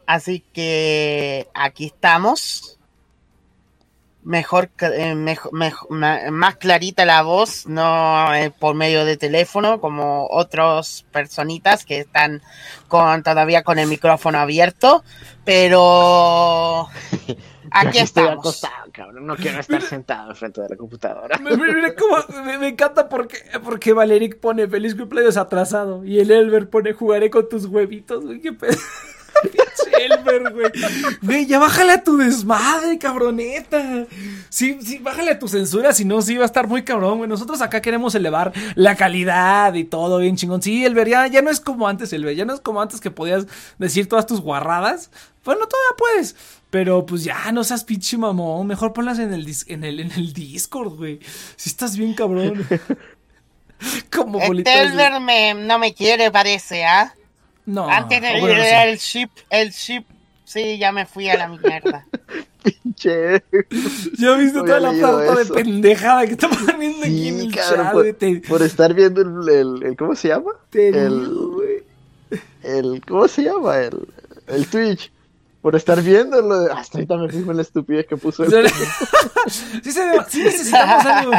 [0.06, 2.78] Así que aquí estamos.
[4.22, 5.14] Mejor, eh,
[6.30, 12.42] más clarita la voz, no eh, por medio de teléfono, como otras personitas que están
[12.88, 15.02] con todavía con el micrófono abierto.
[15.44, 16.88] Pero
[17.70, 18.38] aquí Estoy estamos.
[18.44, 19.26] acostado, cabrón.
[19.26, 21.38] No quiero estar sentado enfrente de la computadora.
[21.38, 26.20] Me, me- mira cómo- me- me encanta porque, porque Valeric pone feliz cumpleaños atrasado y
[26.20, 28.76] el Elber pone jugaré con tus huevitos, güey, qué pedo.
[29.42, 30.72] Pinche Elber, güey.
[31.22, 34.04] Güey, ya bájale a tu desmadre, cabroneta.
[34.48, 37.30] Sí, sí, bájale a tu censura, si no, sí va a estar muy cabrón, güey.
[37.30, 40.60] Nosotros acá queremos elevar la calidad y todo bien chingón.
[40.60, 42.34] Sí, Elber, ya, ya no es como antes, Elber.
[42.34, 43.46] Ya no es como antes que podías
[43.78, 45.10] decir todas tus guarradas.
[45.44, 46.34] Bueno, todavía puedes.
[46.70, 48.66] Pero pues ya, no seas pinche mamón.
[48.66, 51.18] Mejor ponlas en el, dis- en el, en el Discord, güey.
[51.56, 52.66] Si estás bien cabrón.
[54.12, 57.14] como Este bolitas me, no me quiere, parece, ¿ah?
[57.64, 57.88] No.
[57.88, 60.04] Antes de bueno, no ir el ship, el ship,
[60.44, 62.06] sí, ya me fui a la mierda.
[62.96, 63.42] Che.
[64.18, 67.54] Ya viste No toda la parte de pendejada que está poniendo aquí en Sí, el
[67.54, 68.12] cabrón, chat, por.
[68.14, 70.50] Te, por estar viendo el, el, el- ¿Cómo se llama?
[70.70, 71.62] te el, digo,
[72.62, 73.78] el ¿Cómo se llama?
[73.78, 74.08] El,
[74.48, 75.10] el Twitch.
[75.68, 76.72] Por estar viéndolo.
[76.72, 78.42] Hasta ahorita me fijo en la estupidez que puso.
[79.46, 81.32] sí, se ve- sí necesitamos algo.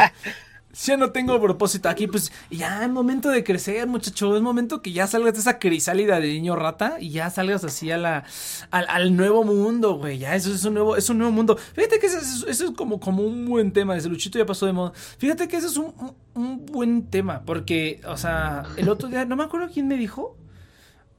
[0.84, 4.36] Ya no tengo propósito aquí, pues ya es momento de crecer, muchacho.
[4.36, 7.90] Es momento que ya salgas de esa crisálida de niño rata y ya salgas así
[7.90, 8.22] a la,
[8.70, 10.18] al, al nuevo mundo, güey.
[10.18, 11.56] Ya eso es un nuevo, es un nuevo mundo.
[11.74, 13.94] Fíjate que eso, es- eso es como, como un buen tema.
[13.94, 14.92] Desde Luchito ya pasó de moda.
[15.18, 17.42] Fíjate que ese es un, un- un buen tema.
[17.44, 20.36] Porque, o sea, el otro día, no me acuerdo quién me dijo.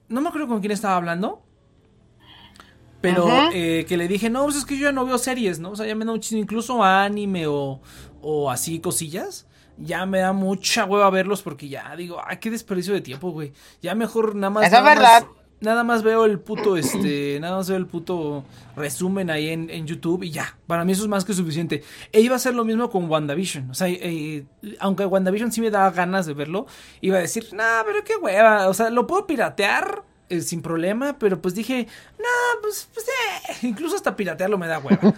[0.08, 1.44] No me acuerdo con quién estaba hablando.
[3.02, 5.72] Pero eh, que le dije, no, pues es que yo ya no veo series, ¿no?
[5.72, 7.82] O sea, ya me da muchísimo, incluso anime o,
[8.22, 9.48] o así cosillas.
[9.78, 13.54] Ya me da mucha hueva verlos porque ya digo, ay, qué desperdicio de tiempo, güey.
[13.82, 14.68] Ya mejor nada más.
[14.68, 15.22] Eso es nada verdad.
[15.24, 18.44] Más, nada más veo el puto, este, nada más veo el puto
[18.76, 20.58] resumen ahí en, en YouTube y ya.
[20.68, 21.84] Para mí eso es más que suficiente.
[22.12, 23.72] E iba a hacer lo mismo con WandaVision.
[23.72, 24.46] O sea, eh,
[24.80, 26.68] aunque WandaVision sí me daba ganas de verlo,
[27.00, 28.68] iba a decir, nah, pero qué hueva.
[28.68, 33.58] O sea, lo puedo piratear eh, sin problema, pero pues dije, no, pues, pues eh,
[33.68, 35.02] incluso hasta piratearlo me da hueva.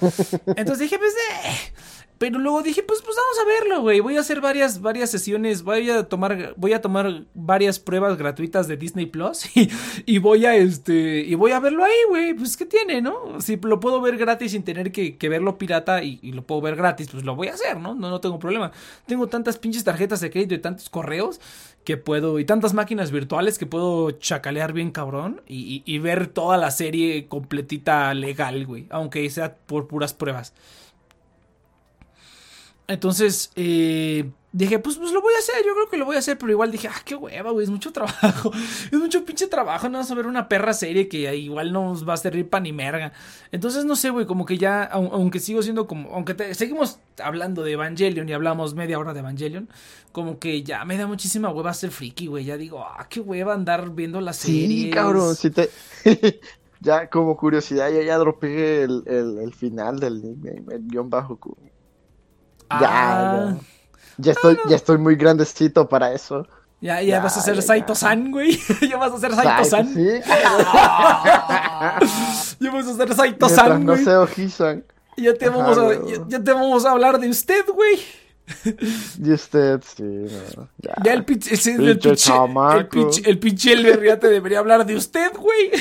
[0.55, 1.73] Entonces dije, pues eh.
[2.17, 3.99] Pero luego dije, pues, pues vamos a verlo, güey.
[3.99, 5.63] Voy a hacer varias, varias sesiones.
[5.63, 9.43] Voy a tomar, voy a tomar varias pruebas gratuitas de Disney Plus
[10.05, 11.19] y, voy a este.
[11.21, 12.33] Y voy a verlo ahí, güey.
[12.33, 13.41] Pues qué tiene, ¿no?
[13.41, 16.75] Si lo puedo ver gratis sin tener que, verlo pirata y, y lo puedo ver
[16.75, 17.93] gratis, pues lo voy a hacer, ¿no?
[17.93, 18.71] No, no tengo problema.
[19.05, 21.41] Tengo tantas pinches tarjetas de crédito y tantos correos
[21.83, 22.39] que puedo.
[22.39, 25.41] Y tantas máquinas virtuales que puedo chacalear bien cabrón.
[25.47, 28.87] Y, y- y ver toda la serie completita legal, güey.
[28.91, 30.53] Aunque sea por puras pruebas.
[32.87, 36.19] Entonces, eh, dije, pues, pues lo voy a hacer, yo creo que lo voy a
[36.19, 38.51] hacer, pero igual dije, ah, qué hueva, güey, es mucho trabajo,
[38.91, 42.07] es mucho pinche trabajo, no vas a ver una perra serie que igual no nos
[42.07, 43.13] va a servir pa' ni merga.
[43.53, 46.99] Entonces, no sé, güey, como que ya, au- aunque sigo siendo como, aunque te- seguimos
[47.23, 49.69] hablando de Evangelion y hablamos media hora de Evangelion,
[50.11, 53.53] como que ya me da muchísima hueva ser friki, güey, ya digo, ah, qué hueva
[53.53, 54.67] andar viendo las series.
[54.67, 55.69] Sí, cabrón, si te...
[56.79, 61.39] ya como curiosidad, ya, ya dropeé el, el, el final del nickname, el guion bajo.
[62.73, 63.57] Ah, Ya, ya.
[64.17, 66.45] Ya estoy, ya estoy muy grandecito para eso.
[66.81, 68.59] Ya, ya, Ya, vas a ser Saito-san, güey,
[68.89, 70.05] ya vas a ser Saito-san, Sí,
[72.59, 74.03] ya vas a ser Saito-san, no güey.
[74.03, 74.83] sea Ojisan.
[75.17, 77.99] Ya te, Ajá, vamos a, ya, ya te vamos a hablar de usted, güey.
[79.23, 80.93] Y usted, sí, no, ya.
[81.03, 82.33] Ya el pinche, el Pinche
[82.75, 85.71] el pinche, el pinche Elber ya te debería hablar de usted, güey.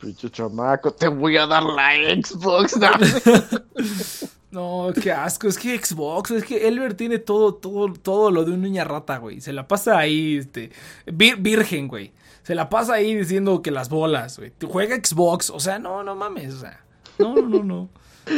[0.00, 1.92] Pinche chamaco, te voy a dar la
[2.22, 2.76] Xbox.
[2.76, 2.90] ¿no?
[4.52, 8.52] No, qué asco, es que Xbox, es que Elber tiene todo, todo, todo lo de
[8.52, 9.40] un niña rata, güey.
[9.40, 10.70] Se la pasa ahí, este,
[11.06, 12.12] vir- virgen, güey.
[12.42, 14.50] Se la pasa ahí diciendo que las bolas, güey.
[14.50, 16.80] Te Juega Xbox, o sea, no, no mames, o sea.
[17.18, 17.88] No, no, no, no.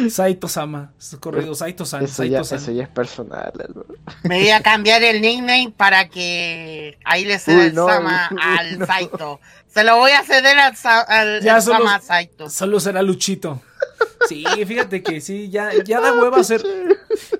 [0.09, 2.75] Saito Sama, corrido, Saito San, Eso ya, Saito eso San.
[2.75, 3.53] ya es personal.
[4.23, 8.39] Me voy a cambiar el nickname para que ahí le ceda el no, Sama uy,
[8.41, 8.87] al no.
[8.87, 9.41] Saito.
[9.67, 12.49] Se lo voy a ceder al, Sa- al Ya el solo- Sama Saito.
[12.49, 13.61] Solo será Luchito.
[14.29, 16.63] Sí, fíjate que sí, ya, ya da hueva ser.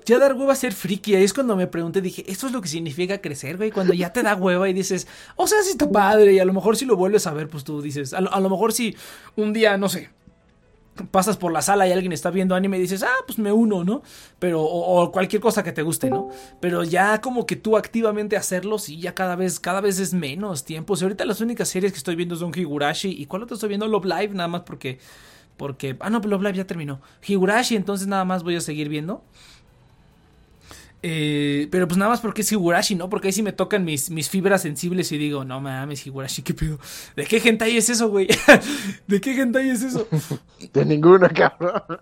[0.05, 1.15] Ya dar hueva ser friki.
[1.15, 3.71] Ahí es cuando me pregunté, dije, ¿esto es lo que significa crecer, güey?
[3.71, 6.33] Cuando ya te da hueva y dices, o sea, sí está padre.
[6.33, 8.39] Y a lo mejor si lo vuelves a ver, pues tú dices, a lo, a
[8.39, 8.95] lo mejor si
[9.35, 10.09] un día, no sé,
[11.11, 13.83] pasas por la sala y alguien está viendo anime y dices, ah, pues me uno,
[13.83, 14.01] ¿no?
[14.39, 16.29] Pero, o, o cualquier cosa que te guste, ¿no?
[16.61, 20.63] Pero ya como que tú activamente hacerlo, sí, ya cada vez, cada vez es menos
[20.63, 20.95] tiempo.
[20.95, 23.87] Si ahorita las únicas series que estoy viendo son Higurashi, ¿y cuál otro estoy viendo?
[23.87, 24.99] Love Live, nada más porque,
[25.57, 27.01] porque, ah, no, pero Love Live ya terminó.
[27.27, 29.23] Higurashi, entonces nada más voy a seguir viendo.
[31.07, 33.09] Eh, pero pues nada más porque es Higurashi, ¿no?
[33.09, 36.55] Porque ahí sí me tocan mis, mis fibras sensibles y digo, no mames, Higurashi, ¿qué
[36.55, 36.79] pedo?
[37.15, 38.27] ¿De qué hentai es eso, güey?
[39.07, 40.07] ¿De qué hentai es eso?
[40.73, 41.83] De ninguno, cabrón.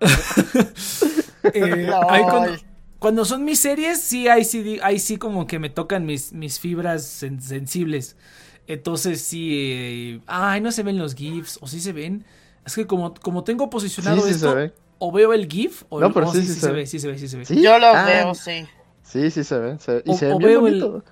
[1.52, 2.52] Eh, ahí cuando,
[2.98, 6.58] cuando son mis series, sí, ahí sí, ahí sí como que me tocan mis, mis
[6.58, 8.16] fibras sen- sensibles.
[8.66, 12.24] Entonces sí, eh, ay, no se ven los GIFs, o sí se ven.
[12.64, 14.72] Es que como, como tengo posicionado Sí, sí esto, se ve.
[14.98, 16.72] o veo el GIF, o No, pero oh, sí, sí se se ve.
[16.74, 17.44] ve, sí se ve, sí se ve.
[17.44, 17.60] ¿Sí?
[17.62, 18.66] Yo lo Ah, veo, sí.
[19.02, 21.02] Sí, sí se se- y O- se o bien veo el-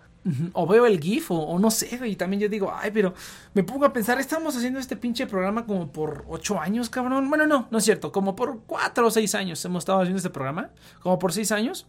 [0.52, 2.12] O veo el GIF, o, o no sé, güey.
[2.12, 3.12] Y también yo digo, ay, pero
[3.54, 7.28] me pongo a pensar, estamos haciendo este pinche programa como por ocho años, cabrón.
[7.28, 10.30] Bueno, no, no es cierto, como por cuatro o seis años hemos estado haciendo este
[10.30, 10.70] programa.
[11.00, 11.86] Como por seis años.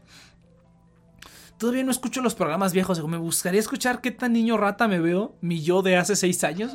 [1.57, 3.05] Todavía no escucho los programas viejos.
[3.07, 6.71] Me gustaría escuchar qué tan niño rata me veo, mi yo de hace seis años,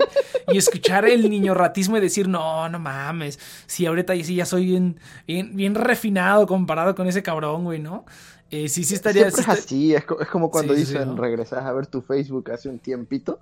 [0.46, 3.38] y escuchar el niño ratismo y decir, no, no mames.
[3.66, 8.04] Si ahorita sí ya soy bien, bien, bien refinado comparado con ese cabrón, güey, ¿no?
[8.50, 9.30] Eh, sí, sí estaría.
[9.30, 11.16] Siempre sí es así, es, co- es como cuando Sí, sí, dicen ¿no?
[11.16, 13.40] regresas a ver tu Facebook hace un tiempito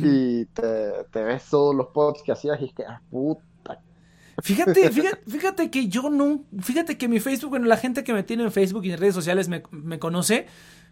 [0.00, 3.42] y te, te ves todos los posts que hacías y es que, ah, puta.
[4.42, 4.90] Fíjate,
[5.26, 8.50] fíjate, que yo no, fíjate que mi Facebook, bueno, la gente que me tiene en
[8.50, 10.46] Facebook y en redes sociales me, me conoce,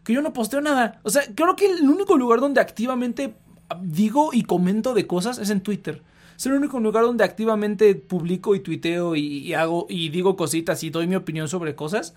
[0.04, 1.00] que yo no posteo nada.
[1.02, 3.34] O sea, creo que el único lugar donde activamente
[3.82, 6.02] digo y comento de cosas es en Twitter.
[6.36, 10.88] Es el único lugar donde activamente publico y tuiteo y, hago y digo cositas y
[10.88, 12.14] doy mi opinión sobre cosas.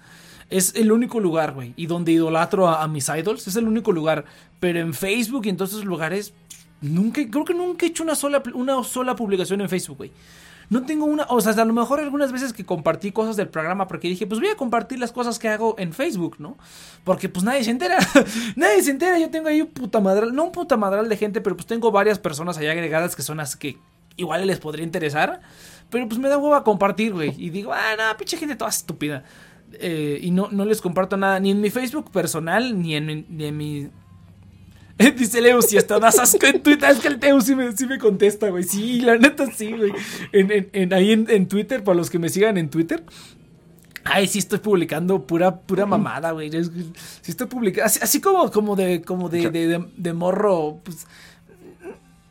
[0.49, 1.73] Es el único lugar, güey.
[1.75, 3.47] Y donde idolatro a, mis idols.
[3.47, 4.23] Es el único lugar.
[4.61, 6.33] Pero en Facebook y en todos esos lugares.
[6.79, 10.11] Nunca, creo que nunca he hecho una sola, una sola publicación en Facebook, güey.
[10.69, 13.87] No tengo una, o sea, a lo mejor algunas veces que compartí cosas del programa
[13.87, 16.57] porque dije, pues voy a compartir las cosas que hago en Facebook, ¿no?
[17.03, 17.97] Porque pues nadie se entera,
[18.55, 21.41] nadie se entera, yo tengo ahí un puta madral, no un puta madral de gente,
[21.41, 23.77] pero pues tengo varias personas allá agregadas que son las que
[24.15, 25.41] igual les podría interesar,
[25.89, 29.23] pero pues me da hueva compartir, güey, y digo, ah, no, pinche gente toda estúpida.
[29.73, 33.45] Eh, y no, no les comparto nada, ni en mi Facebook personal, ni en, ni
[33.45, 33.89] en mi
[35.17, 36.89] Dice Leus, si hasta das asco en Twitter.
[36.89, 38.63] Es que el Teo sí me, sí me contesta, güey.
[38.63, 39.91] Sí, la neta sí, güey.
[40.31, 43.03] En, en, ahí en, Twitter, para los que me sigan en Twitter.
[44.05, 46.51] Ay, sí estoy publicando pura, pura mamada, güey.
[47.21, 47.91] Sí estoy publicando.
[48.01, 50.81] Así, como, como de, como de, de, de morro.
[50.83, 51.07] Pues,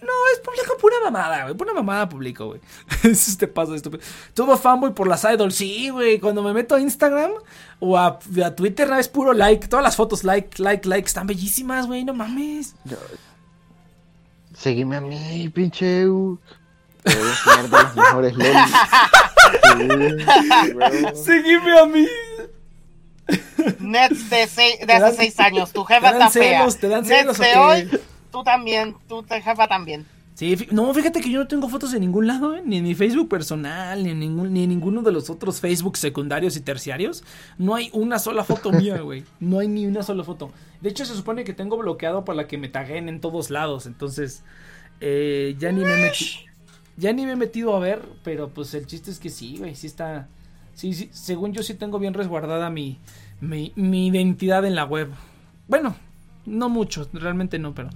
[0.03, 1.55] no, es público pura mamada, güey.
[1.55, 2.61] Pura mamada público, güey.
[3.05, 4.03] Eso te pasa estúpido.
[4.34, 5.55] Todo fanboy por las idols.
[5.55, 6.18] Sí, güey.
[6.18, 7.30] Cuando me meto a Instagram
[7.78, 8.18] o a,
[8.57, 9.68] Twitter, es puro like.
[9.68, 11.07] Todas las fotos, like, like, like.
[11.07, 12.05] Están bellísimas, güey.
[12.05, 12.74] No mames.
[14.55, 16.03] Seguime a mí, pinche.
[16.03, 16.36] Te voy
[17.05, 18.34] a enseñar de las mejores
[21.24, 22.07] Seguime a mí.
[23.78, 24.48] Nets de,
[24.86, 25.72] de hace seis años.
[25.72, 26.66] Tu jefa está fea.
[26.80, 27.90] Te dan celos, Nets de hoy
[28.32, 30.04] tú también, tú te jefa también.
[30.34, 32.62] Sí, no, fíjate que yo no tengo fotos en ningún lado, ¿eh?
[32.64, 35.98] ni en mi Facebook personal, ni en, ningún, ni en ninguno de los otros Facebook
[35.98, 37.22] secundarios y terciarios.
[37.58, 39.24] No hay una sola foto mía, güey.
[39.40, 40.50] No hay ni una sola foto.
[40.80, 43.84] De hecho, se supone que tengo bloqueado para que me taguen en todos lados.
[43.84, 44.42] Entonces,
[45.00, 46.30] eh, ya ni me he metido.
[46.96, 49.74] Ya ni me he metido a ver, pero pues el chiste es que sí, güey,
[49.74, 50.28] sí está.
[50.74, 52.98] Sí, sí, según yo sí tengo bien resguardada mi,
[53.40, 55.10] mi, mi identidad en la web.
[55.68, 55.94] Bueno,
[56.45, 57.90] no mucho, realmente no, pero.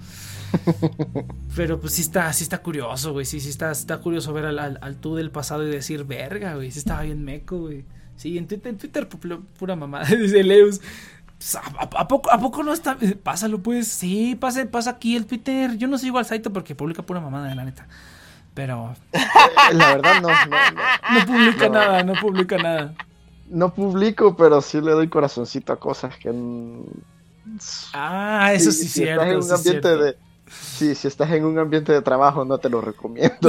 [1.57, 3.25] pero pues sí está, sí está curioso, güey.
[3.25, 6.71] Sí, sí está, está curioso ver al, al, tú del pasado y decir, verga, güey.
[6.71, 7.85] Sí estaba bien meco, güey.
[8.17, 10.05] Sí, en Twitter, en Twitter pura mamada.
[10.17, 10.81] Dice Leus.
[11.39, 12.97] Pues, ¿A, poco, ¿A poco no está?
[13.23, 13.89] Pásalo, pues.
[13.89, 15.77] Sí, pasa, pasa aquí el Twitter.
[15.77, 17.87] Yo no sigo al Saito porque publica pura mamada, la neta.
[18.55, 18.95] Pero.
[19.73, 20.29] La verdad, no.
[20.29, 22.95] No, publica nada, no publica nada.
[23.49, 26.31] No publico, pero sí le doy corazoncito a cosas que.
[27.93, 29.25] Ah, eso sí, es cierto.
[29.25, 30.17] en un ambiente de,
[30.49, 33.49] sí, si estás en un ambiente de trabajo, no te lo recomiendo.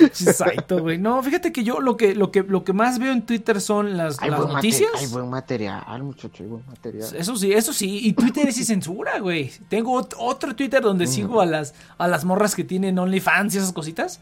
[0.00, 0.98] Exacto, güey.
[0.98, 3.96] No, fíjate que yo lo que, lo que, lo que más veo en Twitter son
[3.96, 4.90] las, las noticias.
[4.96, 7.08] Hay buen material, muchacho, hay buen material.
[7.16, 8.06] Eso sí, eso sí.
[8.06, 9.50] Y Twitter es sin censura, güey.
[9.68, 13.72] Tengo otro Twitter donde sigo a las, a las morras que tienen OnlyFans y esas
[13.72, 14.20] cositas.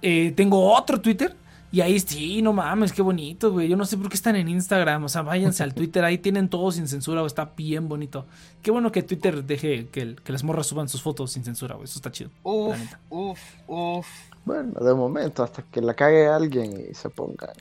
[0.00, 1.36] Eh, tengo otro Twitter
[1.72, 3.66] y ahí sí, no mames, qué bonito, güey.
[3.66, 5.04] Yo no sé por qué están en Instagram.
[5.04, 6.04] O sea, váyanse al Twitter.
[6.04, 8.26] Ahí tienen todo sin censura, Está bien bonito.
[8.60, 11.84] Qué bueno que Twitter deje que, que las morras suban sus fotos sin censura, güey.
[11.84, 12.28] Eso está chido.
[12.42, 12.76] Uf,
[13.08, 14.06] uf, uf.
[14.44, 17.52] Bueno, de momento, hasta que la cague alguien y se ponga.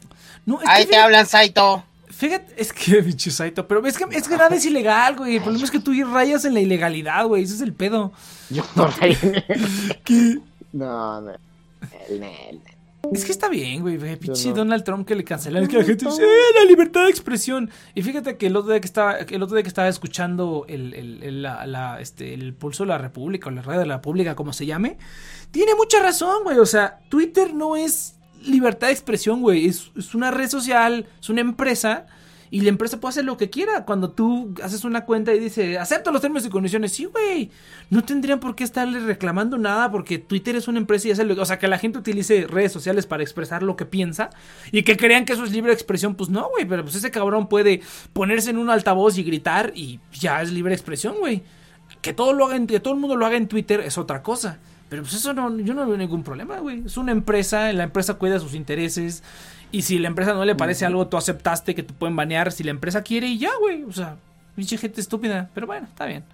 [0.67, 1.83] ahí te hablan, Saito.
[2.09, 5.37] Fíjate, es que, bicho Saito, pero es que, es que nada es ilegal, güey.
[5.37, 7.43] El problema es que tú rayas en la ilegalidad, güey.
[7.43, 8.11] Ese es el pedo.
[8.49, 8.89] Yo no
[10.03, 10.39] ¿Qué?
[10.73, 11.31] No, no.
[13.11, 13.97] Es que está bien, güey.
[14.17, 15.63] Pinche Donald Trump que le cancelan.
[15.63, 17.69] Es que la gente dice, ¡eh, la libertad de expresión!
[17.95, 20.93] Y fíjate que el otro día que estaba, el otro día que estaba escuchando el,
[20.93, 24.53] el, la, este, el pulso de la República, o la radio de la República, como
[24.53, 24.97] se llame,
[25.51, 26.59] tiene mucha razón, güey.
[26.59, 29.65] O sea, Twitter no es libertad de expresión, güey.
[29.65, 32.05] Es, es una red social, es una empresa
[32.53, 33.85] y la empresa puede hacer lo que quiera.
[33.85, 37.49] Cuando tú haces una cuenta y dice, acepto los términos y condiciones, sí, güey.
[37.89, 41.33] No tendrían por qué estarle reclamando nada porque Twitter es una empresa y hace lo
[41.33, 41.41] que...
[41.41, 44.31] O sea, que la gente utilice redes sociales para expresar lo que piensa
[44.73, 46.15] y que crean que eso es libre expresión.
[46.15, 46.65] Pues no, güey.
[46.65, 47.81] Pero pues ese cabrón puede
[48.11, 51.43] ponerse en un altavoz y gritar y ya es libre expresión, güey.
[52.01, 54.59] Que todo, lo haga que todo el mundo lo haga en Twitter es otra cosa.
[54.91, 56.83] Pero pues eso no, yo no veo ningún problema, güey.
[56.85, 59.23] Es una empresa, la empresa cuida sus intereses.
[59.71, 62.65] Y si la empresa no le parece algo, tú aceptaste que te pueden banear si
[62.65, 63.83] la empresa quiere y ya, güey.
[63.85, 64.17] O sea,
[64.53, 65.49] pinche gente estúpida.
[65.53, 66.25] Pero bueno, está bien.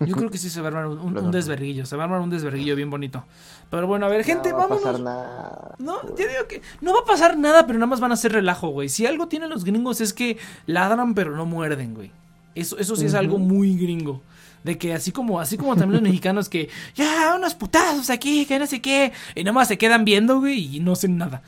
[0.00, 1.86] Yo creo que sí se va a armar un, desverguillo.
[1.86, 3.22] Se va a armar un desverguillo bien bonito.
[3.70, 4.68] Pero bueno, a ver, gente, vamos.
[4.68, 5.74] No va a pasar nada.
[5.78, 8.32] No, yo digo que no va a pasar nada, pero nada más van a hacer
[8.32, 8.88] relajo, güey.
[8.88, 10.36] Si algo tienen los gringos es que
[10.66, 12.10] ladran, pero no muerden, güey.
[12.54, 14.22] Eso, eso sí es algo muy gringo.
[14.64, 18.58] De que así como, así como también los mexicanos que, ya, unos putazos aquí, que
[18.58, 21.42] no sé qué, y nada más se quedan viendo, güey, y no hacen nada.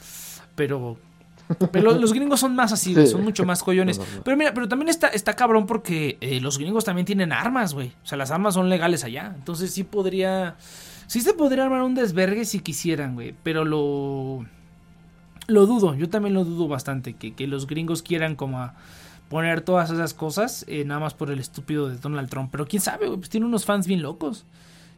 [0.54, 0.96] Pero,
[1.72, 4.00] pero los gringos son más así, son mucho más coyones.
[4.24, 7.88] Pero mira, pero también está, está cabrón porque eh, los gringos también tienen armas, güey.
[8.02, 9.32] O sea, las armas son legales allá.
[9.34, 10.56] Entonces sí podría,
[11.06, 13.34] sí se podría armar un desvergue si quisieran, güey.
[13.42, 14.46] Pero lo,
[15.48, 18.74] lo dudo, yo también lo dudo bastante, que, que los gringos quieran como a
[19.30, 22.50] poner todas esas cosas eh, nada más por el estúpido de Donald Trump.
[22.50, 24.44] Pero quién sabe, pues tiene unos fans bien locos.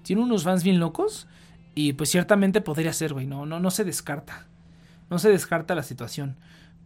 [0.03, 1.29] Tiene unos fans bien locos.
[1.75, 3.27] Y pues ciertamente podría ser, güey.
[3.27, 4.47] No, no, no se descarta.
[5.11, 6.37] No se descarta la situación.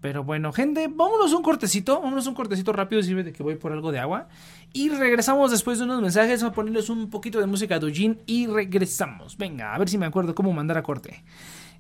[0.01, 2.01] Pero bueno, gente, vámonos un cortecito.
[2.01, 3.01] Vámonos un cortecito rápido.
[3.01, 4.26] Sirve de que voy por algo de agua.
[4.72, 6.42] Y regresamos después de unos mensajes.
[6.42, 8.22] Voy a ponerles un poquito de música de Ujin.
[8.26, 9.36] Y regresamos.
[9.36, 11.22] Venga, a ver si me acuerdo cómo mandar a corte.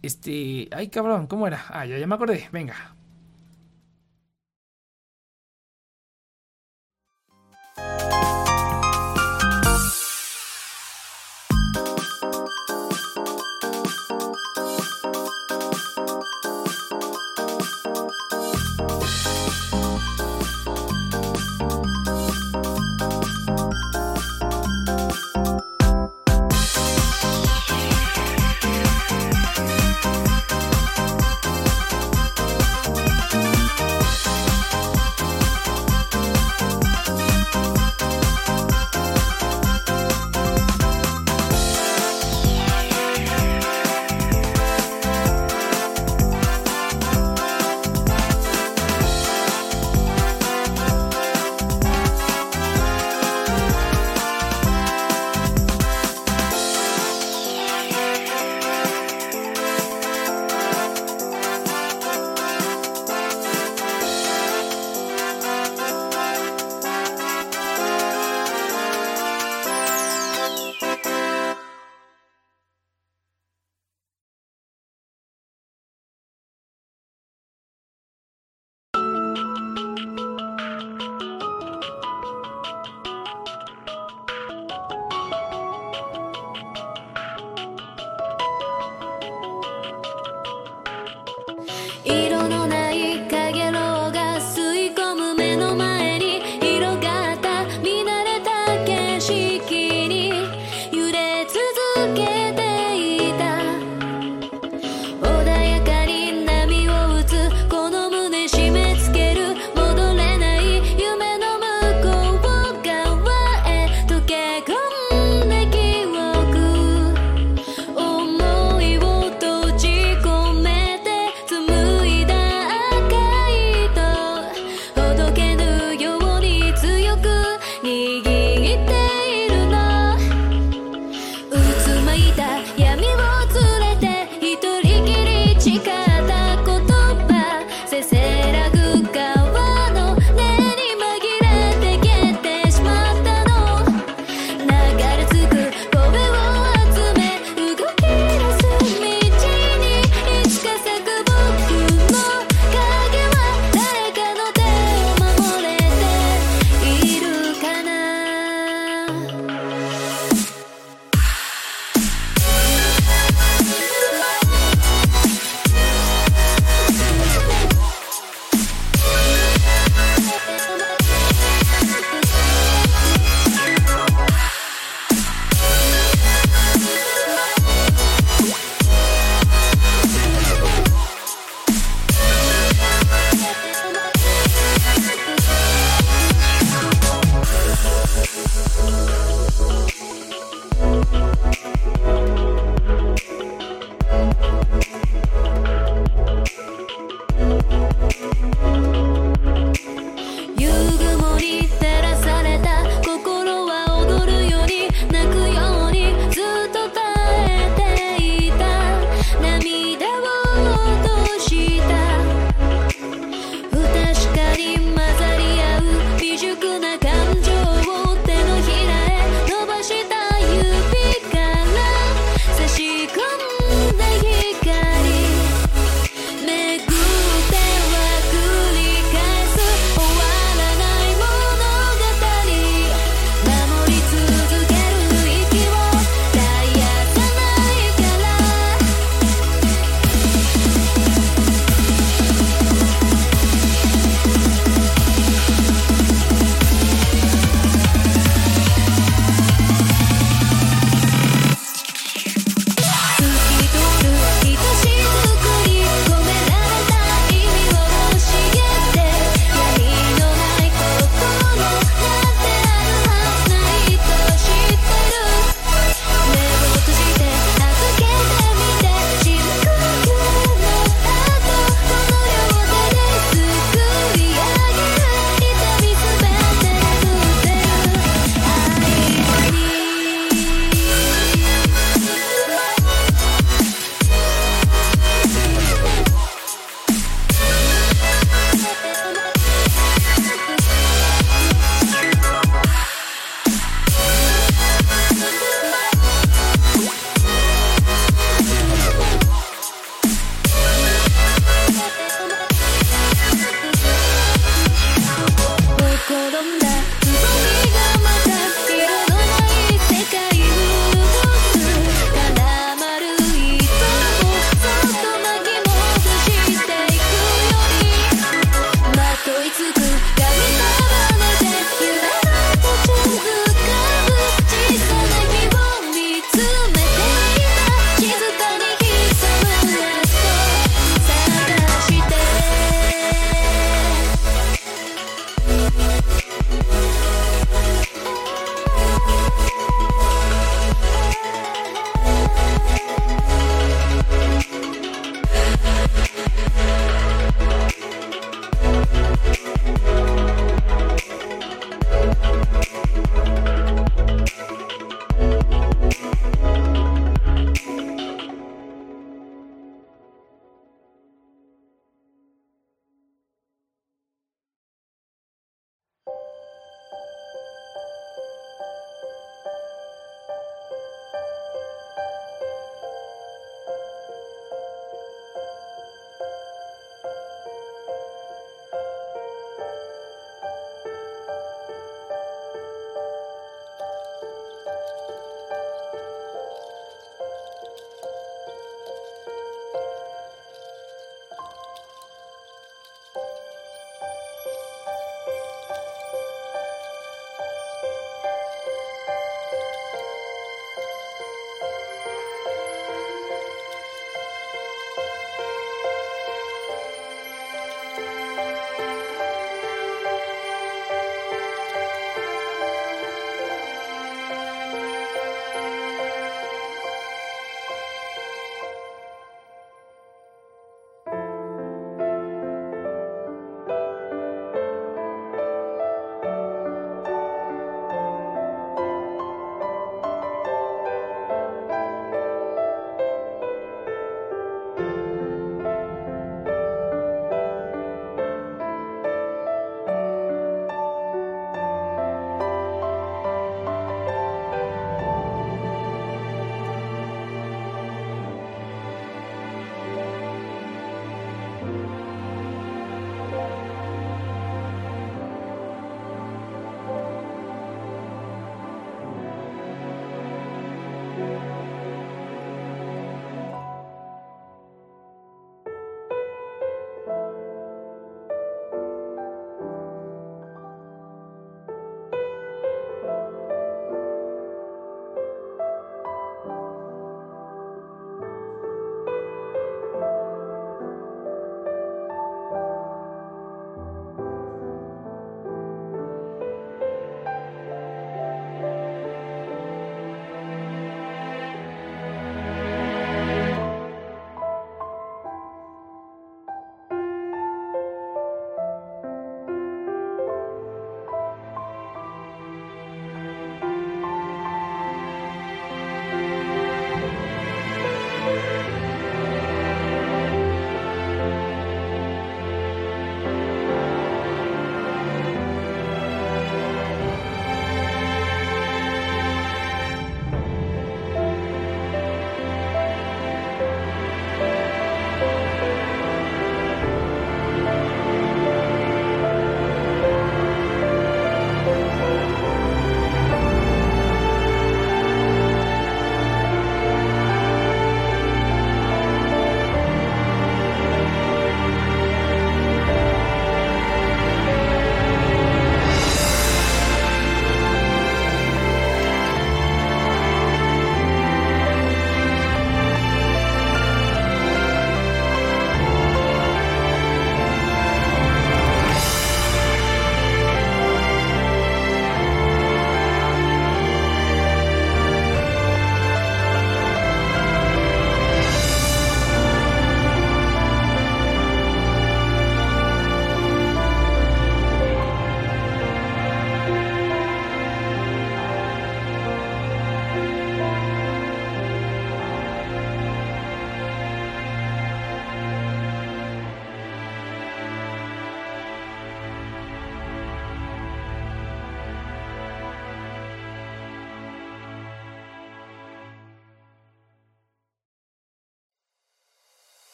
[0.00, 0.70] Este.
[0.72, 1.66] Ay, cabrón, ¿cómo era?
[1.68, 2.48] Ah, ya, ya me acordé.
[2.50, 2.94] Venga.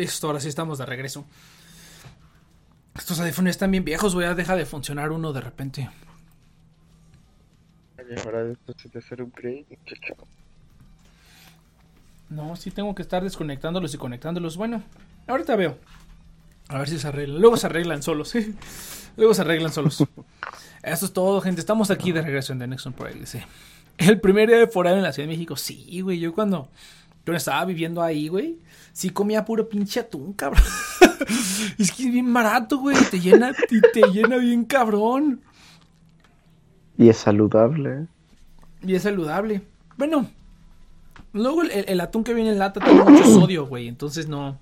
[0.00, 1.26] Listo, ahora sí estamos de regreso.
[2.96, 4.26] Estos audífonos están bien viejos, güey.
[4.26, 5.90] Ya deja de funcionar uno de repente.
[8.24, 8.56] Ahora de
[8.98, 9.66] hacer upgrade.
[12.30, 14.56] No, sí tengo que estar desconectándolos y conectándolos.
[14.56, 14.82] Bueno,
[15.26, 15.76] ahorita veo.
[16.68, 17.38] A ver si se arreglan.
[17.38, 18.32] Luego se arreglan solos.
[19.18, 20.02] Luego se arreglan solos.
[20.82, 21.60] Eso es todo, gente.
[21.60, 23.26] Estamos aquí de regreso en The Nexon Project.
[23.26, 23.40] Sí.
[23.98, 25.56] El primer día de forado en la Ciudad de México.
[25.56, 26.18] Sí, güey.
[26.18, 26.70] Yo cuando
[27.26, 28.58] yo estaba viviendo ahí, güey.
[28.92, 30.62] Sí comía puro pinche atún, cabrón.
[31.78, 32.96] es que es bien barato, güey.
[33.10, 35.40] Te llena, te, te llena bien cabrón.
[36.98, 38.06] Y es saludable.
[38.82, 39.62] Y es saludable.
[39.96, 40.26] Bueno,
[41.32, 43.88] luego el, el atún que viene en lata tiene mucho sodio, güey.
[43.88, 44.58] Entonces no.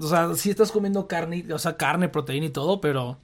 [0.00, 3.18] O sea, sí estás comiendo carne, o sea, carne, proteína y todo, pero.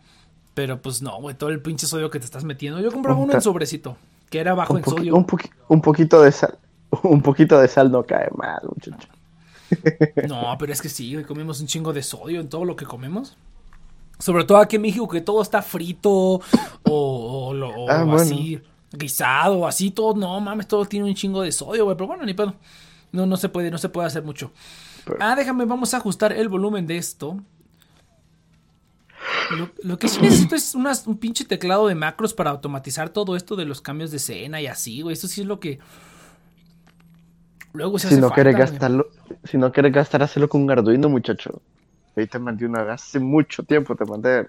[0.55, 2.81] Pero pues no, güey, todo el pinche sodio que te estás metiendo.
[2.81, 3.99] Yo compraba Un uno en sobrecito,
[4.31, 5.15] que era bajo en sodio.
[5.15, 5.27] un,
[5.69, 6.59] un poquito de sal.
[7.03, 9.09] Un poquito de sal no cae mal, muchacho.
[10.29, 12.85] No, pero es que sí, güey, comemos un chingo de sodio en todo lo que
[12.87, 13.37] comemos.
[14.19, 16.41] Sobre todo aquí en México, que todo está frito o,
[16.85, 18.21] o lo- o Ah, bueno.
[18.23, 18.61] así,
[18.93, 20.15] guisado, así, todo.
[20.15, 21.97] No mames, todo tiene un chingo de sodio, güey.
[21.97, 22.55] Pero bueno, ni pedo.
[23.13, 24.53] No, no se puede, no se puede hacer mucho.
[25.05, 27.39] Pero- Ah, déjame, vamos a ajustar el volumen de esto.
[29.57, 33.37] Lo, lo que sí necesito es unas- un pinche teclado de macros para automatizar todo
[33.37, 35.15] esto de los cambios de escena y así, güey.
[35.15, 35.79] Eso sí es lo que.
[37.77, 38.53] Luego se Si hace no güey.
[38.55, 39.09] gastarlo,
[39.45, 41.61] si no quieres gastar, hazlo con un Arduino, muchacho.
[42.17, 44.47] Ahí te mandé una hace mucho tiempo te mandé el,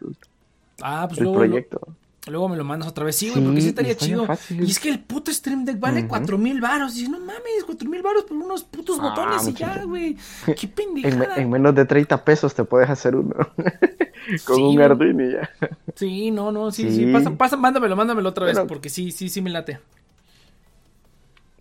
[0.82, 1.82] Ah, pues el luego, proyecto.
[2.28, 3.16] luego me lo mandas otra vez.
[3.18, 4.26] Sí, güey, Sí, porque sí estaría chido.
[4.26, 4.64] fácil.
[4.64, 6.94] Y es que el puto Stream Deck vale cuatro mil baros.
[6.96, 10.16] Y dices, no mames, cuatro mil baros por unos putos Ah, botones y ya, güey.
[10.46, 11.36] Qué En, pendejada.
[11.36, 13.36] en menos de 30 pesos te puedes hacer uno.
[14.46, 14.82] con Sí, un.
[14.82, 15.50] Arduino y ya.
[15.96, 17.08] Sí, no, no, sí, sí.
[17.12, 18.58] Pasa, pasa, mándamelo, mándamelo otra vez.
[18.68, 19.80] Porque sí, sí, sí me late.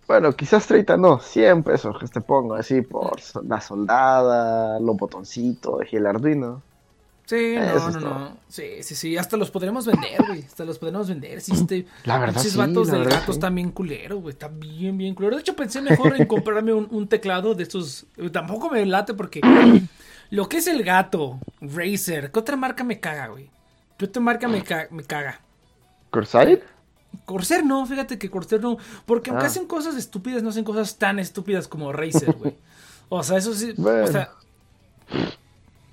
[0.07, 4.95] Bueno, quizás 30 no, 100 pesos que te pongo así por so- la soldada, los
[4.95, 6.61] botoncitos y el Arduino.
[7.25, 8.37] Sí, no, Eso no, no.
[8.47, 9.17] Sí, sí, sí.
[9.17, 10.43] Hasta los podremos vender, güey.
[10.43, 11.41] Hasta los podremos vender.
[11.41, 11.85] Sí, este.
[12.05, 13.31] La verdad pinches sí, vatos del gato sí.
[13.31, 14.31] están bien culeros, güey.
[14.31, 15.35] Está bien, bien culero.
[15.35, 18.05] De hecho, pensé mejor en comprarme un, un teclado de estos.
[18.15, 19.41] eh, Tampoco me late porque.
[20.29, 22.31] Lo que es el gato, Razer.
[22.31, 23.49] ¿Qué otra marca me caga, güey?
[23.97, 25.41] ¿Qué otra marca me, ca- me caga?
[26.11, 26.63] ¿Corsair?
[27.25, 28.77] Corsair no, fíjate que Corsair no.
[29.05, 29.49] Porque aunque Ah.
[29.49, 32.55] hacen cosas estúpidas, no hacen cosas tan estúpidas como Razer, güey.
[33.09, 33.73] O sea, eso sí.
[33.77, 34.31] O sea.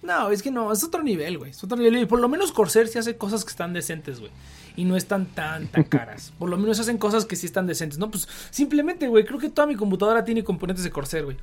[0.02, 1.52] No, es que no, es otro nivel, güey.
[1.52, 1.96] Es otro nivel.
[1.96, 4.30] Y por lo menos Corsair sí hace cosas que están decentes, güey.
[4.76, 6.32] Y no están tan, tan caras.
[6.38, 7.98] Por lo menos hacen cosas que sí están decentes.
[7.98, 9.24] No, pues simplemente, güey.
[9.24, 11.36] Creo que toda mi computadora tiene componentes de Corsair, güey.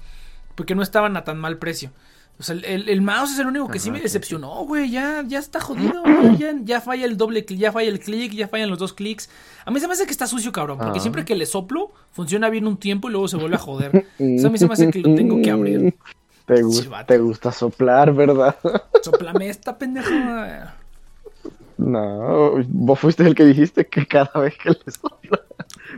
[0.56, 1.92] Porque no estaban a tan mal precio.
[2.42, 4.90] O sea, el, el- mouse es el único que sí me decepcionó, güey.
[4.90, 6.38] Ya, ya está jodido, güey.
[6.38, 9.30] Ya, ya falla el doble clic, ya falla el clic, ya fallan los dos clics.
[9.64, 10.80] A mí se me hace que está sucio, cabrón.
[10.80, 11.02] Porque Ah.
[11.02, 13.92] siempre que le soplo, funciona bien un tiempo y luego se vuelve a joder.
[14.20, 15.94] O sea, a mí se me hace que lo tengo que abrir.
[16.46, 17.06] Te, Chivato.
[17.06, 18.56] te gusta soplar, ¿verdad?
[19.04, 20.76] Soplame esta pendeja.
[21.78, 25.40] No, vos fuiste el que dijiste que cada vez que le sopla.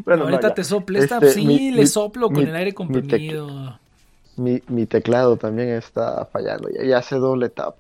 [0.05, 0.53] Bueno, no, Ahorita ya.
[0.55, 1.15] te sople esta.
[1.17, 3.79] Este, sí, mi- le mi- soplo con el aire comprimido.
[4.35, 6.69] Mi, mi teclado también está fallando.
[6.69, 7.79] Ya, ya hace doble tap.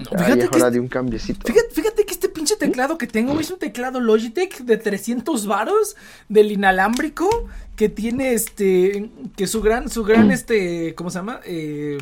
[0.00, 1.46] No, fíjate, es que hora este, de un cambiecito.
[1.46, 5.96] fíjate, fíjate que este pinche teclado que tengo es un teclado Logitech de 300 varos
[6.28, 7.28] del inalámbrico
[7.76, 11.40] que tiene este que su gran su gran este ¿cómo se llama?
[11.44, 11.98] Eh,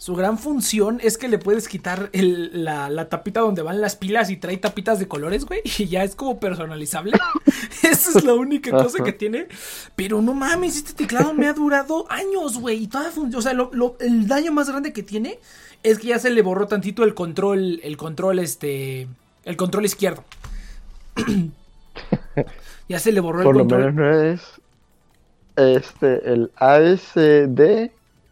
[0.00, 3.96] su gran función es que le puedes quitar el- la, la tapita donde van las
[3.96, 7.18] pilas y trae tapitas de colores, güey, y ya es como personalizable.
[7.82, 9.46] Esa es la única cosa que tiene.
[9.96, 13.36] Pero no mames, este teclado me ha durado años, güey, y funciona.
[13.36, 15.38] O sea, lo- lo- el daño más grande que tiene
[15.82, 19.06] es que ya se le borró tantito el control, el control, este,
[19.44, 20.24] el control izquierdo.
[22.88, 23.92] ya se le borró el Por lo control.
[23.92, 27.90] menos no es este, el ASD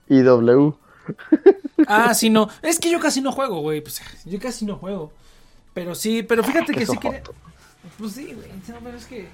[0.08, 0.72] y W.
[1.88, 2.48] Ah, sí, no.
[2.62, 3.80] Es que yo casi no juego, güey.
[3.80, 5.12] Pues yo casi no juego.
[5.74, 7.32] Pero sí, pero fíjate que sí sojoto.
[7.32, 7.38] que.
[7.98, 8.48] Pues sí, güey.
[8.68, 9.28] No, pero es que.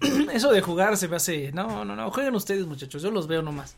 [0.32, 1.50] Eso de jugar se me hace.
[1.52, 2.10] No, no, no.
[2.10, 3.02] Jueguen ustedes, muchachos.
[3.02, 3.74] Yo los veo nomás.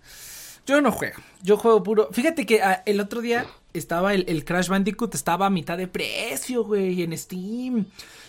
[0.67, 1.17] Yo no juego.
[1.43, 2.09] Yo juego puro.
[2.13, 5.15] Fíjate que ah, el otro día estaba el, el Crash Bandicoot.
[5.15, 7.03] Estaba a mitad de precio, güey.
[7.03, 7.87] En Steam.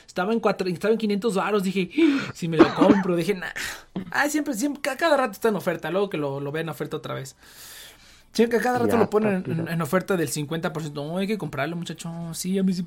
[0.07, 1.64] Estaba en, cuatro, estaba en 500 baros.
[1.64, 3.15] Dije, "Ah, si me lo compro.
[3.15, 3.48] Dije, nah.
[4.11, 4.81] Ah, siempre, siempre.
[4.81, 5.91] ca- Cada rato está en oferta.
[5.91, 7.35] Luego que lo, lo vean en oferta otra vez.
[8.34, 10.94] Sí, que a cada rato Ya, lo ponen en, oferta del 50%.
[10.94, 12.10] No, hay que comprarlo, muchacho.
[12.34, 12.86] Sí, a mí sí.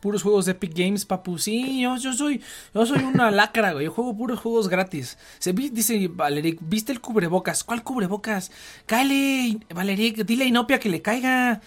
[0.00, 1.38] Puros juegos de Epic Games, papu.
[1.38, 2.42] Sí, yo, yo soy
[2.74, 3.86] yo soy una lacra, güey.
[3.86, 5.18] Yo juego puros juegos gratis.
[5.38, 7.64] Se dice Valeric, ¿viste el cubrebocas?
[7.64, 8.52] ¿Cuál cubrebocas?
[8.84, 11.62] Cáele, Valeric, dile a Inopia que le caiga.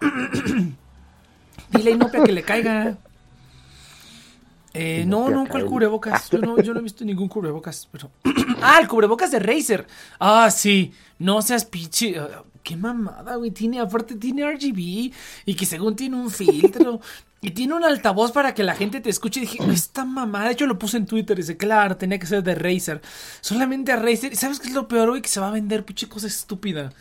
[1.70, 2.98] dile a Inopia que le caiga.
[4.74, 6.28] Eh, no, no, ¿cuál cubrebocas?
[6.30, 8.10] Yo no, yo no he visto ningún cubrebocas, pero
[8.60, 9.86] Ah, el cubrebocas de Razer.
[10.18, 10.92] Ah, sí.
[11.18, 12.14] No seas pichi.
[12.16, 13.50] Ah, qué mamada, güey.
[13.50, 15.12] Tiene, aparte tiene RGB.
[15.46, 17.00] Y que según tiene un filtro.
[17.40, 19.40] y tiene un altavoz para que la gente te escuche.
[19.40, 20.46] Y dije, esta mamada.
[20.46, 21.38] De hecho, lo puse en Twitter.
[21.38, 23.00] Y dice, claro, tenía que ser de Razer.
[23.40, 24.32] Solamente a Razer.
[24.32, 25.22] ¿Y sabes qué es lo peor, güey?
[25.22, 26.92] Que se va a vender, pinche cosa estúpida.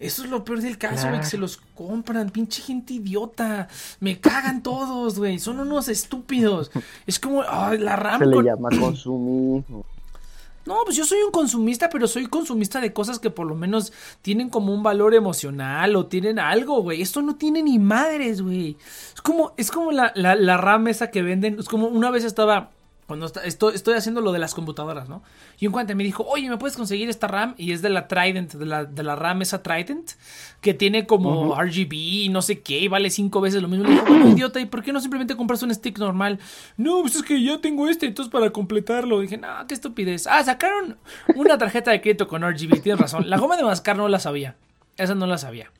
[0.00, 3.68] Eso es lo peor del caso, güey, que se los compran, pinche gente idiota.
[4.00, 5.38] Me cagan todos, güey.
[5.38, 6.72] Son unos estúpidos.
[7.06, 8.18] Es como, ay, la RAM.
[8.18, 9.86] Se le llama consumismo.
[10.66, 13.92] No, pues yo soy un consumista, pero soy consumista de cosas que por lo menos
[14.22, 17.02] tienen como un valor emocional o tienen algo, güey.
[17.02, 18.76] Esto no tiene ni madres, güey.
[19.14, 21.58] Es como, es como la, la, esa que venden.
[21.58, 22.70] Es como una vez estaba.
[23.06, 25.22] Cuando está- estoy, estoy haciendo lo de las computadoras, ¿no?
[25.58, 27.54] Y un cuate me dijo, oye, ¿me puedes conseguir esta RAM?
[27.58, 30.12] Y es de la Trident, de la, de la RAM esa Trident,
[30.62, 33.86] que tiene como RGB y no sé qué, y vale cinco veces lo mismo.
[33.88, 36.38] Le bueno, idiota, ¿y por qué no simplemente compras un stick normal?
[36.78, 39.20] No, pues es que ya tengo este, entonces para completarlo.
[39.20, 40.26] dije, no, qué estupidez.
[40.26, 40.96] Ah, sacaron
[41.36, 43.28] una tarjeta de crédito con RGB, tienes razón.
[43.28, 44.56] La goma de mascar no la sabía.
[44.96, 45.70] Esa no la sabía.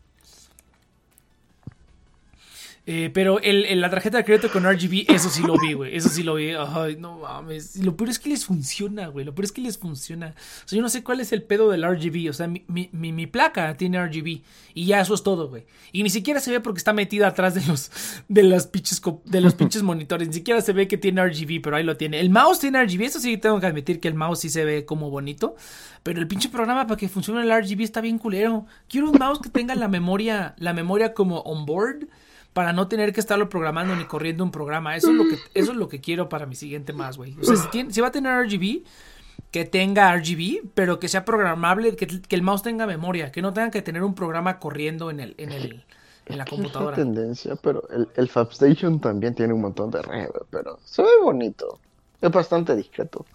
[2.86, 5.96] Eh, pero el, el- la tarjeta de crédito con RGB, eso sí lo vi, güey.
[5.96, 6.50] Eso sí lo vi.
[6.50, 7.76] Ay, no mames.
[7.76, 9.24] Y lo peor es que les funciona, güey.
[9.24, 10.34] Lo peor es que les funciona.
[10.64, 12.28] O sea, yo no sé cuál es el pedo del RGB.
[12.28, 14.42] O sea, mi, mi, mi- placa tiene RGB.
[14.74, 15.64] Y ya eso es todo, güey.
[15.92, 17.90] Y ni siquiera se ve porque está metida atrás de los,
[18.28, 20.28] de las pinches, de los pinches monitores.
[20.28, 22.20] Ni siquiera se ve que tiene RGB, pero ahí lo tiene.
[22.20, 23.00] El mouse tiene RGB.
[23.04, 25.56] Eso sí tengo que admitir que el mouse sí se ve como bonito.
[26.02, 28.66] Pero el pinche programa para que funcione el RGB está bien culero.
[28.90, 32.08] Quiero un mouse que tenga la memoria, la memoria como on board
[32.54, 34.96] para no tener que estarlo programando ni corriendo un programa.
[34.96, 37.36] Eso es lo que, eso es lo que quiero para mi siguiente más, güey.
[37.38, 38.82] O sea, si, tiene- si va a tener RGB,
[39.50, 43.52] que tenga RGB, pero que sea programable, que, que el mouse tenga memoria, que no
[43.52, 45.84] tengan que tener un programa corriendo en el, en el,
[46.26, 46.96] en la Es computadora.
[46.96, 51.78] tendencia, pero el, el FabStation también tiene un montón de reverb, pero se ve bonito.
[52.20, 53.26] Es bastante discreto.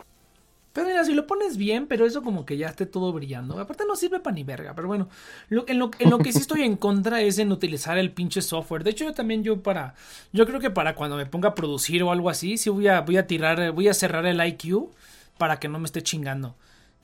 [0.71, 3.59] Pero mira, si lo pones bien, pero eso como que ya esté todo brillando.
[3.59, 5.09] Aparte no sirve para ni verga, pero bueno.
[5.49, 8.41] Lo, en, lo, en lo que sí estoy en contra es en utilizar el pinche
[8.41, 8.83] software.
[8.83, 9.95] De hecho, yo también yo para...
[10.31, 13.01] Yo creo que para cuando me ponga a producir o algo así, sí voy a,
[13.01, 14.91] voy a tirar, voy a cerrar el IQ
[15.37, 16.55] para que no me esté chingando.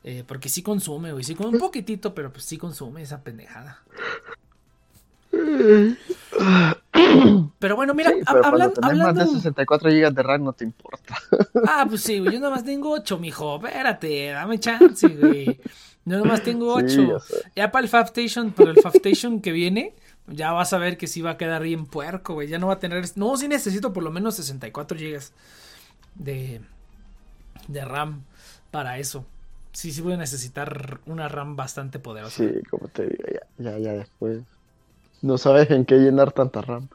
[0.04, 1.24] Eh, porque sí consume, güey.
[1.24, 3.84] Sí, con un poquitito, pero pues sí consume esa pendejada.
[7.60, 9.34] Pero bueno, mira, Sí, hab- pero cuando hablan- tenés más de hablando...
[9.34, 11.16] 64 GB de RAM no te importa.
[11.68, 12.22] Ah, pues sí.
[12.24, 13.56] Yo nomás tengo 8, mijo.
[13.58, 15.60] Espérate, dame chance, güey.
[16.06, 17.08] Yo nomás tengo Sí, 8.
[17.14, 17.52] ya sé.
[17.56, 19.94] ya para el Fabstation, para el Fabstation que viene,
[20.28, 22.48] ya vas a ver que sí va a quedar bien puerco, güey.
[22.48, 23.04] Ya no va a tener.
[23.16, 25.20] No, sí necesito por lo menos 64 GB
[26.16, 26.62] de,
[27.68, 28.24] de RAM
[28.72, 29.26] para eso.
[29.72, 32.44] Sí, sí voy a necesitar una RAM bastante poderosa.
[32.44, 33.24] Sí, como te digo,
[33.58, 34.40] ya, ya, ya después.
[35.26, 36.88] No sabes en qué llenar tanta RAM.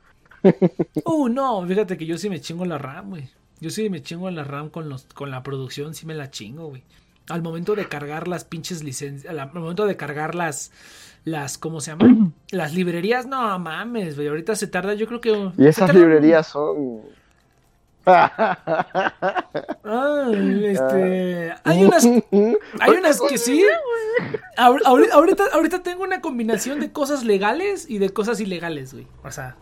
[1.04, 3.28] Uh, no, fíjate que yo sí me chingo la RAM, güey.
[3.60, 6.68] Yo sí me chingo la RAM con los con la producción, sí me la chingo,
[6.68, 6.82] güey.
[7.28, 10.70] Al momento de cargar las pinches licencias, al momento de cargar las
[11.24, 12.32] las ¿cómo se llama?
[12.52, 14.28] las librerías, no mames, güey.
[14.28, 17.02] Ahorita se tarda, yo creo que Y esas librerías son.
[18.06, 18.56] Ah,
[20.32, 22.04] este, hay unas
[22.80, 23.64] hay unas que sí.
[24.56, 29.06] Ahor- ahori- Ahorita, ahorita tengo una combinación de cosas legales y de cosas ilegales, güey.
[29.24, 29.56] O sea,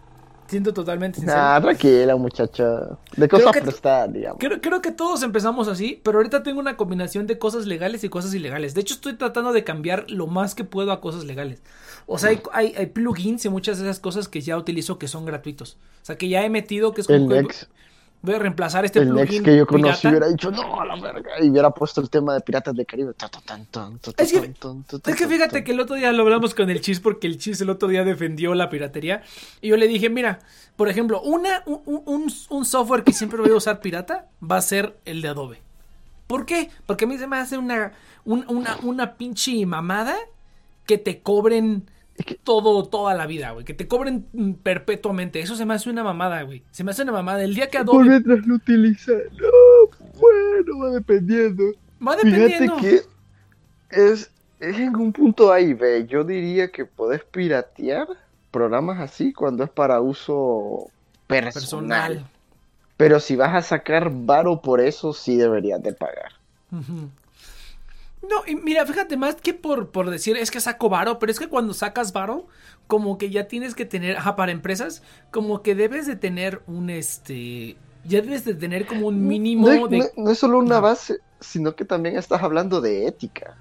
[0.47, 1.39] siento totalmente sincero.
[1.41, 2.99] Nah, tranquila, muchacha.
[3.17, 4.39] De cosas prestadas, digamos.
[4.41, 8.09] Creo, creo que todos empezamos así, pero ahorita tengo una combinación de cosas legales y
[8.09, 8.75] cosas ilegales.
[8.75, 11.63] De hecho, estoy tratando de cambiar lo más que puedo a cosas legales.
[12.07, 15.09] O sea, hay, hay, hay plugins y muchas de esas cosas que ya utilizo que
[15.09, 15.77] son gratuitos.
[16.03, 17.55] O sea, que ya he metido que es como El que
[18.21, 20.09] Voy a reemplazar este el plugin Nex que yo conocí pirata.
[20.09, 23.13] hubiera dicho, no, a la verga, y hubiera puesto el tema de Piratas del Caribe.
[24.25, 24.39] Es que-
[25.13, 27.61] Es que fíjate que el otro día lo hablamos con el Chis porque el Chis
[27.61, 29.23] el otro día defendió la piratería.
[29.61, 30.41] Y yo le dije, mira,
[30.77, 34.63] por ejemplo, una, un, un- un software que siempre voy a usar pirata va a
[34.63, 35.63] ser el de Adobe.
[36.27, 36.71] ¿Por qué?
[36.87, 37.93] Porque a mí se me hace una,
[38.25, 40.17] un- una, una pinche mamada
[40.87, 41.89] que te cobren
[42.43, 43.65] todo, toda la vida, güey.
[43.65, 44.25] Que te cobren
[44.63, 45.41] perpetuamente.
[45.41, 46.63] Eso se me hace una mamada, güey.
[46.71, 47.43] Se me hace una mamada.
[47.43, 49.13] El día que Por Adobe mientras lo utiliza.
[49.13, 51.65] No, bueno, va dependiendo.
[52.07, 52.77] va Fíjate dependiendo.
[52.77, 53.03] que
[53.91, 54.31] es,
[54.61, 56.07] es en un punto A y B.
[56.07, 58.09] Yo diría que puedes piratear
[58.51, 60.89] programas así cuando es para uso
[61.27, 61.53] personal.
[61.53, 62.27] Personal.
[62.97, 66.33] Pero si vas a sacar varo por eso, sí deberías de pagar.
[68.23, 71.39] No, y mira, fíjate, más que por, por decir es que saco varo, pero es
[71.39, 72.47] que cuando sacas varo,
[72.87, 76.91] como que ya tienes que tener, ajá, para empresas, como que debes de tener un
[76.91, 79.99] este, ya debes de tener como un mínimo no, de...
[79.99, 83.57] no- no es solo una base, sino que también estás hablando de ética.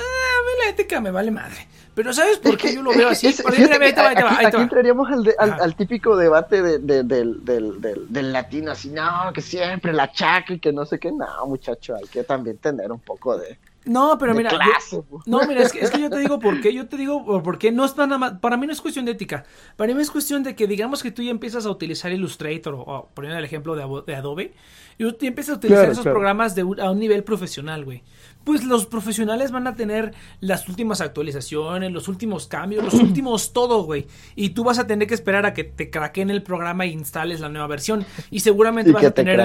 [0.00, 1.66] A mí la ética me vale madre.
[1.94, 3.26] Pero ¿sabes por qué yo lo veo así?
[3.28, 8.70] aquí, entraríamos al, de- al, al típico debate de- de- del, del, del, del latino,
[8.72, 11.10] así, no, que siempre la chaca y que no sé qué.
[11.12, 15.62] No, muchacho, hay que también tener un poco de, No, pero mira, yo- no, mira,
[15.62, 17.84] es que, es que yo te digo por qué, yo te digo por qué, no
[17.84, 19.44] es nada más, para mí no es cuestión de ética,
[19.76, 22.80] para mí es cuestión de que digamos que tú ya empiezas a utilizar Illustrator o,
[22.82, 24.54] o poniendo el ejemplo de, de Adobe,
[24.96, 26.14] y tú empiezas a utilizar Claro, esos claro.
[26.14, 28.02] programas de a un nivel profesional, güey.
[28.44, 33.82] Pues los profesionales van a tener las últimas actualizaciones, los últimos cambios, los últimos todo,
[33.84, 34.06] güey.
[34.34, 37.40] Y tú vas a tener que esperar a que te craqueen el programa e instales
[37.40, 38.04] la nueva versión.
[38.30, 39.40] Y seguramente Y vas a te tener.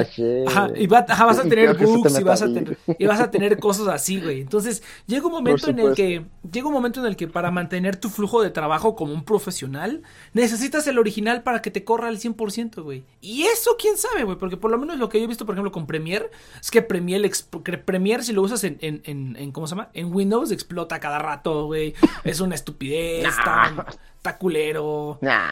[0.47, 2.47] Ajá, y va- ajá, vas a tener te bugs y vas a.
[2.97, 4.41] Y vas a tener cosas así, güey.
[4.41, 6.25] Entonces, llega un momento en el que.
[6.51, 10.03] Llega un momento en el que para mantener tu flujo de trabajo como un profesional,
[10.33, 13.03] necesitas el original para que te corra al 100%, güey.
[13.21, 14.37] Y eso, quién sabe, güey.
[14.37, 16.29] Porque por lo menos lo que yo he visto, por ejemplo, con Premiere,
[16.61, 17.29] es que Premiere,
[17.85, 19.89] Premiere si lo usas en, en, en, en- ¿cómo se llama?
[19.93, 21.93] En Windows explota cada rato, güey.
[22.23, 23.85] Es una estupidez, está,
[24.17, 25.17] está culero.
[25.21, 25.51] Nah,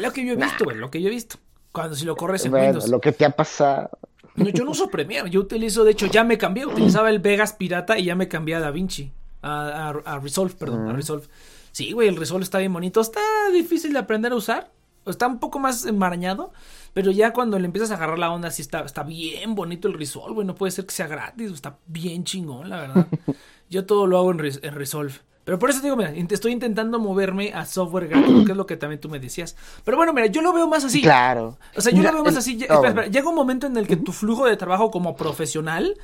[0.00, 1.36] lo que yo he visto, güey, lo que yo he visto.
[1.72, 2.88] Cuando si lo corres en bueno, Windows.
[2.88, 3.90] lo que te ha pasado.
[4.36, 7.52] No, yo no uso Premiere, yo utilizo, de hecho, ya me cambié, utilizaba el Vegas
[7.52, 9.12] pirata y ya me cambié a DaVinci,
[9.42, 11.26] a, a, a Resolve, perdón, a Resolve.
[11.70, 13.20] Sí, güey, el Resolve está bien bonito, está
[13.52, 14.70] difícil de aprender a usar,
[15.06, 16.52] está un poco más enmarañado,
[16.94, 19.94] pero ya cuando le empiezas a agarrar la onda, sí está, está bien bonito el
[19.94, 23.06] Resolve, güey, no puede ser que sea gratis, está bien chingón, la verdad.
[23.68, 25.12] Yo todo lo hago en, Res- en Resolve.
[25.44, 28.64] Pero por eso te digo, mira, estoy intentando moverme a software gratuito, que es lo
[28.64, 29.56] que también tú me decías.
[29.84, 31.02] Pero bueno, mira, yo lo veo más así.
[31.02, 31.58] Claro.
[31.76, 32.52] O sea, yo lo veo más el- así.
[32.62, 35.98] espera, espera, llega un momento en el que tu flujo de trabajo como profesional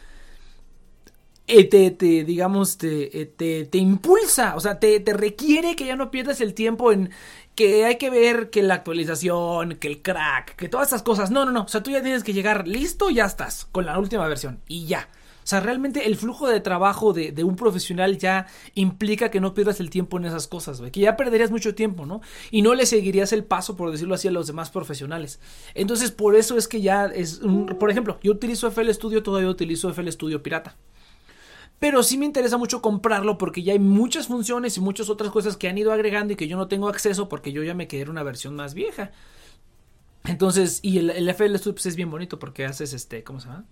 [1.47, 5.87] eh, te, te, digamos, te, eh, te, te impulsa, o sea, te, te requiere que
[5.87, 7.11] ya no pierdas el tiempo en
[7.61, 11.31] que hay que ver que la actualización, que el crack, que todas esas cosas.
[11.31, 11.65] No, no, no.
[11.65, 14.61] O sea, tú ya tienes que llegar listo, ya estás, con la última versión.
[14.67, 15.11] Y ya.
[15.45, 19.79] O sea, realmente el flujo de trabajo de, un profesional ya implica que no pierdas
[19.81, 20.91] el tiempo en esas cosas, güey.
[20.91, 22.23] Que ya perderías mucho tiempo, ¿no?
[22.51, 25.39] Y no le seguirías el paso, por decirlo así, a los demás profesionales.
[25.75, 27.67] Entonces, por eso es que ya es un...
[27.67, 30.79] Por ejemplo, yo utilizo FL Studio, todavía utilizo FL Studio Pirata.
[31.81, 35.57] Pero sí me interesa mucho comprarlo porque ya hay muchas funciones y muchas otras cosas
[35.57, 38.03] que han ido agregando y que yo no tengo acceso porque yo ya me quedé
[38.03, 39.11] en una versión más vieja.
[40.25, 43.49] Entonces, y el, el FL Studio pues, es bien bonito porque haces este, ¿cómo se
[43.49, 43.65] llama?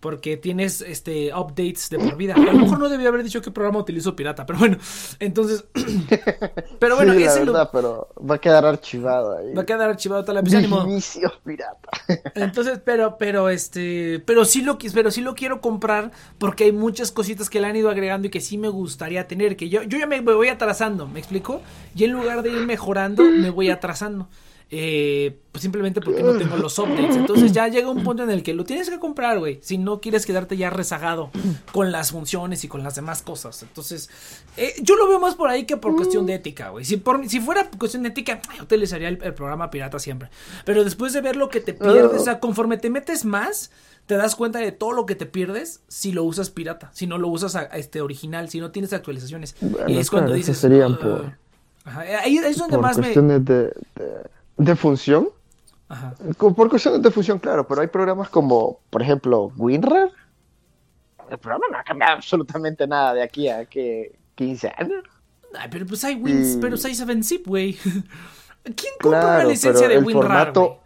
[0.00, 2.34] Porque tienes este updates de por vida.
[2.34, 4.76] A lo mejor no debía haber dicho qué programa utilizo pirata, pero bueno,
[5.18, 5.64] entonces.
[6.78, 9.52] pero bueno, sí, ese lo- verdad, pero va a quedar archivado ahí.
[9.54, 10.82] va a quedar archivado pues, ánimo.
[10.84, 11.88] Inicios pirata.
[12.34, 17.10] Entonces, pero, pero, este, pero sí lo, pero sí lo quiero comprar porque hay muchas
[17.10, 19.98] cositas que le han ido agregando y que sí me gustaría tener, que yo, yo
[19.98, 21.60] ya me voy atrasando, ¿me explico?
[21.96, 24.28] Y en lugar de ir mejorando, me voy atrasando.
[24.70, 27.16] Eh, pues simplemente porque no tengo los updates.
[27.16, 29.58] Entonces ya llega un punto en el que lo tienes que comprar, güey.
[29.62, 31.30] Si no quieres quedarte ya rezagado
[31.72, 33.62] con las funciones y con las demás cosas.
[33.62, 34.10] Entonces,
[34.58, 36.84] eh, yo lo veo más por ahí que por cuestión de ética, güey.
[36.84, 40.28] Si, por, si fuera cuestión de ética, yo utilizaría el, el programa pirata siempre.
[40.66, 43.70] Pero después de ver lo que te pierdes, o sea, conforme te metes más,
[44.04, 47.16] te das cuenta de todo lo que te pierdes si lo usas pirata, si no
[47.16, 49.56] lo usas a, a este original, si no tienes actualizaciones.
[49.62, 50.58] Bueno, y es cuando claro, dices.
[50.58, 50.98] serían "Ugh".
[51.00, 51.32] por-
[51.84, 53.04] Ajá, ahí es donde Por más me.
[53.04, 53.72] cuestiones de, de,
[54.58, 55.28] de función.
[55.88, 56.14] Ajá.
[56.36, 60.10] Por cuestiones de función, claro, pero hay programas como, por ejemplo, WinRAR.
[61.30, 65.04] El programa no ha cambiado absolutamente nada de aquí a que 15 años.
[65.58, 67.74] Ay, pero pues hay Wins, Y- pero hay 7-Zip, güey.
[68.64, 70.80] ¿Quién compra una licencia de WinRAR, formato-?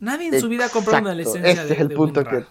[0.00, 2.24] Nadie en su vida ha comprado una Exacto, licencia ese de es el de punto
[2.24, 2.44] que.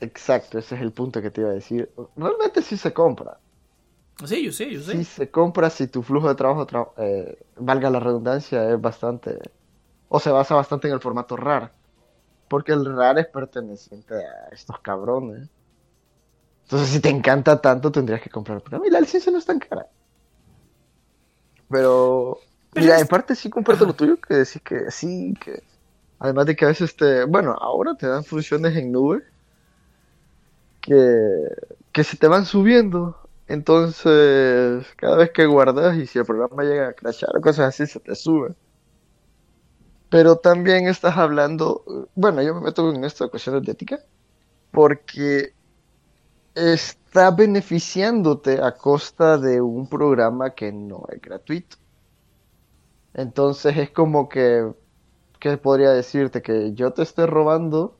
[0.00, 1.90] Exacto, ese es el punto que te iba a decir.
[2.16, 3.38] Realmente sí se compra.
[4.24, 4.92] Sí, yo sé, yo sé.
[4.92, 9.38] Sí se compra si tu flujo de trabajo, tra- eh, valga la redundancia, es bastante...
[10.08, 11.72] O se basa bastante en el formato RAR.
[12.48, 15.50] Porque el RAR es perteneciente a estos cabrones.
[16.64, 18.86] Entonces si te encanta tanto tendrías que comprar el programa.
[18.86, 19.86] Y la licencia no es tan cara.
[21.68, 22.38] Pero...
[22.72, 25.62] Pero mira, es- en parte sí comparto lo tuyo, que decís que sí, que...
[26.18, 27.24] Además de que a veces te...
[27.24, 29.22] Bueno, ahora te dan funciones en nube
[30.80, 30.94] que,
[31.92, 33.16] que se te van subiendo.
[33.46, 37.86] Entonces, cada vez que guardas y si el programa llega a crashar o cosas así,
[37.86, 38.54] se te sube.
[40.16, 41.84] Pero también estás hablando,
[42.14, 44.00] bueno, yo me meto en esta cuestión de ética,
[44.70, 45.52] porque
[46.54, 51.76] está beneficiándote a costa de un programa que no es gratuito.
[53.12, 54.72] Entonces es como que,
[55.38, 56.40] ¿qué podría decirte?
[56.40, 57.98] Que yo te esté robando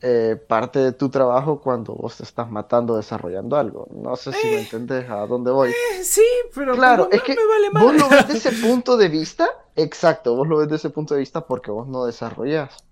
[0.00, 3.86] eh, parte de tu trabajo cuando vos te estás matando desarrollando algo.
[3.90, 5.68] No sé si me entendés a dónde voy.
[5.68, 6.24] Eh, sí,
[6.54, 9.46] pero Claro, es que no me vale vos lo ves de ese punto de vista,
[9.76, 12.84] exacto, vos lo ves de ese punto de vista porque vos no desarrollás.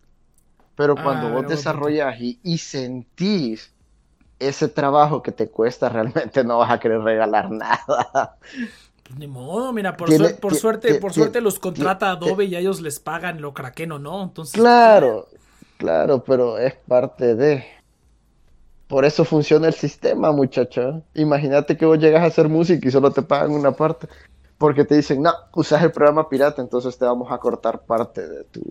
[0.76, 3.74] Pero Ah, cuando vos buen desarrollás y, y sentís
[4.38, 8.38] ese trabajo que te cuesta, realmente no vas a querer regalar nada.
[9.02, 12.60] Pues ni modo, mira, por, Tiene- por suerte, por suerte los contrata Adobe y a
[12.60, 14.22] ellos les pagan lo craqueno, ¿no?
[14.22, 15.28] Entonces, Claro,
[15.76, 17.64] claro, pero es parte de...
[18.86, 21.02] Por eso funciona el sistema, muchacha.
[21.14, 24.08] Imagínate que vos llegas a hacer música y solo te pagan una parte.
[24.58, 28.44] Porque te dicen, no, usas el programa pirata, entonces te vamos a cortar parte de
[28.44, 28.62] tu,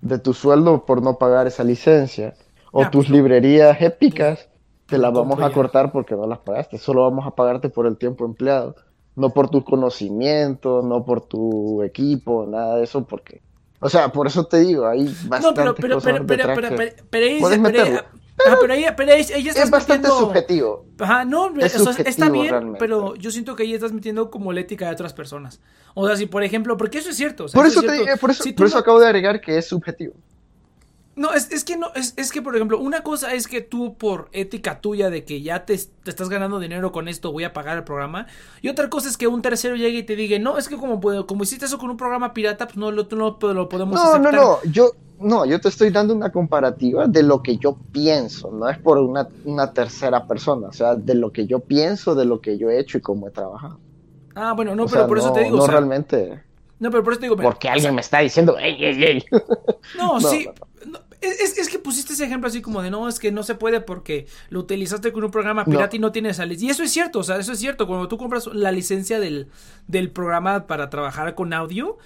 [0.00, 2.34] de tu sueldo por no pagar esa licencia.
[2.72, 4.48] O tus pues librerías épicas,
[4.86, 6.78] te las vamos a cortar porque no las pagaste.
[6.78, 8.76] Solo vamos a pagarte por el tiempo empleado.
[9.14, 13.40] No por tu conocimiento, no por tu equipo, nada de eso, porque...
[13.80, 16.76] O sea, por eso te digo, hay bastantes No, pero, pero, pero, pero, pero, que-
[16.76, 17.60] pero, pero ahí- Puedes
[18.44, 20.86] pero- pero pero Es bastante subjetivo.
[20.98, 22.78] Ajá, no, Es o sea, está bien, realmente.
[22.78, 25.60] pero yo siento que ahí estás metiendo como la ética de otras personas.
[25.94, 27.44] O sea, si por ejemplo, porque eso es cierto.
[27.44, 28.04] o sea, Por eso eso, es cierto.
[28.10, 30.14] dije, por eso, Si por eso acabo de agregar que es subjetivo.
[31.16, 33.96] No, es, es que no, es, es que por ejemplo, una cosa es que tú
[33.96, 37.54] por ética tuya de que ya te, te estás ganando dinero con esto, voy a
[37.54, 38.26] pagar el programa.
[38.60, 41.00] Y otra cosa es que un tercero llegue y te diga, no, es que como,
[41.00, 44.04] puedo- como hiciste eso con un programa pirata, pues no lo, no lo podemos No,
[44.04, 44.30] aceptar.
[44.32, 48.50] no, no, yo, no, yo te estoy dando una comparativa de lo que yo pienso,
[48.52, 52.24] no es por una, una tercera persona, o sea, de lo que yo pienso, de
[52.26, 53.80] lo que yo he hecho y cómo he trabajado.
[54.34, 56.42] Ah, bueno, no, O pero sea, por eso no- te digo, No o sea, realmente,
[56.78, 59.24] no, pero por eso te digo, porque alguien me está diciendo, ey, ey, ey.
[59.92, 60.46] No, No, sí.
[60.46, 60.54] no,
[61.20, 63.54] es, es- es que pusiste ese ejemplo así como de no, es que no se
[63.54, 66.62] puede porque lo utilizaste con un programa pirata y no tienes sales.
[66.62, 67.86] Y eso es cierto, o sea, eso es cierto.
[67.86, 69.48] Cuando tú compras la licencia del,
[69.86, 71.98] del programa para trabajar con audio,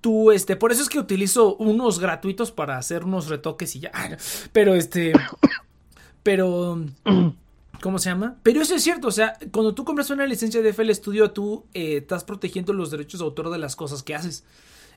[0.00, 3.92] tú, este, por eso es que utilizo unos gratuitos para hacer unos retoques y ya.
[4.52, 5.12] Pero este.
[6.22, 6.80] Pero.
[7.82, 8.36] ¿Cómo se llama?
[8.42, 11.66] Pero eso es cierto, o sea, cuando tú compras una licencia de FL Studio, tú
[11.74, 14.44] eh, estás protegiendo los derechos de autor de las cosas que haces.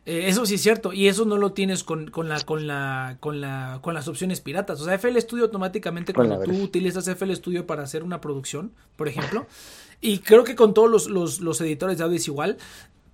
[0.06, 3.18] Eh, eso sí es cierto, y eso no lo tienes con, con la, con la,
[3.19, 4.80] con la, con las opciones piratas.
[4.82, 9.07] O sea, FL Studio automáticamente cuando tú utilizas FL Studio para hacer una producción, por
[9.07, 9.48] ejemplo,
[9.99, 12.57] y creo que con todos los, los, los editores de audio es igual,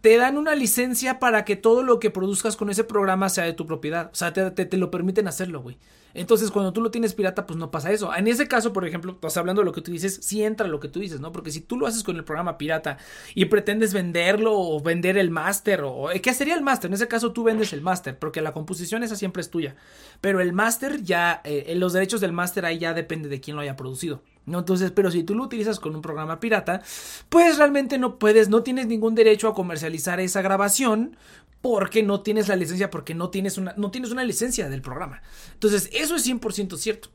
[0.01, 3.53] te dan una licencia para que todo lo que produzcas con ese programa sea de
[3.53, 4.09] tu propiedad.
[4.11, 5.77] O sea, te, te, te lo permiten hacerlo, güey.
[6.13, 8.13] Entonces, cuando tú lo tienes pirata, pues no pasa eso.
[8.15, 10.79] En ese caso, por ejemplo, estás hablando de lo que tú dices, sí entra lo
[10.79, 11.31] que tú dices, ¿no?
[11.31, 12.97] Porque si tú lo haces con el programa pirata
[13.33, 16.89] y pretendes venderlo o vender el máster, o ¿qué sería el máster?
[16.89, 19.75] En ese caso, tú vendes el máster, porque la composición esa siempre es tuya.
[20.21, 23.61] Pero el máster ya, eh, los derechos del máster ahí ya depende de quién lo
[23.61, 24.21] haya producido.
[24.45, 24.59] ¿no?
[24.59, 26.81] Entonces, pero si tú lo utilizas con un programa pirata,
[27.29, 31.15] pues realmente no puedes, no tienes ningún derecho a comercializar esa grabación
[31.63, 35.21] porque no tienes la licencia, porque no tienes una, no tienes una licencia del programa.
[35.53, 37.09] Entonces, eso es 100% cierto.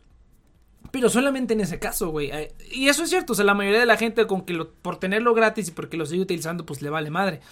[0.91, 2.31] Pero solamente en ese caso, güey.
[2.33, 4.73] Eh, Y eso es cierto, o sea, la mayoría de la gente con que lo,
[4.73, 7.43] por tenerlo gratis y porque lo sigue utilizando, pues le vale madre.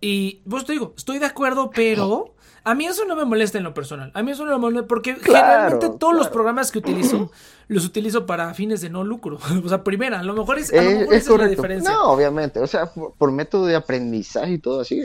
[0.00, 2.34] Y pues te digo, estoy de acuerdo, pero
[2.64, 4.10] a mí eso no me molesta en lo personal.
[4.14, 7.30] A mí eso no me molesta porque Claro, generalmente todos los programas que utilizo
[7.68, 9.38] los utilizo para fines de no lucro.
[9.64, 11.48] O sea, primera, a lo mejor es, a lo Eh, mejor es esa es la
[11.48, 11.94] diferencia.
[11.94, 15.02] No, obviamente, o sea, por, por método de aprendizaje y todo así,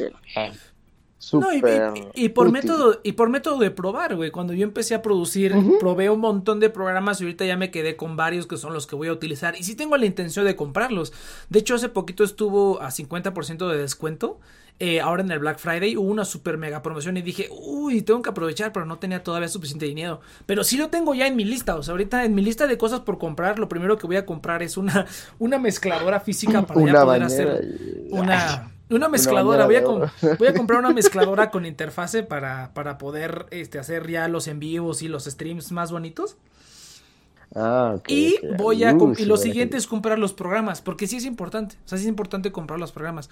[1.33, 2.61] No, y, súper y- y por útil.
[2.61, 4.31] método y por método de probar, güey.
[4.31, 7.95] Cuando yo empecé a producir, probé un montón de programas y ahorita ya me quedé
[7.95, 9.55] con varios que son los que voy a utilizar.
[9.57, 11.13] Y sí tengo la intención de comprarlos.
[11.49, 14.39] De hecho, hace poquito estuvo a 50% de descuento.
[14.77, 18.21] Eh, ahora en el Black Friday hubo una super mega promoción y dije, uy, tengo
[18.21, 20.19] que aprovechar, pero no tenía todavía suficiente dinero.
[20.45, 21.77] Pero sí lo tengo ya en mi lista.
[21.77, 24.25] O sea, ahorita en mi lista de cosas por comprar, lo primero que voy a
[24.25, 25.05] comprar es una,
[25.39, 29.65] una mezcladora física para ya Una poder bañera hacer una, una mezcladora.
[29.65, 30.11] Voy a, de com- oro.
[30.39, 34.59] voy a comprar una mezcladora con interfase para, para poder este, hacer ya los en
[34.59, 36.37] vivos y los streams más bonitos.
[37.55, 40.81] Ah, ok, Y voy a Uh, com- sí, y lo siguiente es comprar los programas,
[40.81, 41.77] porque sí es importante.
[41.85, 43.29] O sea, sí es importante comprar los programas.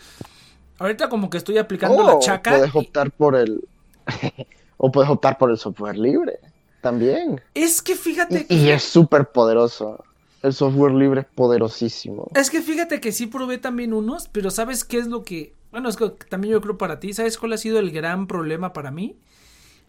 [0.80, 2.52] Ahorita como que estoy aplicando la Oh, chaca.
[2.52, 3.64] Puedes y- optar por el.
[4.78, 6.40] o puedes optar por el software libre.
[6.82, 7.42] También.
[7.54, 10.04] Es que fíjate Y, y es súper poderoso.
[10.44, 12.30] El software libre es poderosísimo.
[12.36, 15.54] Es que fíjate que sí probé también unos, pero ¿sabes qué es lo que...
[15.72, 18.74] Bueno, es que también yo creo para ti, ¿sabes cuál ha sido el gran problema
[18.74, 19.16] para mí?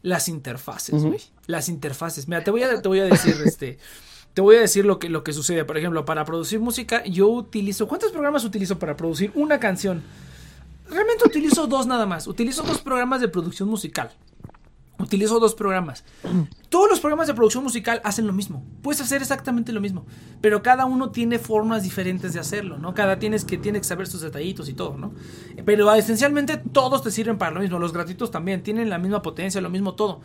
[0.02, 1.20] Las interfaces, güey.
[1.46, 2.28] Las interfaces.
[2.28, 3.78] Mira, te voy a, te voy a decir, este...
[4.32, 5.64] Te voy a decir lo que, lo que sucede.
[5.64, 7.88] Por ejemplo, para producir música, yo utilizo...
[7.88, 10.02] ¿Cuántos programas utilizo para producir una canción?
[10.88, 12.26] Realmente utilizo dos nada más.
[12.26, 14.10] Utilizo dos programas de producción musical.
[14.98, 16.04] Utilizo dos programas.
[16.68, 18.64] Todos los programas de producción musical hacen lo mismo.
[18.80, 20.06] Puedes hacer exactamente lo mismo.
[20.40, 22.94] Pero cada uno tiene formas diferentes de hacerlo, ¿no?
[22.94, 25.12] Cada tienes que, tiene que saber sus detallitos y todo, ¿no?
[25.64, 27.78] Pero esencialmente todos te sirven para lo mismo.
[27.80, 30.20] Los gratuitos también tienen la misma potencia, lo mismo todo.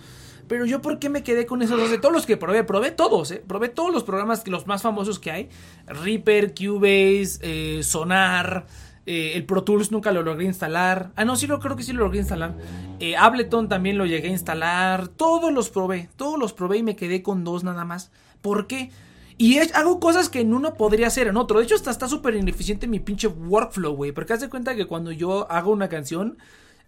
[0.47, 1.89] Pero yo, ¿por qué me quedé con esos dos?
[1.89, 3.43] De todos los que probé, probé todos, ¿eh?
[3.45, 5.49] Probé todos los programas, los más famosos que hay.
[5.87, 8.65] Reaper, Cubase, eh, Sonar.
[9.11, 11.09] Eh, el Pro Tools nunca lo logré instalar.
[11.15, 12.53] Ah, no, sí lo creo que sí lo logré instalar.
[12.99, 15.07] Eh, Ableton también lo llegué a instalar.
[15.07, 16.09] Todos los probé.
[16.15, 18.11] Todos los probé y me quedé con dos nada más.
[18.43, 18.91] ¿Por qué?
[19.39, 21.57] Y hago cosas que en uno podría hacer en otro.
[21.57, 24.11] De hecho, está súper ineficiente mi pinche workflow, güey.
[24.11, 26.37] Porque haz de cuenta que cuando yo hago una canción.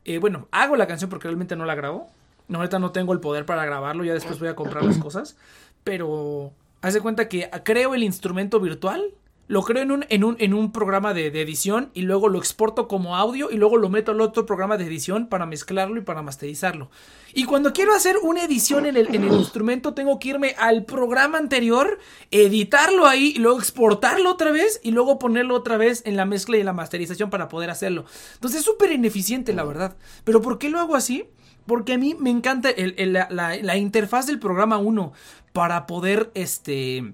[0.06, 2.07] eh, bueno, hago la canción porque realmente no la grabo.
[2.48, 4.03] No, ahorita no tengo el poder para grabarlo.
[4.03, 5.38] Ya después voy a comprar las cosas.
[5.84, 6.52] Pero
[6.84, 9.06] haz de cuenta que creo el instrumento virtual,
[9.47, 12.88] lo creo en un, en un, en un programa de, edición y luego lo exporto
[12.88, 16.22] como audio y luego lo meto al otro programa de edición para mezclarlo y para
[16.22, 16.89] masterizarlo.
[17.34, 20.85] Y cuando quiero hacer una edición en el, en el instrumento, tengo que irme al
[20.85, 21.99] programa anterior,
[22.31, 26.57] editarlo ahí y luego exportarlo otra vez y luego ponerlo otra vez en la mezcla
[26.57, 28.05] y en la masterización para poder hacerlo.
[28.35, 29.97] Entonces es súper ineficiente, la verdad.
[30.23, 31.26] Pero ¿por qué lo hago así?
[31.65, 35.13] Porque a mí me encanta la, la, interfaz del programa 1
[35.53, 37.13] para poder este,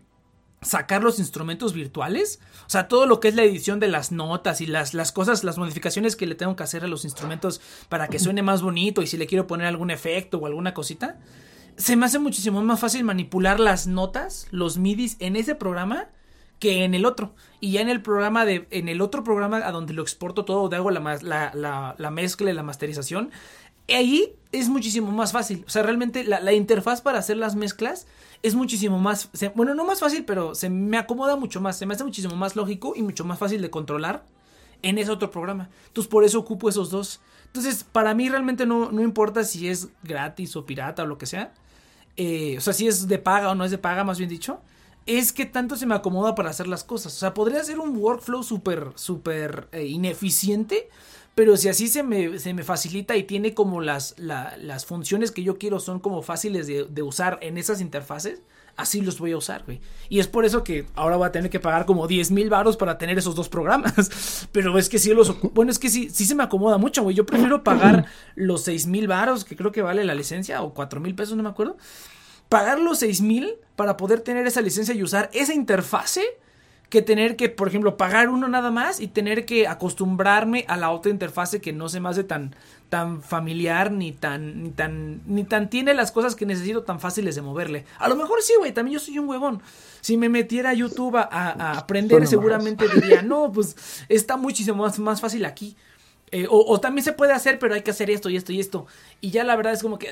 [0.62, 2.40] sacar los instrumentos virtuales.
[2.66, 5.44] O sea, todo lo que es la edición de las notas y las, las cosas,
[5.44, 9.02] las modificaciones que le tengo que hacer a los instrumentos para que suene más bonito
[9.02, 11.20] y si le quiero poner algún efecto o alguna cosita.
[11.78, 16.10] Se me hace muchísimo más fácil manipular las notas, los midis en ese programa
[16.60, 17.36] que en el otro.
[17.60, 20.74] Y ya en el programa de, en el otro programa a donde lo exporto todo,
[20.76, 23.30] hago la, la, la mezcla y la masterización,
[23.96, 25.64] ahí es muchísimo más fácil.
[25.68, 28.08] O sea, realmente la, interfaz para hacer las mezclas
[28.44, 29.30] es muchísimo más.
[29.56, 31.78] bueno, no más fácil, pero se me acomoda mucho más.
[31.78, 34.26] Se me hace muchísimo más lógico y mucho más fácil de controlar
[34.82, 35.70] en ese otro programa.
[35.88, 37.22] Entonces, por eso ocupo esos dos.
[37.46, 41.26] Entonces, para mí realmente no, no importa si es gratis o pirata o lo que
[41.26, 41.54] sea.
[42.16, 44.60] Eh, o sea, si es de paga o no es de paga, más bien dicho.
[45.06, 47.16] Es que tanto se me acomoda para hacer las cosas.
[47.16, 50.90] O sea, podría ser un workflow súper, súper eh, ineficiente
[51.38, 55.44] pero si así se me, se me facilita y tiene como las, las funciones que
[55.44, 58.42] yo quiero son como fáciles de, usar en esas interfaces,
[58.76, 59.80] así los voy a usar, güey.
[60.10, 62.76] Y es por eso que ahora voy a tener que pagar como 10 mil baros
[62.76, 64.48] para tener esos dos programas.
[64.52, 65.40] Pero es que sí los...
[65.54, 67.16] Bueno, es que sí, sí se me acomoda mucho, güey.
[67.16, 71.00] Yo prefiero pagar los 6 mil baros, que creo que vale la licencia, o 4
[71.00, 71.78] mil pesos, no me acuerdo.
[72.50, 76.24] Pagar los 6 mil para poder tener esa licencia y usar esa interfase
[76.90, 80.92] que tener que, por ejemplo, pagar uno nada más y tener que acostumbrarme a la
[80.92, 82.56] otra interfase que no se me hace tan,
[82.90, 87.36] tan familiar ni tan, ni tan, ni tan tiene las cosas que necesito tan fáciles
[87.36, 87.86] de moverle.
[88.00, 89.62] A lo mejor sí, güey, también yo soy un huevón.
[90.00, 95.20] Si me metiera a YouTube a, aprender, seguramente diría, no, pues está muchísimo más, más
[95.20, 95.76] fácil aquí.
[96.30, 98.86] Eh, o, también se puede hacer, pero hay que hacer esto y esto y esto.
[99.22, 100.10] Y ya la verdad es como que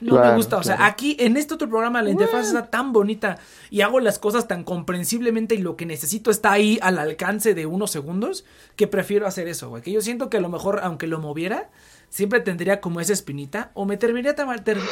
[0.00, 0.58] no me gusta.
[0.58, 3.38] O sea, aquí en este otro programa la interfaz está tan bonita
[3.68, 7.66] y hago las cosas tan comprensiblemente y lo que necesito está ahí al alcance de
[7.66, 8.44] unos segundos
[8.76, 9.82] que prefiero hacer eso, güey.
[9.82, 11.68] Que yo siento que a lo mejor, aunque lo moviera,
[12.10, 14.36] siempre tendría como esa espinita o me terminaría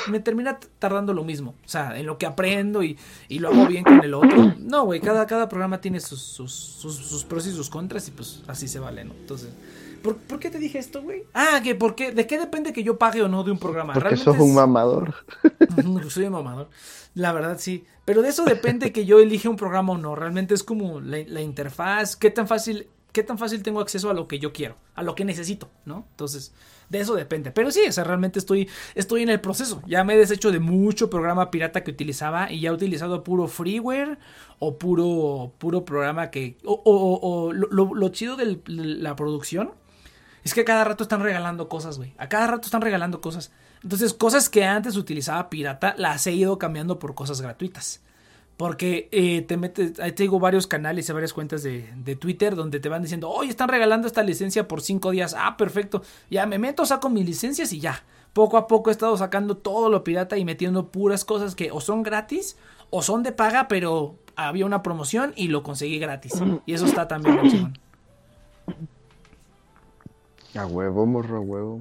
[0.09, 1.55] me termina tardando lo mismo.
[1.65, 2.99] O sea, en lo que aprendo y,
[3.29, 4.55] y lo hago bien con el otro.
[4.59, 8.11] No, güey, cada, cada programa tiene sus, sus, sus, sus pros y sus contras y
[8.11, 9.13] pues así se vale, ¿no?
[9.13, 9.51] Entonces...
[10.05, 11.25] ¿Por, qué te dije esto, güey?
[11.33, 13.95] Ah, que por qué, ¿de qué depende que yo pague o no de un programa?
[13.95, 15.15] Porque sos un mamador.
[16.11, 16.69] Soy un mamador.
[17.15, 17.87] La verdad, sí.
[18.05, 20.15] Pero de eso depende que yo elige un programa o no.
[20.15, 24.29] Realmente es como la, interfaz, qué tan fácil, qué tan fácil tengo acceso a lo
[24.29, 26.07] que yo quiero, a lo que necesito, ¿no?
[26.11, 26.53] Entonces,
[26.91, 27.51] de eso depende.
[27.51, 29.81] Pero sí, o sea, realmente estoy, estoy en el proceso.
[29.87, 33.49] Ya me he deshecho de mucho programa pirata que utilizaba y ya he utilizado puro
[33.49, 34.19] freeware
[34.59, 36.59] o puro, puro programa que...
[36.63, 39.71] O, o, lo, lo, chido de la producción
[40.45, 42.13] es que a cada rato están regalando cosas, güey.
[42.19, 43.51] A cada rato están regalando cosas.
[43.83, 48.03] Entonces, cosas que antes utilizaba pirata, las he ido cambiando por cosas gratuitas.
[48.59, 52.55] Porque eh, te metes, ahí te digo varios canales y varias cuentas de, de, Twitter
[52.55, 55.35] donde te van diciendo, oye, están regalando esta licencia por cinco días.
[55.37, 56.03] Ah, perfecto.
[56.31, 58.05] Ya me meto, saco mis licencias y ya.
[58.33, 61.81] Poco a poco he estado sacando todo lo pirata y metiendo puras cosas que o
[61.81, 62.57] son gratis
[62.91, 66.35] o son de paga, pero había una promoción y lo conseguí gratis.
[66.67, 67.73] Y eso está también
[70.57, 71.81] a huevo, morro, a huevo.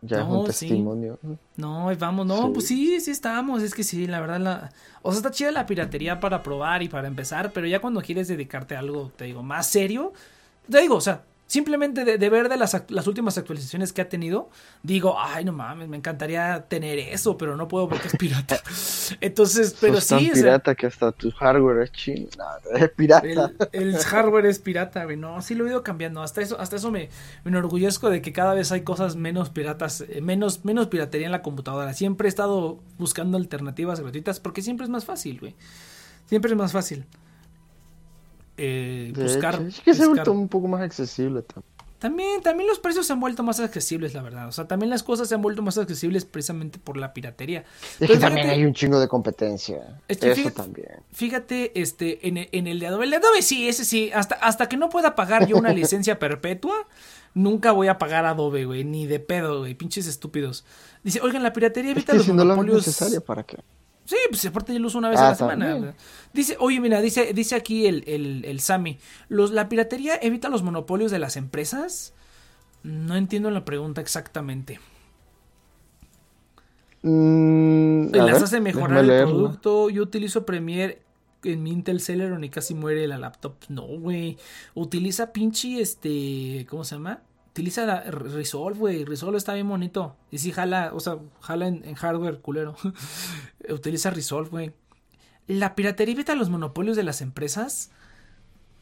[0.00, 1.18] Ya es un testimonio.
[1.56, 3.62] No, vamos, no, pues sí, sí estamos.
[3.62, 4.72] Es que sí, la verdad, la...
[5.02, 8.28] o sea, está chida la piratería para probar y para empezar, pero ya cuando quieres
[8.28, 10.12] dedicarte a algo, te digo, más serio,
[10.70, 14.50] te digo, o sea, Simplemente de, ver de las, las, últimas actualizaciones que ha tenido,
[14.82, 18.60] digo, ay, no mames, me encantaría tener eso, pero no puedo porque es pirata.
[19.22, 20.26] Entonces, pero sí.
[20.26, 22.28] Es pirata que hasta tu hardware es chino.
[22.74, 23.50] es pirata.
[23.72, 25.16] El, hardware es pirata, güey.
[25.16, 26.22] No, sí lo he ido cambiando.
[26.22, 27.08] Hasta eso, hasta eso me,
[27.44, 31.32] me enorgullezco de que cada vez hay cosas menos piratas, eh, menos, menos piratería en
[31.32, 31.94] la computadora.
[31.94, 35.54] Siempre he estado buscando alternativas gratuitas porque siempre es más fácil, güey.
[36.26, 37.06] Siempre es más fácil
[38.58, 39.62] eh, buscar.
[39.62, 41.78] es que se ha vuelto un poco más accesible también.
[41.98, 44.46] También, los precios se han vuelto más accesibles, la verdad.
[44.46, 47.64] O sea, también las cosas se han vuelto más accesibles precisamente por la piratería.
[47.98, 50.00] Es que también hay un chingo de competencia.
[50.06, 50.88] Eso fíjate, también.
[51.12, 53.04] Fíjate, este, en, en, el de Adobe.
[53.04, 54.12] El de Adobe sí, ese sí.
[54.14, 56.86] Hasta, hasta que no pueda pagar yo una licencia perpetua,
[57.34, 58.84] nunca voy a pagar Adobe, güey.
[58.84, 59.74] Ni de pedo, güey.
[59.74, 60.64] Pinches estúpidos.
[61.02, 62.86] Dice, oigan, la piratería evita los monopolios.
[62.86, 63.58] necesaria para qué.
[64.08, 65.94] Sí, pues aparte yo lo uso una vez a la ah, semana.
[66.32, 68.98] Dice, oye, mira, dice, dice aquí el, el, el Sami,
[69.28, 72.14] los, la piratería evita los monopolios de las empresas.
[72.82, 74.80] No entiendo la pregunta exactamente.
[77.02, 79.90] Mm, las hace mejorar el producto.
[79.90, 81.02] Yo utilizo Premiere
[81.44, 83.56] en mi Intel Celeron y casi muere la laptop.
[83.68, 84.38] No, güey.
[84.72, 87.20] Utiliza pinche, este, ¿cómo se llama?
[87.50, 89.04] Utiliza la Resolve, güey.
[89.04, 90.16] Resolve está bien bonito.
[90.30, 92.76] Y si jala, o sea, jala en, hardware, culero.
[93.68, 94.72] Utiliza Resolve, güey.
[95.46, 97.90] La piratería evita los monopolios de las empresas.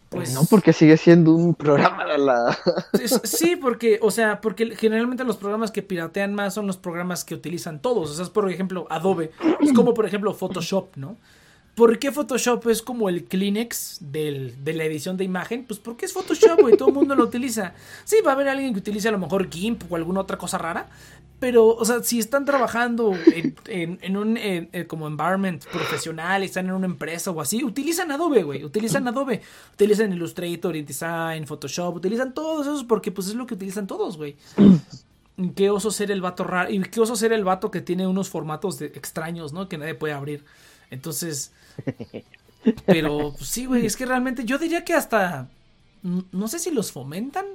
[0.08, 2.58] Pues no, porque sigue siendo un programa de la.
[3.24, 7.34] sí, porque, o sea, porque generalmente los programas que piratean más son los programas que
[7.34, 8.10] utilizan todos.
[8.10, 9.32] O sea, es por ejemplo Adobe.
[9.60, 11.16] Es como por ejemplo Photoshop, ¿no?
[11.76, 15.66] ¿Por qué Photoshop es como el Kleenex del, de la edición de imagen?
[15.66, 17.74] Pues porque es Photoshop, güey, todo el mundo lo utiliza.
[18.04, 20.56] Sí, va a haber alguien que utilice a lo mejor GIMP o alguna otra cosa
[20.56, 20.88] rara,
[21.38, 23.12] pero, o sea, si están trabajando
[23.66, 24.38] en, en, un
[24.86, 29.42] como environment profesional, están en una empresa o así, utilizan Adobe, güey, utilizan Adobe,
[29.74, 34.36] utilizan Illustrator, InDesign, Photoshop, utilizan todos esos porque pues es lo que utilizan todos, güey.
[35.54, 38.30] Qué oso ser el vato raro, y qué oso ser el vato que tiene unos
[38.30, 39.68] formatos de, extraños, ¿no?
[39.68, 40.42] Que nadie puede abrir.
[40.90, 41.52] Entonces,
[42.86, 45.48] pero pues, sí, güey, es que realmente yo diría que hasta,
[46.02, 47.46] no sé si los fomentan,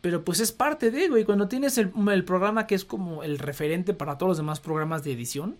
[0.00, 1.90] pero pues es parte de, güey, cuando tienes el,
[2.24, 5.56] programa que es como el referente para todos los demás programas de edición,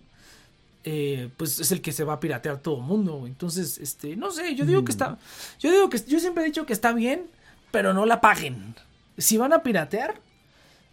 [0.83, 3.31] eh, pues es el que se va a piratear todo el mundo, güey.
[3.31, 5.17] Entonces, este, no sé, yo digo que está, mm.
[5.59, 7.25] yo digo que, yo siempre he dicho que está bien,
[7.71, 8.75] pero no la paguen.
[9.17, 10.21] Si van a piratear,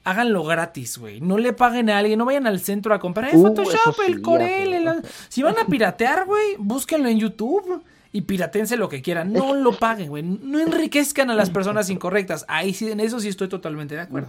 [0.05, 1.21] háganlo gratis, güey.
[1.21, 4.23] No le paguen a alguien, no vayan al centro a comprar el uh, Photoshop, el
[4.23, 5.03] Corel.
[5.29, 7.83] Si van a piratear, güey, búsquenlo en YouTube
[8.13, 9.33] y piratense lo que quieran.
[9.33, 10.23] No lo paguen, güey.
[10.23, 12.45] No enriquezcan a las personas incorrectas.
[12.47, 14.29] Ahí sí, en eso sí estoy totalmente de acuerdo.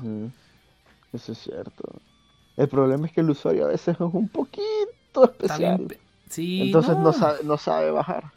[1.13, 2.01] Eso es cierto.
[2.57, 5.97] El problema es que el usuario a veces es un poquito especial.
[6.29, 7.13] Sí, Entonces no.
[7.13, 8.31] sabe, no sabe bajar.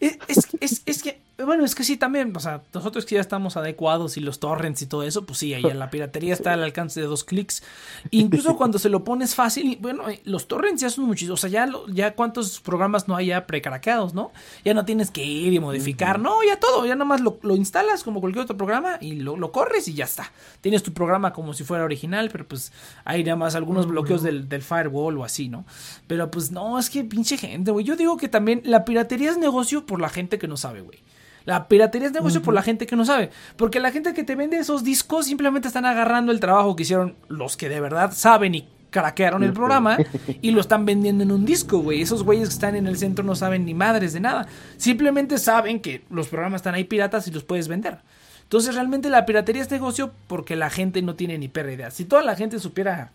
[0.00, 0.18] Es,
[0.60, 4.16] es, es, que bueno, es que sí, también, o sea, nosotros que ya estamos adecuados
[4.16, 7.00] y los torrents y todo eso, pues sí, ahí en la piratería está al alcance
[7.00, 7.62] de dos clics.
[8.10, 11.50] Incluso cuando se lo pones fácil, bueno, eh, los torrents ya son muchísimos, o sea,
[11.50, 14.32] ya, ya cuántos programas no hay ya precraqueados, ¿no?
[14.64, 18.04] Ya no tienes que ir y modificar, no, ya todo, ya nomás lo, lo instalas
[18.04, 20.32] como cualquier otro programa y lo, lo, corres y ya está.
[20.60, 22.72] Tienes tu programa como si fuera original, pero pues
[23.04, 25.64] hay nada más algunos bloqueos del, del firewall o así, ¿no?
[26.06, 27.84] Pero pues no, es que pinche gente, güey.
[27.84, 31.00] Yo digo que también la piratería es negocio por la gente que no sabe, güey.
[31.44, 33.30] La piratería es negocio por la gente que no sabe.
[33.56, 37.14] Porque la gente que te vende esos discos simplemente están agarrando el trabajo que hicieron
[37.28, 39.98] los que de verdad saben y craquearon el programa
[40.42, 42.02] y lo están vendiendo en un disco, güey.
[42.02, 44.46] Esos güeyes que están en el centro no saben ni madres de nada.
[44.76, 47.98] Simplemente saben que los programas están ahí piratas y los puedes vender.
[48.42, 51.90] Entonces realmente la piratería es negocio porque la gente no tiene ni perra idea.
[51.90, 53.10] Si toda la gente supiera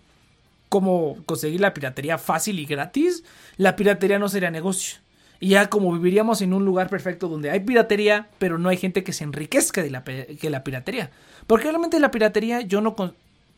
[0.68, 3.24] cómo conseguir la piratería fácil y gratis,
[3.56, 4.98] la piratería no sería negocio.
[5.40, 9.04] Y ya como viviríamos en un lugar perfecto donde hay piratería, pero no hay gente
[9.04, 11.12] que se enriquezca de la, que la piratería.
[11.46, 12.96] Porque realmente la piratería yo no...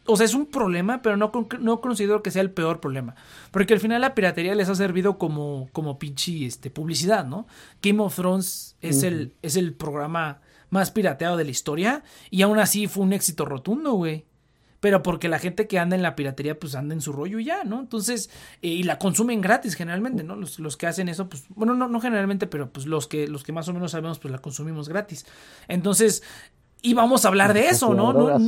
[0.05, 3.15] O sea, es un problema, pero no, no considero que sea el peor problema.
[3.51, 7.45] Porque al final la piratería les ha servido como, como pinche este, publicidad, ¿no?
[7.81, 10.39] Game of Thrones es, el, es el programa
[10.71, 14.25] más pirateado de la historia y aún así fue un éxito rotundo, güey
[14.79, 17.63] pero porque la gente que anda en la piratería pues anda en su rollo ya,
[17.63, 17.79] ¿no?
[17.79, 18.29] Entonces,
[18.61, 20.35] eh, y la consumen gratis generalmente, ¿no?
[20.35, 23.43] Los, los, que hacen eso, pues, bueno, no, no generalmente, pero pues los que, los
[23.43, 25.25] que más o menos sabemos, pues la consumimos gratis.
[25.67, 26.23] Entonces,
[26.81, 28.13] y vamos a hablar de eso, ¿no?
[28.13, 28.39] No,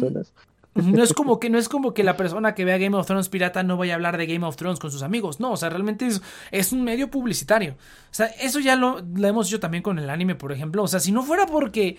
[0.73, 3.27] no es como que no es como que la persona que vea Game of Thrones
[3.27, 5.41] pirata no vaya a hablar de Game of Thrones con sus amigos.
[5.41, 6.21] No, o sea, realmente es,
[6.51, 7.73] es un medio publicitario.
[7.73, 10.83] O sea, eso ya lo, lo, hemos hecho también con el anime, por ejemplo.
[10.83, 11.97] O sea, si no fuera porque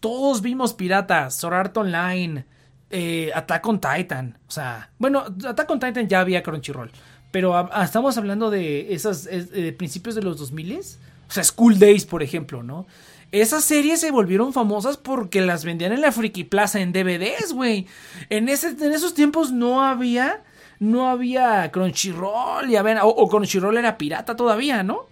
[0.00, 2.44] todos vimos piratas, Sword Art Online,
[2.90, 4.36] eh, Attack on Titan.
[4.48, 6.90] O sea, bueno, Attack on Titan ya había Crunchyroll.
[7.30, 10.80] Pero estamos hablando de esas de principios de los 2000
[11.28, 12.86] O sea, School Days, por ejemplo, ¿no?
[13.30, 17.86] Esas series se volvieron famosas porque las vendían en la Friki Plaza en DVDs, güey.
[18.28, 20.42] En, en esos tiempos no había.
[20.80, 22.68] No había Crunchyroll.
[22.68, 25.06] Ya ven, o, Crunchyroll era pirata todavía, ¿no?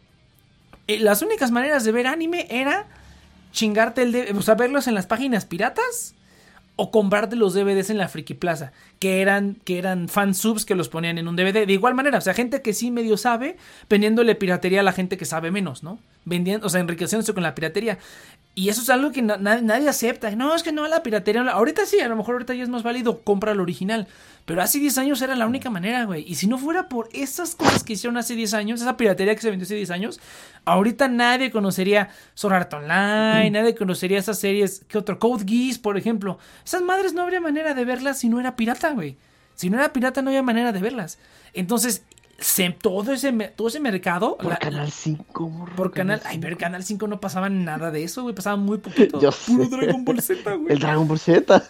[0.89, 2.87] Eh, las únicas maneras de ver anime era
[3.53, 4.37] chingarte el.
[4.37, 6.15] o sea, verlos en las páginas piratas
[6.81, 10.89] o comprarte los DVDs en la Friki Plaza, que eran, que eran fansubs que los
[10.89, 11.67] ponían en un DVD.
[11.67, 13.57] De igual manera, o sea, gente que sí medio sabe,
[13.91, 15.99] vendiéndole piratería a la gente que sabe menos, ¿no?
[16.29, 17.99] Vendiendo, o sea, enriqueciéndose con la piratería.
[18.55, 20.31] Y eso es algo que nadie acepta.
[20.33, 21.43] No, es que no, la piratería.
[21.43, 24.09] Ahorita sí, a lo mejor ahorita ya es más válido, compra el original.
[24.47, 26.25] Pero hace 10 años era la única manera, güey.
[26.27, 29.43] Y si no fuera por esas cosas que hicieron hace 10 años, esa piratería que
[29.43, 30.21] se vendió hace 10 años,
[30.65, 34.85] ahorita nadie conocería Sword Art Online, nadie conocería esas series.
[34.89, 35.21] ¿Qué otro?
[35.21, 36.39] Code Geass, por ejemplo.
[36.65, 39.17] Esas madres no habría manera de verlas si no era pirata, güey.
[39.55, 41.19] Si no era pirata, no había manera de verlas.
[41.53, 42.03] Entonces,
[42.81, 44.37] todo ese, todo ese mercado.
[44.37, 46.21] Por Canal 5, Por Canal.
[46.25, 48.35] Ay, pero Canal 5 no pasaba nada de eso, güey.
[48.35, 49.19] Pasaba muy poquito.
[49.47, 50.73] Puro Dragon Ball Z, güey.
[50.73, 51.63] El Dragon Ball Z.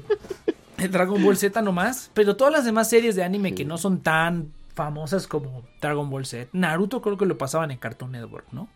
[0.78, 2.10] el Dragon Ball Z nomás.
[2.12, 6.26] Pero todas las demás series de anime que no son tan famosas como Dragon Ball
[6.26, 6.48] Z.
[6.52, 8.68] Naruto creo que lo pasaban en Cartoon Network, ¿no?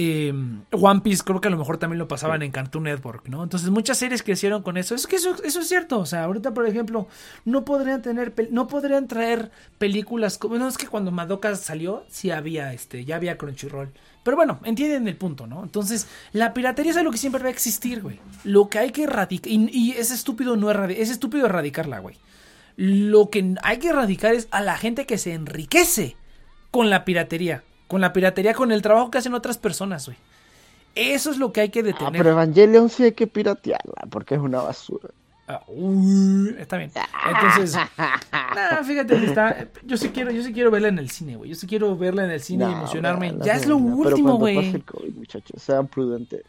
[0.00, 0.32] Eh,
[0.70, 3.42] One Piece creo que a lo mejor también lo pasaban en Cartoon Network, ¿no?
[3.42, 4.94] Entonces muchas series crecieron con eso.
[4.94, 5.98] Es que eso, eso es cierto.
[5.98, 7.08] O sea, ahorita, por ejemplo,
[7.44, 12.30] no podrían tener, no podrían traer películas como, no es que cuando Madoka salió, sí
[12.30, 13.90] había, este, ya había Crunchyroll.
[14.22, 15.64] Pero bueno, entienden el punto, ¿no?
[15.64, 18.20] Entonces, la piratería es algo que siempre va a existir, güey.
[18.44, 22.14] Lo que hay que erradicar, y, es estúpido no erradicar, es estúpido erradicarla, güey.
[22.76, 26.16] Lo que hay que erradicar es a la gente que se enriquece
[26.70, 27.64] con la piratería.
[27.88, 30.16] Con la piratería, con el trabajo que hacen otras personas, güey.
[30.94, 32.08] Eso es lo que hay que detener.
[32.08, 35.10] Ah, pero Evangelion sí hay que piratearla, porque es una basura.
[35.46, 35.62] Ah,
[36.58, 36.90] está bien.
[37.26, 37.74] Entonces,
[38.86, 39.68] fíjate está.
[39.84, 41.50] Yo sí quiero, yo sí quiero verla en el cine, güey.
[41.50, 43.34] Yo sí quiero verla en el cine y emocionarme.
[43.42, 44.82] ya es lo último, güey.
[45.16, 46.42] muchachos, sean prudentes.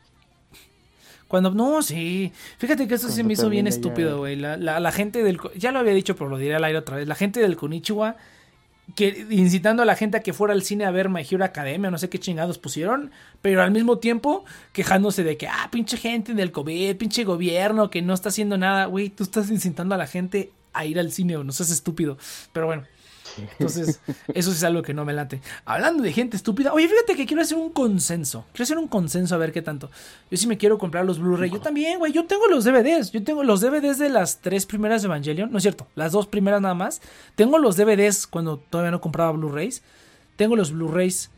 [1.30, 2.34] Cuando, no, sí.
[2.58, 4.36] Fíjate que eso se me hizo bien estúpido, güey.
[4.36, 5.40] La, la, la, gente del.
[5.56, 7.08] Ya lo había dicho, pero lo diré al aire otra vez.
[7.08, 8.18] La gente del Konichiwa
[8.96, 11.98] que incitando a la gente a que fuera al cine a ver My Academia, no
[11.98, 13.12] sé qué chingados pusieron,
[13.42, 18.02] pero al mismo tiempo quejándose de que, ah, pinche gente del COVID, pinche gobierno que
[18.02, 21.38] no está haciendo nada, güey, tú estás incitando a la gente a ir al cine
[21.38, 22.18] o no seas estúpido,
[22.54, 22.84] pero bueno.
[23.38, 24.00] Entonces,
[24.34, 25.42] eso es algo que no me late.
[25.66, 28.46] Hablando de gente estúpida, oye, fíjate que quiero hacer un consenso.
[28.52, 29.90] Quiero hacer un consenso a ver qué tanto.
[30.30, 31.50] Yo sí me quiero comprar los Blu-ray.
[31.50, 32.12] Yo también, güey.
[32.12, 33.12] Yo tengo los DVDs.
[33.12, 35.52] Yo tengo los DVDs de las tres primeras de Evangelion.
[35.52, 37.02] No es cierto, las dos primeras nada más.
[37.36, 39.82] Tengo los DVDs cuando todavía no compraba Blu-rays.
[40.36, 41.30] Tengo los Blu-rays.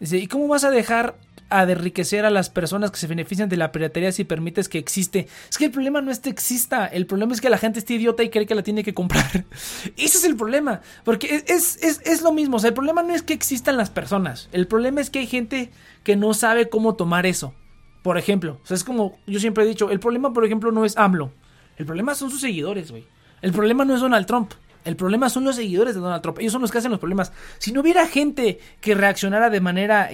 [0.00, 1.16] Dice, ¿y cómo vas a dejar
[1.48, 5.28] a enriquecer a las personas que se benefician de la piratería si permites que existe.
[5.48, 7.94] Es que el problema no es que exista, el problema es que la gente esté
[7.94, 9.44] idiota y cree que la tiene que comprar.
[9.96, 13.14] Ese es el problema, porque es, es, es lo mismo, o sea, el problema no
[13.14, 15.70] es que existan las personas, el problema es que hay gente
[16.02, 17.54] que no sabe cómo tomar eso.
[18.02, 20.84] Por ejemplo, o sea, es como yo siempre he dicho, el problema, por ejemplo, no
[20.84, 21.32] es AMLO,
[21.76, 23.04] el problema son sus seguidores, güey.
[23.42, 24.52] El problema no es Donald Trump.
[24.86, 26.38] El problema son los seguidores de Donald Trump.
[26.38, 27.32] Ellos son los que hacen los problemas.
[27.58, 30.10] Si no hubiera gente que reaccionara de manera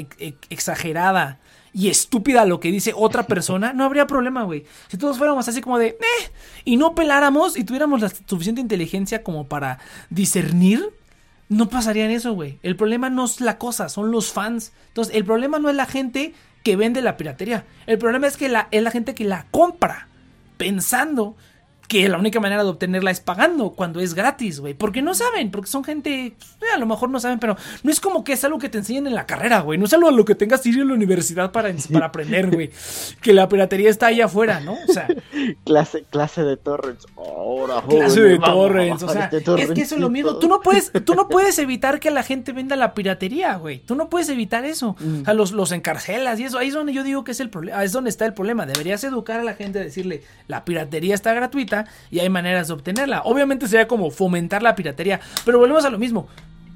[0.49, 1.39] exagerada
[1.75, 4.65] y estúpida a lo que dice otra persona, no habría problema, güey.
[4.89, 6.31] Si todos fuéramos así como de, eh,
[6.65, 9.79] y no peláramos y tuviéramos la suficiente inteligencia como para
[10.09, 10.89] discernir,
[11.51, 12.59] no pasaría eso, güey.
[12.63, 14.73] El problema no es la cosa, son los fans.
[14.89, 16.33] Entonces, el problema no es la gente
[16.63, 17.67] que vende la piratería.
[17.87, 20.09] El problema es que es la gente que la compra
[20.57, 21.37] pensando
[21.89, 24.75] que la única manera de obtenerla es pagando cuando es gratis, güey.
[24.75, 26.35] Porque no saben, porque son gente, eh,
[26.75, 29.07] a lo mejor no saben, pero no es como que es algo que te enseñen
[29.07, 29.79] en la carrera, güey.
[29.79, 32.51] No es algo a lo que tengas que ir a la universidad para, para aprender,
[32.51, 32.71] güey.
[33.21, 34.73] Que la piratería está ahí afuera, ¿no?
[34.89, 35.07] O sea.
[35.65, 37.07] clase, clase de torrents.
[37.17, 39.03] Ahora, clase de torrents.
[39.03, 40.37] O sea, este es que eso es lo mismo.
[40.37, 43.81] Tú no puedes, tú no puedes evitar que la gente venda la piratería, güey.
[43.81, 44.97] Tú no puedes evitar eso.
[44.99, 45.23] Mm.
[45.23, 46.59] O sea, los, los encarcelas y eso.
[46.59, 47.83] Ahí es donde yo digo que es el problema.
[47.85, 48.67] Es donde está el problema.
[48.67, 51.72] Deberías educar a la gente, decirle, la piratería está gratuita
[52.11, 53.23] y hay maneras de obtenerla.
[53.25, 56.29] Obviamente sería como fomentar la piratería, pero volvemos a lo mismo.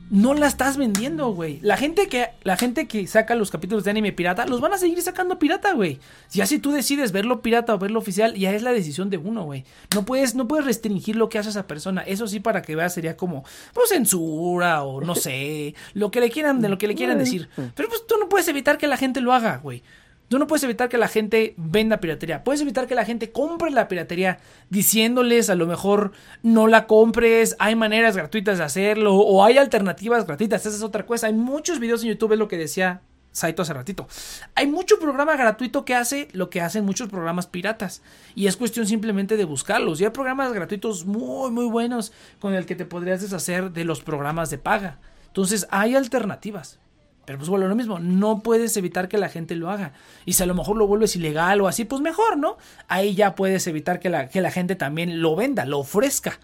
[0.09, 1.59] No la estás vendiendo, güey.
[1.63, 4.79] La gente que la gente que saca los capítulos de anime pirata los van a
[4.79, 5.99] seguir sacando pirata, güey.
[6.31, 9.43] Ya si tú decides verlo pirata o verlo oficial, ya es la decisión de uno,
[9.43, 9.65] güey.
[9.97, 12.03] No puedes no puedes restringir lo que hace esa persona.
[12.03, 13.45] Eso sí para que veas sería como
[13.75, 17.49] pues censura o no sé, lo que le quieran de lo que le quieran decir.
[17.75, 19.83] Pero pues tú no puedes evitar que la gente lo haga, güey.
[20.29, 22.43] Tú no puedes evitar que la gente venda piratería.
[22.43, 24.39] Puedes evitar que la gente compre la piratería
[24.71, 26.13] diciéndoles a lo mejor
[26.43, 30.67] no la compres, hay maneras gratuitas de hacerlo o hay alternativas gratuitas.
[30.67, 31.29] Esa es otra cosa.
[31.29, 33.03] Hay muchos videos en YouTube, es lo que decía
[33.37, 34.09] Saito hace ratito.
[34.55, 38.03] Hay mucho programa gratuito que hace lo que hacen muchos programas piratas.
[38.35, 40.01] Y es cuestión simplemente de buscarlos.
[40.01, 44.01] Y hay programas gratuitos muy, muy buenos con el que te podrías deshacer de los
[44.01, 44.99] programas de paga.
[45.27, 46.79] Entonces hay alternativas.
[47.27, 49.93] Pero pues bueno, lo mismo, no puedes evitar que la gente lo haga.
[50.25, 52.57] Y si a lo mejor lo vuelves ilegal o así, pues mejor, ¿no?
[52.87, 56.39] Ahí ya puedes evitar que la, que la gente también lo venda, lo ofrezca.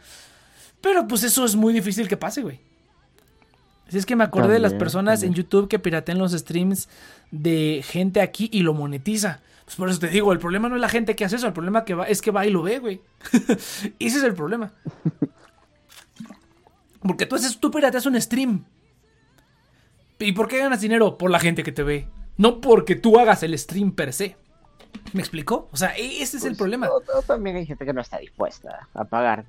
[0.81, 2.59] Pero pues eso es muy difícil que pase, güey.
[3.89, 6.89] Si es que me acordé de las personas en YouTube que piratean los streams
[7.31, 9.41] de gente aquí y lo monetiza.
[9.65, 11.53] Pues por eso te digo, el problema no es la gente que hace eso, el
[11.53, 13.01] problema que va, es que va y lo ve, güey.
[13.99, 14.73] Ese es el problema.
[17.03, 18.65] Porque tú, haces, tú pirateas un stream
[20.23, 21.19] ¿Y por qué ganas dinero?
[21.19, 22.09] Por la gente que te ve.
[22.37, 24.37] No porque tú hagas el stream per se.
[25.13, 25.69] ¿Me explicó?
[25.73, 26.89] O sea, e-, ese es el pues, problema.
[27.27, 29.45] también hay gente que no está dispuesta a pagar.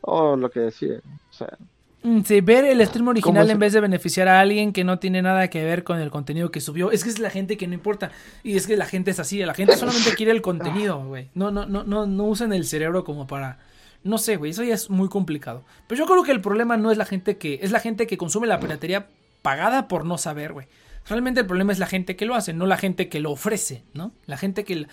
[0.00, 1.00] O lo que decía.
[1.30, 1.56] O sea.
[2.02, 5.20] Mm, sí, ver el stream original en vez de beneficiar a alguien que no tiene
[5.20, 6.90] nada que ver con el contenido que subió.
[6.92, 8.12] Es que es la gente que no importa.
[8.42, 9.38] Y es que la gente es así.
[9.44, 11.30] La gente solamente quiere el contenido, güey.
[11.34, 13.58] No, no, no, no, no usan el cerebro como para.
[14.04, 14.52] No sé, güey.
[14.52, 15.64] Eso ya es muy complicado.
[15.88, 17.58] Pero yo creo que el problema no es la gente que.
[17.62, 19.08] Es la gente que consume la piratería
[19.42, 20.66] pagada por no saber, güey.
[21.08, 23.82] Realmente el problema es la gente que lo hace, no la gente que lo ofrece,
[23.94, 24.12] ¿no?
[24.26, 24.86] La gente que,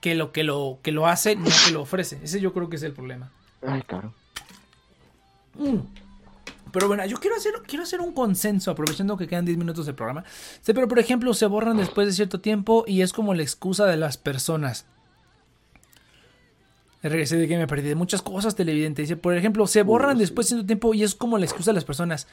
[0.00, 2.20] que, lo, que, lo, que lo hace, no que lo ofrece.
[2.22, 3.30] Ese yo creo que es el problema.
[3.66, 4.12] Ay, claro.
[5.54, 5.78] Mm.
[6.72, 9.94] Pero bueno, yo quiero hacer, quiero hacer un consenso, aprovechando que quedan 10 minutos del
[9.94, 10.24] programa.
[10.62, 13.86] Sí, pero por ejemplo, se borran después de cierto tiempo y es como la excusa
[13.86, 14.86] de las personas.
[17.02, 19.02] Regresé de que me perdí de muchas cosas, televidente.
[19.02, 21.74] Dice, por ejemplo, se borran después de cierto tiempo y es como la excusa de
[21.74, 22.26] las personas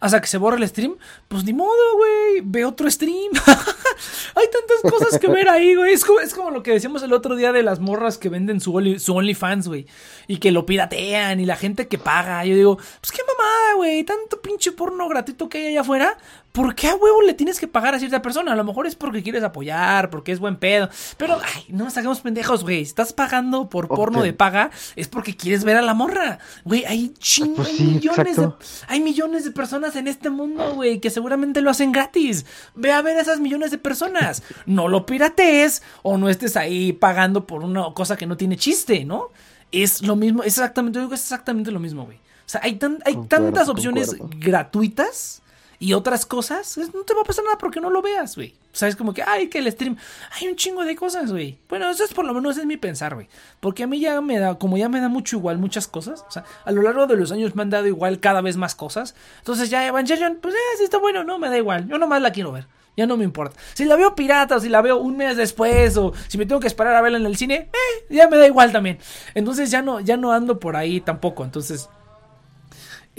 [0.00, 0.96] hasta que se borra el stream,
[1.28, 3.32] pues ni modo, güey, ve otro stream.
[4.34, 5.92] Hay tantas cosas que ver ahí, güey.
[5.92, 8.98] Es como, lo que decíamos el otro día de las morras que venden su, only,
[8.98, 9.86] su OnlyFans, güey.
[10.26, 12.44] Y que lo piratean y la gente que paga.
[12.46, 14.02] Yo digo, pues qué mamada, güey.
[14.04, 16.18] Tanto pinche porno gratuito que hay allá afuera.
[16.52, 18.52] ¿Por qué a huevo le tienes que pagar a cierta persona?
[18.52, 20.88] A lo mejor es porque quieres apoyar, porque es buen pedo.
[21.16, 22.84] Pero, ay, no nos hagamos pendejos, güey.
[22.84, 26.40] Si estás pagando por porno de paga, es porque quieres ver a la morra.
[26.64, 28.52] Güey, hay chingos, pues hay millones de,
[28.88, 32.44] hay millones de personas en este mundo, güey, que seguramente lo hacen gratis.
[32.74, 34.42] Ve a ver a esas millones de personas.
[34.66, 39.04] No lo piratees o no estés ahí pagando por una cosa que no tiene chiste,
[39.04, 39.28] ¿no?
[39.70, 42.16] Es lo mismo, es exactamente, digo, es exactamente lo mismo, güey.
[42.16, 45.39] O sea, hay, hay tantas opciones gratuitas
[45.82, 48.54] y otras cosas, no te va a pasar nada porque no lo veas, güey.
[48.70, 49.96] O sea, es como que, ay, que el stream,
[50.30, 51.58] hay un chingo de cosas, güey.
[51.70, 53.28] Bueno, eso es por lo menos es mi pensar, güey.
[53.60, 56.30] Porque a mí ya me da, como ya me da mucho igual muchas cosas, o
[56.30, 59.14] sea, a lo largo de los años me han dado igual cada vez más cosas.
[59.38, 61.88] Entonces ya Evangelion, pues eh, si está bueno, no, me da igual.
[61.88, 62.66] Yo nomás la quiero ver.
[62.94, 63.56] Ya no me importa.
[63.72, 66.60] Si la veo pirata, o si la veo un mes después, o si me tengo
[66.60, 68.98] que esperar a verla en el cine, eh, ya me da igual también.
[69.34, 71.42] Entonces ya no, ya no ando por ahí tampoco.
[71.42, 71.88] Entonces,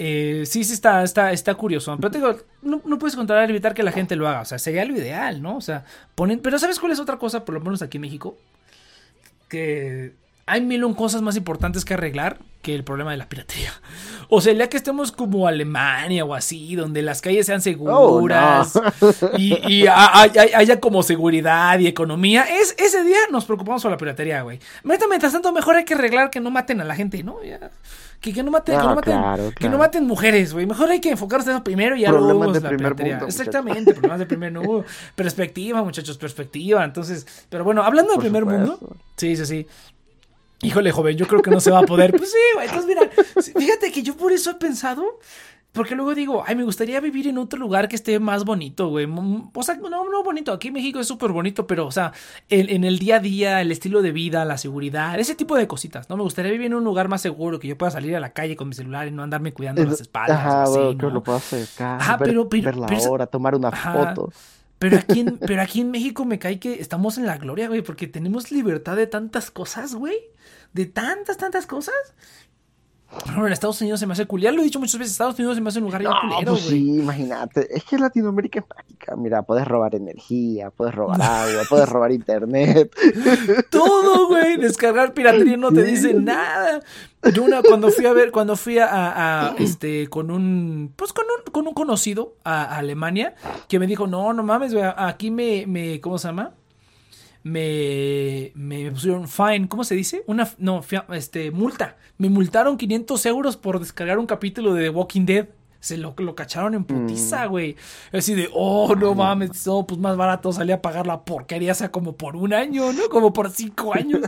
[0.03, 1.95] eh, sí, sí está, está, está curioso.
[1.97, 4.41] Pero te digo, no, no, puedes controlar evitar que la gente lo haga.
[4.41, 5.57] O sea, sería lo ideal, ¿no?
[5.57, 6.39] O sea, ponen.
[6.39, 8.35] Pero ¿sabes cuál es otra cosa, por lo menos aquí en México?
[9.47, 10.13] Que
[10.47, 13.73] hay mil un cosas más importantes que arreglar que el problema de la piratería.
[14.27, 19.37] O sea, ya que estemos como Alemania o así, donde las calles sean seguras oh,
[19.37, 24.59] y, haya como seguridad y economía, es, ese día nos preocupamos por la piratería, güey.
[24.83, 27.43] Mientras tanto, mejor hay que arreglar que no maten a la gente, ¿no?
[27.43, 27.69] Ya.
[28.21, 30.67] Que, que, no maten, que, no maten que no maten mujeres, güey.
[30.67, 33.19] Mejor hay que enfocarse en eso primero y ya luego la piratería.
[33.25, 34.85] Exactamente, problemas de primer mundo.
[35.15, 36.85] Perspectiva, muchachos, perspectiva.
[36.85, 38.77] Entonces, pero bueno, hablando del primer mundo,
[39.17, 39.67] sí, sí, sí.
[40.61, 42.11] Híjole, joven, yo creo que no se va a poder.
[42.11, 42.67] Pues sí, güey.
[42.67, 43.09] Entonces, mira,
[43.59, 45.19] fíjate que yo por eso he pensado.
[45.71, 49.07] Porque luego digo, ay, me gustaría vivir en otro lugar que esté más bonito, güey.
[49.53, 50.51] O sea, no, no bonito.
[50.51, 52.11] Aquí en México es súper bonito, pero, o sea,
[52.49, 56.09] en, el día a día, el estilo de vida, la seguridad, ese tipo de cositas,
[56.09, 56.17] ¿no?
[56.17, 58.57] Me gustaría vivir en un lugar más seguro, que yo pueda salir a la calle
[58.57, 60.39] con mi celular y no andarme cuidando las espaldas.
[60.39, 64.33] Ajá, güey, que lo acercar, Ajá, pero, ver la hora, tomar una foto.
[64.77, 67.81] Pero aquí, en, pero aquí en México me cae que estamos en la gloria, güey,
[67.81, 70.17] porque tenemos libertad de tantas cosas, güey
[70.73, 71.95] de tantas, tantas cosas.
[73.35, 75.61] En Estados Unidos se me hace culiar, lo he dicho muchas veces, Estados Unidos se
[75.61, 79.43] me hace un lugar no, culero, pues Sí, imagínate, es que Latinoamérica es mágica, mira,
[79.43, 82.95] puedes robar energía, puedes robar agua, puedes robar internet.
[83.69, 86.81] Todo, güey, descargar piratería no te dice nada.
[87.33, 91.25] Yo una, cuando fui a ver, cuando fui a, a, este, con un, pues con
[91.25, 93.35] un, con un conocido a, Alemania,
[93.67, 96.53] que me dijo, no, no mames, güey, aquí me, me, ¿cómo se llama?
[97.43, 100.23] Me, me pusieron fine, ¿cómo se dice?
[100.27, 100.81] Una, no,
[101.13, 101.97] este, multa.
[102.17, 105.47] Me multaron 500 euros por descargar un capítulo de The Walking Dead.
[105.79, 107.49] Se lo, lo cacharon en putiza, mm.
[107.49, 107.75] güey.
[108.13, 111.75] Así de, oh, no mames, no, pues más barato salía a pagar la porquería, o
[111.75, 113.09] sea, como por un año, ¿no?
[113.09, 114.21] Como por cinco años.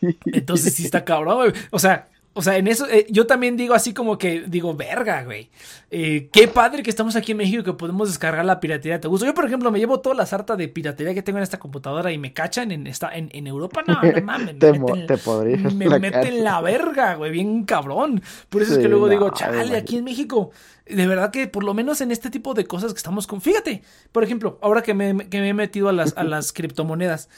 [0.26, 1.52] Entonces sí está cabrón, güey.
[1.70, 5.22] O sea, o sea, en eso, eh, yo también digo así como que, digo, verga,
[5.22, 5.50] güey.
[5.92, 9.00] Eh, qué padre que estamos aquí en México y que podemos descargar la piratería.
[9.00, 9.24] ¿Te gusta?
[9.24, 12.10] Yo, por ejemplo, me llevo toda la sarta de piratería que tengo en esta computadora
[12.10, 13.84] y me cachan en esta, en, en Europa.
[13.86, 14.58] No, no mames.
[14.58, 18.20] te, meten, te Me meten la verga, güey, bien cabrón.
[18.48, 20.50] Por eso es que luego digo, chale, aquí en México.
[20.86, 23.40] De verdad que por lo menos en este tipo de cosas que estamos con.
[23.40, 23.82] Fíjate,
[24.12, 27.28] por ejemplo, ahora que me, que me he metido a las, a las criptomonedas.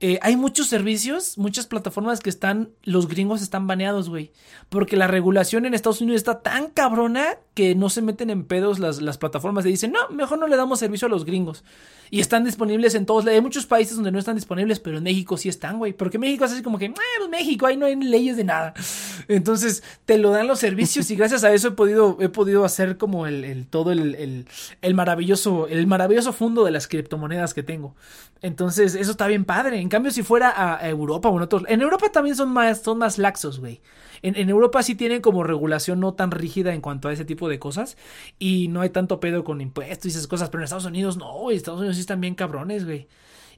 [0.00, 4.32] Eh, hay muchos servicios, muchas plataformas que están, los gringos están baneados, güey.
[4.68, 8.80] Porque la regulación en Estados Unidos está tan cabrona que no se meten en pedos
[8.80, 11.64] las, las plataformas y dicen, no, mejor no le damos servicio a los gringos.
[12.10, 15.36] Y están disponibles en todos, hay muchos países donde no están disponibles, pero en México
[15.36, 15.92] sí están, güey.
[15.92, 18.74] Porque México es así como que, eh, pues México, ahí no hay leyes de nada.
[19.28, 22.93] Entonces, te lo dan los servicios y gracias a eso he podido, he podido hacer
[22.96, 24.46] como el, todo el,
[24.82, 27.94] el, maravilloso, el maravilloso fondo de las criptomonedas que tengo.
[28.42, 29.80] Entonces, eso está bien padre.
[29.80, 32.98] En cambio, si fuera a Europa o en otros, en Europa también son más, son
[32.98, 33.80] más laxos, güey.
[34.24, 37.58] En, Europa sí tienen como regulación no tan rígida en cuanto a ese tipo de
[37.58, 37.98] cosas
[38.38, 41.30] y no hay tanto pedo con impuestos y esas cosas, pero en Estados Unidos no,
[41.34, 43.06] güey, Estados Unidos sí están bien cabrones, güey.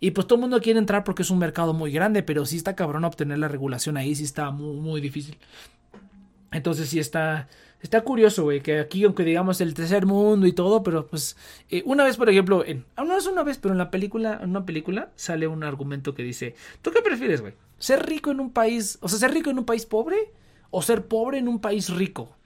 [0.00, 2.56] Y pues todo el mundo quiere entrar porque es un mercado muy grande, pero sí
[2.56, 5.38] está cabrón obtener la regulación ahí, sí está muy, muy difícil.
[6.50, 7.48] Entonces sí está,
[7.80, 11.36] está curioso, güey, que aquí, aunque digamos el tercer mundo y todo, pero pues
[11.70, 14.40] eh, una vez, por ejemplo, en, ah, no es una vez, pero en la película,
[14.42, 17.54] en una película sale un argumento que dice, ¿tú qué prefieres, güey?
[17.78, 20.16] ¿Ser rico en un país, o sea, ser rico en un país pobre
[20.70, 22.36] o ser pobre en un país rico.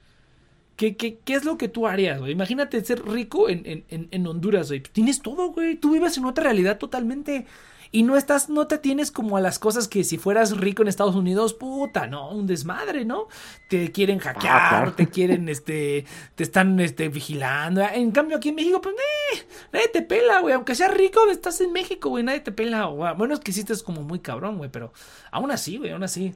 [0.75, 2.31] ¿Qué, qué, qué es lo que tú harías, güey?
[2.31, 4.81] Imagínate ser rico en, en, en, en Honduras, güey.
[4.81, 5.75] Tienes todo, güey.
[5.75, 7.45] Tú vives en otra realidad totalmente.
[7.93, 10.87] Y no estás, no te tienes como a las cosas que si fueras rico en
[10.87, 13.27] Estados Unidos, puta, no, un desmadre, ¿no?
[13.69, 14.93] Te quieren hackear, Ah, claro.
[14.93, 16.05] te quieren, este,
[16.35, 17.81] te están, este, vigilando.
[17.81, 20.53] En cambio, aquí en México, pues, eh, nadie te pela, güey.
[20.53, 22.85] Aunque seas rico, estás en México, güey, nadie te pela.
[22.85, 24.93] Bueno, es que hiciste como muy cabrón, güey, pero
[25.29, 26.33] aún así, güey, aún así.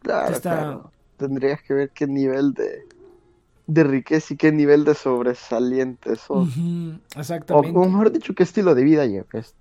[0.00, 0.90] Claro, Está- claro.
[1.16, 2.82] Tendrías que ver qué nivel de,
[3.66, 6.50] de riqueza y qué nivel de sobresaliente sos.
[7.16, 7.76] Exactamente.
[7.78, 9.54] o mejor dicho, qué estilo de vida lleves.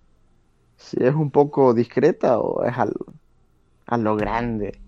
[0.84, 2.94] Si es un poco discreta o es al,
[3.88, 4.80] a lo grande.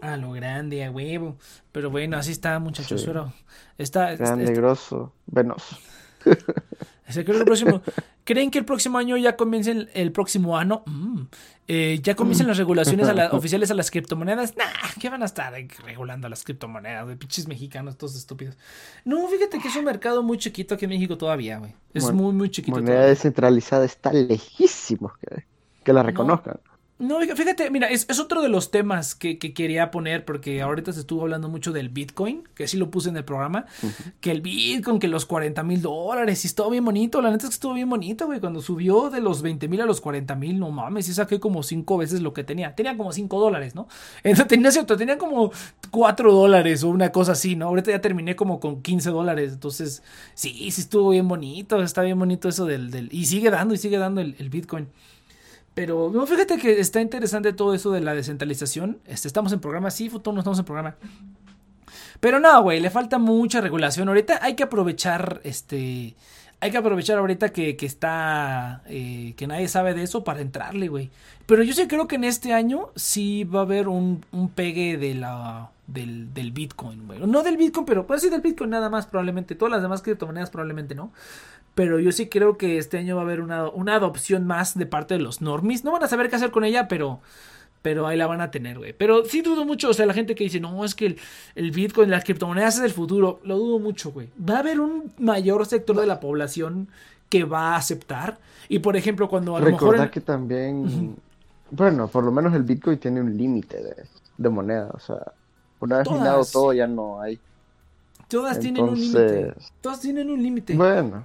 [0.00, 1.36] A lo grande, a huevo.
[1.72, 3.00] Pero bueno, así está, muchachos.
[3.00, 3.06] Sí.
[3.06, 3.32] Pero
[3.78, 5.78] está, Grande, está- grosso, venoso.
[7.08, 7.82] Se cree que el próximo-
[8.24, 10.82] ¿Creen que el próximo año ya comiencen el, próximo año?
[10.86, 11.20] Mm,
[11.68, 14.56] eh, ya comiencen las regulaciones a la- oficiales a las criptomonedas.
[14.56, 14.64] Nah,
[14.98, 15.52] ¿qué van a estar
[15.84, 17.06] regulando a las criptomonedas?
[17.06, 18.56] De pinches mexicanos, todos estúpidos.
[19.04, 21.74] No, fíjate que es un mercado muy chiquito aquí en México todavía, güey.
[21.92, 22.76] Es muy, muy chiquito.
[22.76, 23.10] Moneda todavía.
[23.10, 25.44] descentralizada está lejísimos que,
[25.84, 26.58] que la reconozcan.
[26.64, 30.62] No, fíjate- fíjate, mira, es, es otro de los temas que, que quería poner porque
[30.62, 33.66] ahorita se estuvo hablando mucho del Bitcoin, que sí lo puse en el programa,
[34.20, 37.50] que el Bitcoin, que los 40 mil dólares, y estuvo bien bonito, la neta es
[37.50, 40.58] que estuvo bien bonito, güey, cuando subió de los 20 mil a los 40 mil,
[40.60, 43.88] no mames, sí saqué como cinco veces lo que tenía, tenía como 5 dólares, ¿no?
[44.22, 45.50] Entonces tenía cierto, tenía como
[45.90, 47.66] 4 dólares o una cosa así, ¿no?
[47.66, 50.02] Ahorita ya terminé como con 15 dólares, entonces
[50.34, 53.78] sí, sí estuvo bien bonito, está bien bonito eso del, del y sigue dando y
[53.78, 54.86] sigue dando el, el Bitcoin.
[55.74, 58.98] Pero fíjate que está interesante todo eso de la descentralización.
[59.06, 60.94] Este, estamos en programa, sí, futuro no estamos en programa.
[62.20, 64.08] Pero no, güey, le falta mucha regulación.
[64.08, 66.14] Ahorita hay que aprovechar, este,
[66.60, 70.88] hay que aprovechar ahorita que, que está, eh, que nadie sabe de eso para entrarle,
[70.88, 71.10] güey.
[71.46, 74.96] Pero yo sí creo que en este año sí va a haber un, un pegue
[74.96, 77.18] de la, del, del Bitcoin, güey.
[77.18, 79.54] No del Bitcoin, pero pues sí del Bitcoin nada más probablemente.
[79.54, 81.12] Todas las demás criptomonedas probablemente no.
[81.74, 84.86] Pero yo sí creo que este año va a haber una, una adopción más de
[84.86, 85.84] parte de los normies.
[85.84, 87.20] No van a saber qué hacer con ella, pero,
[87.82, 88.92] pero ahí la van a tener, güey.
[88.92, 91.18] Pero sí dudo mucho, o sea, la gente que dice, no, es que el,
[91.56, 93.40] el Bitcoin, las criptomonedas es el futuro.
[93.42, 94.28] Lo dudo mucho, güey.
[94.38, 96.88] Va a haber un mayor sector de la población
[97.28, 98.38] que va a aceptar.
[98.68, 99.66] Y por ejemplo, cuando a lo.
[99.66, 101.16] Recordar que también,
[101.72, 103.94] bueno, por lo menos el Bitcoin tiene un límite de,
[104.38, 104.90] de moneda.
[104.94, 105.32] O sea,
[105.80, 106.20] una vez Todas.
[106.20, 107.38] minado todo ya no hay.
[108.28, 109.54] Todas tienen un límite.
[109.80, 110.74] Todas tienen un límite.
[110.74, 111.24] bueno,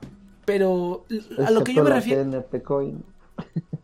[0.50, 1.06] Pero
[1.46, 2.24] a lo que yo me la refiero...
[2.24, 3.04] TNP Coin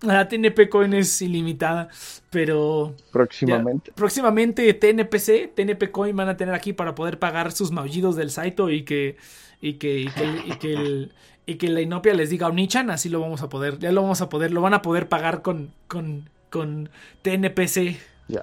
[0.01, 1.89] La TNP Coin es ilimitada,
[2.31, 2.95] pero...
[3.11, 3.91] próximamente.
[3.91, 8.31] Ya, próximamente TNPC, TNP Coin van a tener aquí para poder pagar sus maullidos del
[8.31, 9.17] Saito y que
[9.61, 11.13] y que y que, y que el
[11.45, 14.21] y que la inopia les diga Onichan, así lo vamos a poder, ya lo vamos
[14.21, 16.89] a poder, lo van a poder pagar con con con
[17.21, 17.97] TNPC,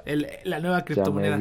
[0.04, 1.38] El- la nueva criptomoneda.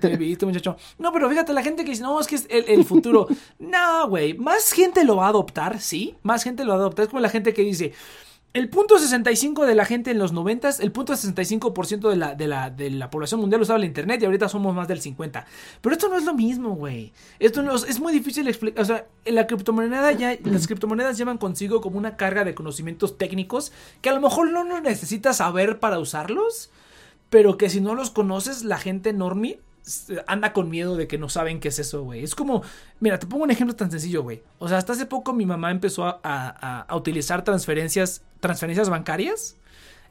[0.00, 0.76] te viste, muchacho.
[0.98, 3.26] No, pero fíjate, la gente que dice, no, es que es el, el futuro.
[3.58, 4.34] No, güey.
[4.34, 6.14] Más gente lo va a adoptar, sí.
[6.22, 7.04] Más gente lo va a adoptar.
[7.04, 7.92] Es como la gente que dice.
[8.52, 12.48] El punto 65 de la gente en los 90, el punto 65% de la, de,
[12.48, 15.44] la, de la población mundial usaba el internet y ahorita somos más del 50.
[15.82, 17.12] Pero esto no es lo mismo, güey.
[17.38, 18.80] Esto no es, muy difícil explicar.
[18.80, 23.18] O sea, en la criptomoneda ya, las criptomonedas llevan consigo como una carga de conocimientos
[23.18, 26.70] técnicos que a lo mejor no los necesitas saber para usarlos
[27.30, 29.60] pero que si no los conoces, la gente normie
[30.26, 32.24] anda con miedo de que no saben qué es eso, güey.
[32.24, 32.62] Es como,
[32.98, 34.42] mira, te pongo un ejemplo tan sencillo, güey.
[34.58, 39.56] O sea, hasta hace poco mi mamá empezó a, a- utilizar transferencias, transferencias bancarias.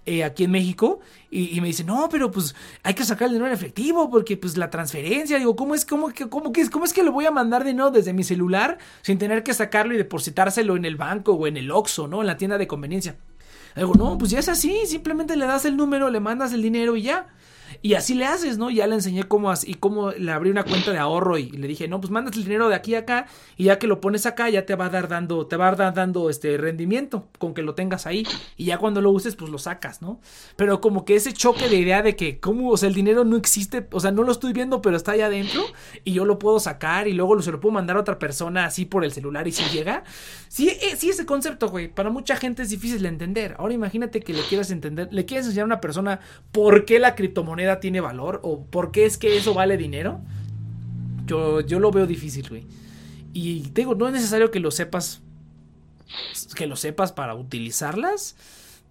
[0.06, 1.00] eh, aquí en México
[1.32, 4.56] y, me dice no pero pues hay que sacar el dinero en efectivo porque pues
[4.56, 7.32] la transferencia digo cómo es cómo que cómo que cómo es que le voy a
[7.32, 11.48] mandar dinero desde mi celular sin tener que sacarlo y depositárselo en el banco o
[11.48, 13.18] en el Oxxo no en la tienda de conveniencia
[13.76, 16.96] Digo, no, pues ya es así, simplemente le das el número, le mandas el dinero
[16.96, 17.28] y ya.
[17.82, 18.70] Y así le haces, ¿no?
[18.70, 21.88] Ya le enseñé cómo así, cómo le abrí una cuenta de ahorro y le dije,
[21.88, 23.28] no, pues mandas el dinero de aquí a acá
[23.58, 25.76] y ya que lo pones acá ya te va a dar dando, te va a
[25.76, 28.26] dar dando este rendimiento con que lo tengas ahí
[28.58, 30.20] y ya cuando lo uses pues lo sacas, ¿no?
[30.56, 33.38] Pero como que ese choque de idea de que cómo, o sea, el dinero no
[33.38, 35.62] existe, o sea, no lo estoy viendo pero está allá adentro
[36.04, 38.86] y yo lo puedo sacar y luego se lo puedo mandar a otra persona así
[38.86, 40.04] por el celular y si llega.
[40.48, 43.56] Sí, eh, sí ese concepto, güey, para mucha gente es difícil de entender.
[43.58, 46.20] Ahora imagínate que le quieras entender, le quieres enseñar a una persona
[46.52, 50.20] por qué la criptomoneda tiene valor o por qué es que eso vale dinero.
[51.26, 52.66] Yo, yo lo veo difícil, güey.
[53.34, 55.22] Y digo, no es necesario que lo sepas.
[56.56, 58.36] Que lo sepas para utilizarlas.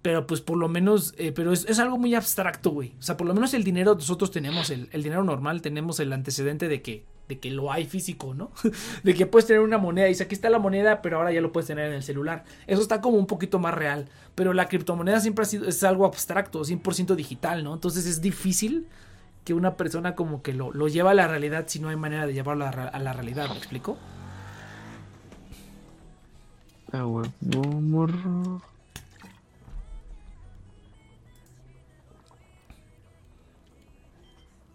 [0.02, 1.14] Pero pues por lo menos.
[1.16, 2.92] eh, pero es, es algo muy abstracto, güey.
[2.98, 6.12] O sea, por lo menos el dinero, nosotros tenemos el, el dinero normal, tenemos el
[6.12, 7.04] antecedente de que.
[7.28, 8.50] De que lo hay físico, ¿no?
[9.02, 10.06] De que puedes tener una moneda.
[10.06, 12.44] Y dice, aquí está la moneda, pero ahora ya lo puedes tener en el celular.
[12.66, 14.08] Eso está como un poquito más real.
[14.34, 17.72] Pero la criptomoneda siempre ha sido, es algo abstracto, 100% digital, ¿no?
[17.74, 18.86] Entonces es difícil
[19.44, 22.26] que una persona como que lo, lo lleva a la realidad si no hay manera
[22.26, 23.96] de llevarlo a, la- a la realidad, ¿me explico?
[26.92, 27.04] Ah,
[27.80, 28.62] morro.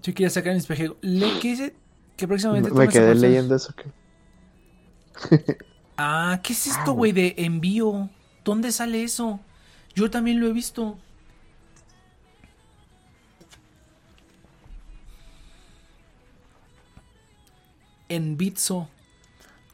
[0.01, 0.95] Yo quería sacar mi espejo.
[1.01, 1.73] Le, ¿Qué dice?
[2.19, 5.57] Que próximamente Me quedé leyendo eso que.
[5.95, 7.13] Ah, ¿qué es Ah, esto, güey.
[7.13, 8.09] güey, de envío?
[8.43, 9.39] ¿Dónde sale eso?
[9.95, 10.97] Yo también lo he visto.
[18.09, 18.89] En Bitso.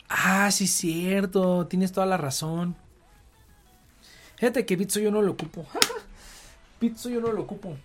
[0.09, 1.67] Ah, sí, cierto.
[1.67, 2.75] Tienes toda la razón.
[4.37, 5.65] Fíjate que Bitso yo no lo ocupo.
[6.81, 7.77] Bitso yo no lo ocupo.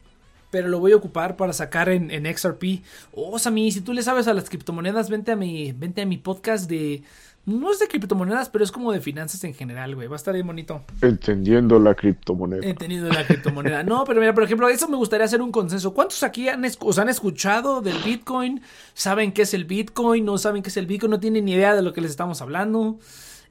[0.51, 2.83] Pero lo voy a ocupar para sacar en, en XRP.
[3.13, 6.19] Oh, Sammy, si tú le sabes a las criptomonedas, vente a mi, vente a mi
[6.19, 7.03] podcast de.
[7.47, 10.09] No es de criptomonedas, pero es como de finanzas en general, güey.
[10.09, 10.83] Va a estar bien bonito.
[11.01, 12.67] Entendiendo la criptomoneda.
[12.67, 13.83] Entendido la criptomoneda.
[13.83, 15.95] No, pero mira, por ejemplo, eso me gustaría hacer un consenso.
[15.95, 18.61] ¿Cuántos aquí han, os han escuchado del Bitcoin?
[18.93, 20.25] ¿Saben qué es el Bitcoin?
[20.27, 21.11] ¿No saben qué es el Bitcoin?
[21.11, 22.99] ¿No tienen ni idea de lo que les estamos hablando?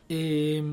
[0.08, 0.64] Eh,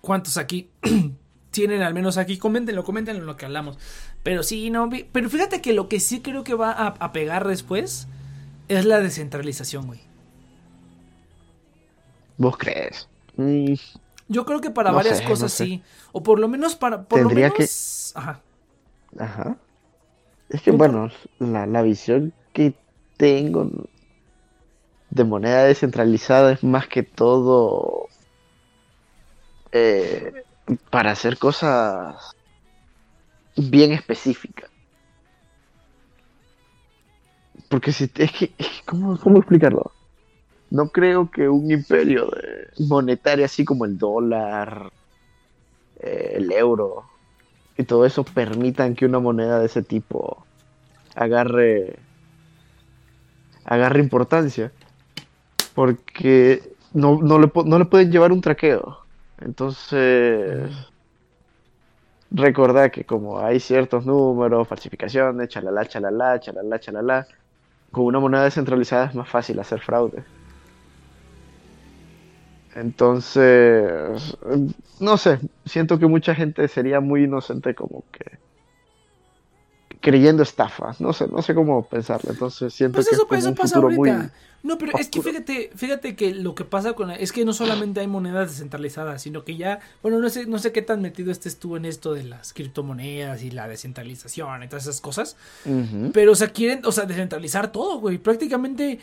[0.00, 0.70] ¿Cuántos aquí
[1.50, 2.38] tienen al menos aquí?
[2.38, 3.78] Coméntenlo, coméntenlo lo que hablamos.
[4.22, 7.46] Pero sí, no, pero fíjate que lo que sí creo que va a, a pegar
[7.46, 8.08] después
[8.68, 10.00] es la descentralización, güey.
[12.36, 13.08] ¿Vos crees?
[13.36, 13.74] Mm,
[14.28, 15.64] Yo creo que para No varias sé, no cosas sé.
[15.64, 15.82] sí.
[16.12, 17.02] O por lo menos para.
[17.02, 18.12] Por Tendría lo que- menos.
[18.14, 18.40] Ajá.
[19.18, 19.56] Ajá.
[20.50, 22.74] Es que, bueno, la, la visión que
[23.16, 23.70] tengo
[25.10, 28.08] de moneda descentralizada es más que todo
[29.72, 30.44] eh,
[30.90, 32.36] para hacer cosas
[33.58, 34.70] bien específicas.
[37.68, 38.52] Porque si es que,
[38.84, 39.92] ¿cómo, cómo explicarlo?
[40.70, 42.30] No creo que un imperio
[42.78, 44.92] monetario así como el dólar,
[46.00, 47.04] eh, el euro,
[47.78, 50.44] y todo eso permitan que una moneda de ese tipo
[51.14, 51.98] agarre
[53.64, 54.72] agarre importancia
[55.74, 56.62] porque
[56.92, 58.98] no, no, le, no le pueden llevar un traqueo
[59.40, 60.70] entonces
[62.30, 67.26] recordad que como hay ciertos números falsificaciones chalala chalala chalala chalala
[67.90, 70.24] con una moneda descentralizada es más fácil hacer fraude.
[72.74, 74.36] Entonces
[75.00, 78.38] no sé, siento que mucha gente sería muy inocente como que
[80.08, 83.38] creyendo estafas, no sé, no sé cómo pensarlo, entonces siento Pues que eso, es como
[83.38, 84.18] eso un pasa futuro ahorita.
[84.18, 84.30] muy
[84.64, 87.52] No, pero es que fíjate, fíjate que lo que pasa con la- es que no
[87.52, 91.30] solamente hay monedas descentralizadas, sino que ya, bueno, no sé, no sé qué tan metido
[91.30, 95.36] estés tú en esto de las criptomonedas y la descentralización y todas esas cosas.
[96.12, 98.18] Pero, o sea, quieren, o sea, descentralizar todo, güey.
[98.18, 98.98] Prácticamente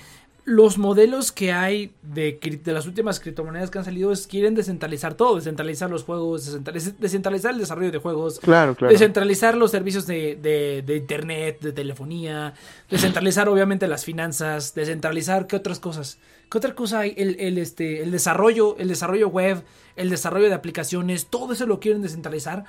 [0.48, 5.38] los modelos que hay de, las últimas criptomonedas que han salido es quieren descentralizar todo,
[5.38, 8.92] descentralizar los juegos, descentraliz- descentralizar el desarrollo de juegos, Claro, claro.
[8.92, 12.54] descentralizar los servicios de, de- de internet, de telefonía,
[12.92, 16.20] descentralizar obviamente las finanzas, descentralizar qué otras cosas.
[16.52, 17.16] ¿Qué otra cosa hay?
[17.18, 19.64] El, el, este, el desarrollo, el desarrollo web,
[19.96, 22.66] el desarrollo de aplicaciones, todo eso lo quieren descentralizar.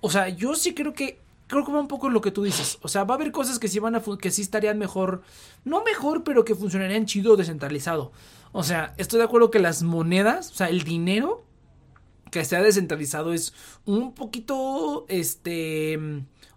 [0.00, 1.18] O sea, yo sí creo que
[1.50, 2.78] creo que va un poco lo que tú dices.
[2.80, 5.22] O sea, va a haber cosas que sí van a que sí estarían mejor,
[5.64, 8.12] no mejor, pero que funcionarían chido descentralizado.
[8.52, 11.44] O sea, estoy de acuerdo que las monedas, o sea, el dinero
[12.30, 13.52] que sea descentralizado es
[13.84, 15.98] un poquito, este,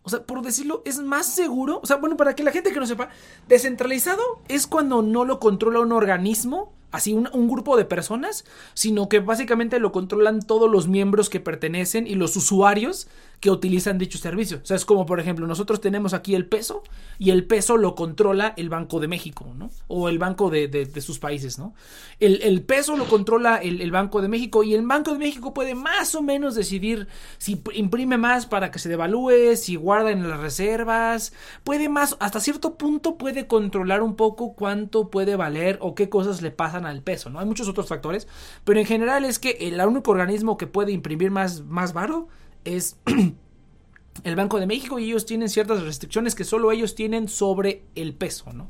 [0.04, 1.80] o sea, por decirlo, es más seguro.
[1.82, 3.10] O sea, bueno, para que la gente que no sepa,
[3.48, 8.46] descentralizado es cuando no lo controla un organismo, así un grupo de personas,
[8.76, 13.08] sino que básicamente lo controlan todos los miembros que pertenecen y los usuarios
[13.40, 14.60] que utilizan dicho servicio.
[14.64, 16.84] O sea, es como, por ejemplo, nosotros tenemos aquí el peso
[17.20, 19.70] y el peso lo controla el Banco de México, ¿no?
[19.88, 21.74] O el Banco de, de- sus países, ¿no?
[22.20, 25.54] El, el peso lo controla el, el Banco de México y el Banco de México
[25.54, 27.08] puede más o menos decidir
[27.38, 31.34] si imprime más para que se devalúe, si guarda en las reservas,
[31.64, 36.42] puede más, hasta cierto punto puede controlar un poco cuánto puede valer o qué cosas
[36.42, 37.40] le pasan al peso, ¿no?
[37.40, 38.28] Hay muchos otros factores,
[38.64, 42.28] pero en general es que el único organismo que puede imprimir más, más varo
[42.66, 42.98] es
[44.24, 48.14] el Banco de México y ellos tienen ciertas restricciones que solo ellos tienen sobre el
[48.14, 48.70] peso, ¿no?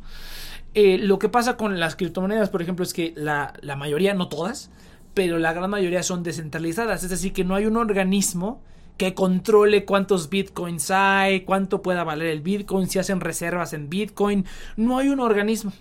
[0.75, 4.27] Eh, lo que pasa con las criptomonedas, por ejemplo, es que la, la mayoría, no
[4.27, 4.71] todas,
[5.13, 8.61] pero la gran mayoría son descentralizadas, es decir, que no hay un organismo
[8.97, 14.45] que controle cuántos bitcoins hay, cuánto pueda valer el bitcoin, si hacen reservas en bitcoin,
[14.75, 15.73] no hay un organismo.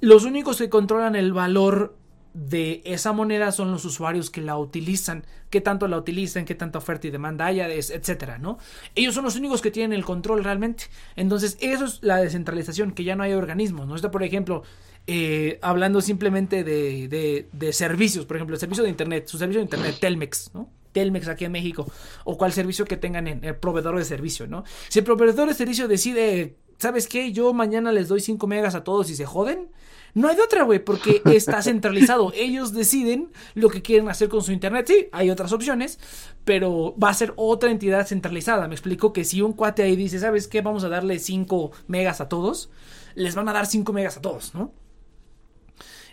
[0.00, 1.96] Los únicos que controlan el valor
[2.34, 6.78] de esa moneda son los usuarios que la utilizan, qué tanto la utilizan, qué tanta
[6.78, 8.58] oferta y demanda haya, etcétera, ¿no?
[8.96, 10.84] Ellos son los únicos que tienen el control realmente.
[11.14, 13.94] Entonces, eso es la descentralización, que ya no hay organismos, ¿no?
[13.94, 14.64] Está, por ejemplo,
[15.06, 19.64] eh, hablando simplemente de, de- servicios, por ejemplo, el servicio de internet, su servicio de
[19.64, 20.68] internet, Telmex, ¿no?
[20.92, 21.86] Telmex aquí en México,
[22.24, 24.64] o cual servicio que tengan en el proveedor de servicio, ¿no?
[24.88, 27.32] Si el proveedor de servicio decide ¿sabes qué?
[27.32, 29.68] Yo mañana les doy 5 megas a todos y se joden.
[30.14, 32.32] No hay de otra, güey, porque está centralizado.
[32.34, 34.86] Ellos deciden lo que quieren hacer con su internet.
[34.86, 35.98] Sí, hay otras opciones,
[36.44, 38.68] pero va a ser otra entidad centralizada.
[38.68, 40.62] Me explico que si un cuate ahí dice, ¿sabes qué?
[40.62, 42.70] Vamos a darle 5 megas a todos,
[43.14, 44.72] les van a dar 5 megas a todos, ¿no?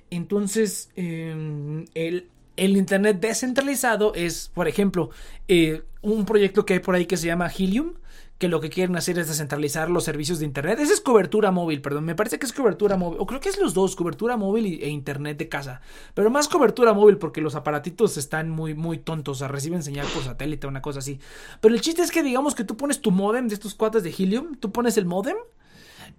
[0.10, 5.10] Entonces, em, el, Internet descentralizado es, por ejemplo,
[5.48, 7.94] eh, un proyecto que hay por ahí que se llama Helium,
[8.42, 10.80] que lo que quieren hacer es descentralizar los servicios de Internet.
[10.80, 13.60] Esa es cobertura móvil, perdón, me parece que es cobertura móvil, o creo que es
[13.60, 15.82] los dos, cobertura móvil e Internet de casa,
[16.16, 20.08] pero más cobertura móvil porque los aparatitos están muy, muy tontos, o sea, reciben señal
[20.12, 21.20] por satélite, una cosa así.
[21.62, 24.10] Pero el chiste es que digamos que tú pones tu modem de estos cuates de
[24.10, 25.38] Helium, tú pones el modem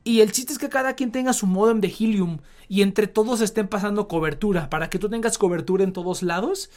[0.04, 2.38] y el chiste es que cada quien tenga su modem de Helium
[2.68, 6.70] y entre todos estén pasando cobertura para que tú tengas cobertura en todos lados.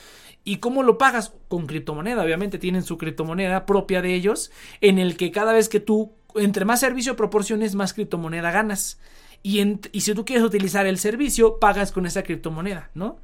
[0.43, 1.33] ¿Y cómo lo pagas?
[1.47, 2.23] Con criptomoneda.
[2.23, 6.65] Obviamente tienen su criptomoneda propia de ellos en el que cada vez que tú, entre
[6.65, 8.99] más servicio proporciones, más criptomoneda ganas.
[9.41, 9.59] Y,
[9.91, 13.21] y si tú quieres utilizar el servicio, pagas con esa criptomoneda, ¿no?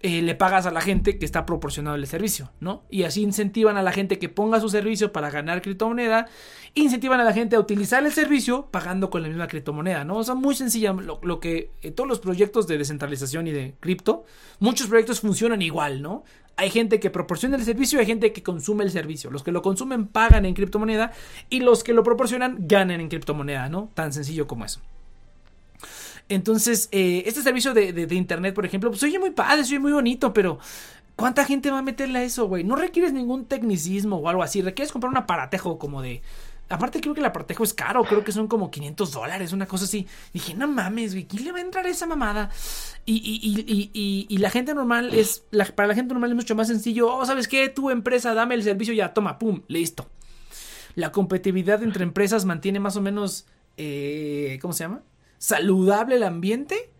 [0.00, 2.84] Eh, le pagas a la gente que está proporcionando el servicio, ¿no?
[2.88, 6.28] Y así incentivan a la gente que ponga su servicio para ganar criptomoneda,
[6.74, 10.18] incentivan a la gente a utilizar el servicio pagando con la misma criptomoneda, ¿no?
[10.18, 14.24] O sea, muy sencilla, lo, que eh, todos los proyectos de descentralización y de cripto,
[14.60, 16.22] muchos proyectos funcionan igual, ¿no?
[16.54, 19.32] Hay gente que proporciona el servicio y hay gente que consume el servicio.
[19.32, 21.10] Los que lo consumen pagan en criptomoneda
[21.50, 23.90] y los que lo proporcionan ganan en criptomoneda, ¿no?
[23.94, 24.80] Tan sencillo como eso.
[26.28, 30.32] Entonces, eh, este servicio de, internet, por ejemplo, pues oye muy padre, soy muy bonito,
[30.32, 30.58] pero
[31.16, 32.64] ¿cuánta gente va a meterle a eso, güey?
[32.64, 36.22] No requieres ningún tecnicismo o algo así, requieres comprar un aparatejo como de...
[36.70, 39.86] Aparte creo que el aparatejo es caro, creo que son como 500 dólares, una cosa
[39.86, 40.06] así.
[40.34, 42.50] Dije, no mames, güey, ¿quién le va a entrar a esa mamada?
[43.06, 45.44] Y, y, y, y la gente normal es,
[45.74, 47.10] para la gente normal es mucho más sencillo.
[47.10, 47.70] Oh, ¿sabes qué?
[47.70, 50.10] Tu empresa, dame el servicio, ya, toma, pum, listo.
[50.94, 53.46] La competitividad entre empresas mantiene más o menos,
[53.78, 55.00] eh, ¿cómo se llama?
[55.38, 56.90] Saludable el ambiente,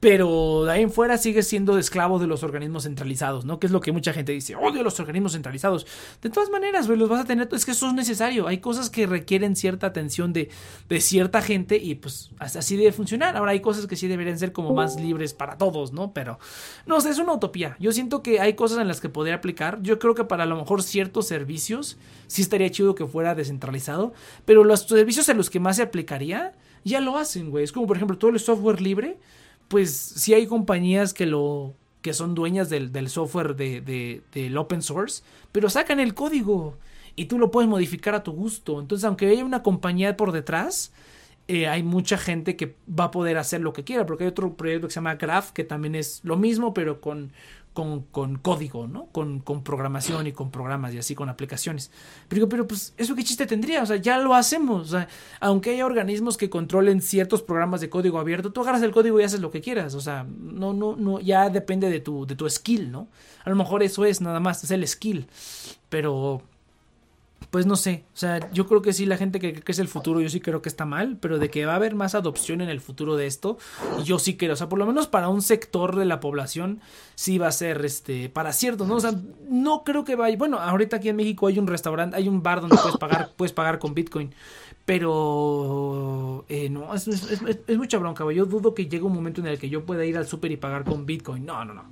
[0.00, 3.58] pero de ahí en fuera sigue siendo esclavo de los organismos centralizados, ¿no?
[3.58, 5.88] Que es lo que mucha gente dice, odio los organismos centralizados.
[6.22, 8.46] De todas maneras, güey, los vas a tener, es que eso es necesario.
[8.46, 10.50] Hay cosas que requieren cierta atención de,
[10.88, 13.36] de cierta gente y pues así debe funcionar.
[13.36, 16.12] Ahora hay cosas que sí deberían ser como más libres para todos, ¿no?
[16.12, 16.38] Pero,
[16.86, 17.76] no sé, es una utopía.
[17.80, 19.82] Yo siento que hay cosas en las que podría aplicar.
[19.82, 21.98] Yo creo que para a lo mejor ciertos servicios
[22.28, 24.12] sí estaría chido que fuera descentralizado,
[24.44, 26.52] pero los servicios en los que más se aplicaría
[26.84, 27.64] ya lo hacen, güey.
[27.64, 29.18] Es como, por ejemplo, todo el software libre,
[29.68, 35.22] pues sí hay compañías que lo que son dueñas del, software de, del open source,
[35.52, 36.76] pero sacan el código
[37.16, 38.80] y tú lo puedes modificar a tu gusto.
[38.80, 40.92] Entonces, aunque haya una compañía por detrás,
[41.48, 44.54] eh, hay mucha gente que va a poder hacer lo que quiera, porque hay otro
[44.54, 47.32] proyecto que se llama Graph, que también es lo mismo, pero con,
[48.10, 49.06] con, código, ¿no?
[49.12, 51.92] Con, programación y con programas y así con aplicaciones.
[52.26, 53.84] Pero pero pues, ¿eso qué chiste tendría?
[53.84, 54.88] O sea, ya lo hacemos.
[54.88, 58.90] O sea, aunque haya organismos que controlen ciertos programas de código abierto, tú agarras el
[58.90, 59.94] código y haces lo que quieras.
[59.94, 63.06] O sea, no, no, no, ya depende de tu, de tu skill, ¿no?
[63.44, 65.28] A lo mejor eso es nada más, es el skill.
[65.88, 66.42] Pero
[67.50, 69.88] pues no sé, o sea, yo creo que sí, la gente que, que es el
[69.88, 72.60] futuro, yo sí creo que está mal, pero de que va a haber más adopción
[72.60, 73.56] en el futuro de esto,
[74.04, 76.80] yo sí creo, o sea, por lo menos para un sector de la población,
[77.14, 78.96] sí va a ser, este, para ciertos, ¿no?
[78.96, 79.14] O sea,
[79.48, 82.60] no creo que vaya, bueno, ahorita aquí en México hay un restaurante, hay un bar
[82.60, 84.34] donde puedes pagar, puedes pagar con Bitcoin,
[84.84, 89.46] pero eh, no, es, es, mucha bronca, güey, yo dudo que llegue un momento en
[89.46, 91.84] el que yo pueda ir al súper y pagar con Bitcoin, no, no, no.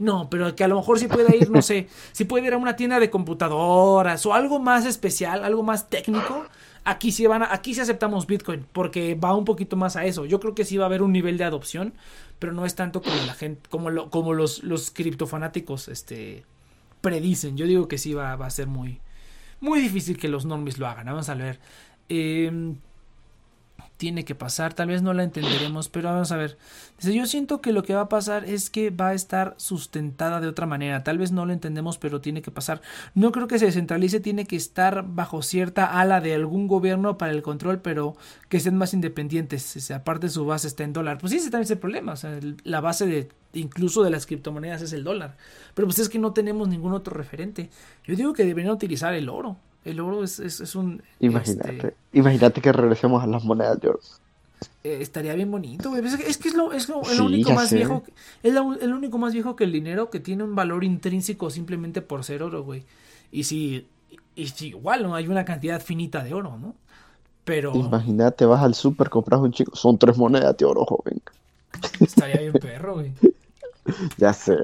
[0.00, 2.56] No, pero que a lo mejor sí puede ir, no sé, si puede ir a
[2.56, 6.46] una tienda de computadoras o algo más especial, algo más técnico.
[6.84, 10.24] Aquí sí van aquí sí aceptamos Bitcoin porque va un poquito más a eso.
[10.24, 11.92] Yo creo que sí va a haber un nivel de adopción,
[12.38, 16.46] pero no es tanto como la gente, como lo, como los, los criptofanáticos, este,
[17.02, 17.58] predicen.
[17.58, 19.00] Yo digo que sí va, va a ser muy,
[19.60, 21.04] muy difícil que los normies lo hagan.
[21.04, 21.60] Vamos a ver.
[22.08, 22.50] Eh,
[24.00, 24.72] tiene que pasar.
[24.72, 26.56] Tal vez no la entenderemos, pero vamos a ver.
[27.02, 30.48] Yo siento que lo que va a pasar es que va a estar sustentada de
[30.48, 31.04] otra manera.
[31.04, 32.80] Tal vez no lo entendemos, pero tiene que pasar.
[33.14, 37.32] No creo que se descentralice, tiene que estar bajo cierta ala de algún gobierno para
[37.32, 38.16] el control, pero
[38.48, 39.90] que estén más independientes.
[39.90, 41.18] aparte su base está en dólar.
[41.18, 42.14] Pues sí, ese también es el problema.
[42.64, 45.36] La base de incluso de las criptomonedas es el dólar.
[45.74, 47.68] Pero pues es que no tenemos ningún otro referente.
[48.04, 49.58] Yo digo que deberían utilizar el oro.
[49.84, 51.02] El oro es, es, un...
[51.20, 54.00] Imagínate, este, imagínate que regresemos a las monedas de oro.
[54.84, 56.04] Eh, estaría bien bonito, güey.
[56.04, 58.02] Es, que es lo, es lo, el único más viejo.
[58.42, 62.24] Es el único más viejo que el dinero que tiene un valor intrínseco simplemente por
[62.24, 62.84] ser oro, güey.
[63.32, 63.86] Y si,
[64.34, 66.74] y si igual no hay una cantidad finita de oro, ¿no?
[67.44, 67.74] Pero.
[67.74, 69.74] Imagínate, vas al super, compras un chico.
[69.76, 71.20] Son tres monedas de oro, joven.
[72.00, 73.12] Estaría bien perro, güey.
[74.18, 74.56] ya sé.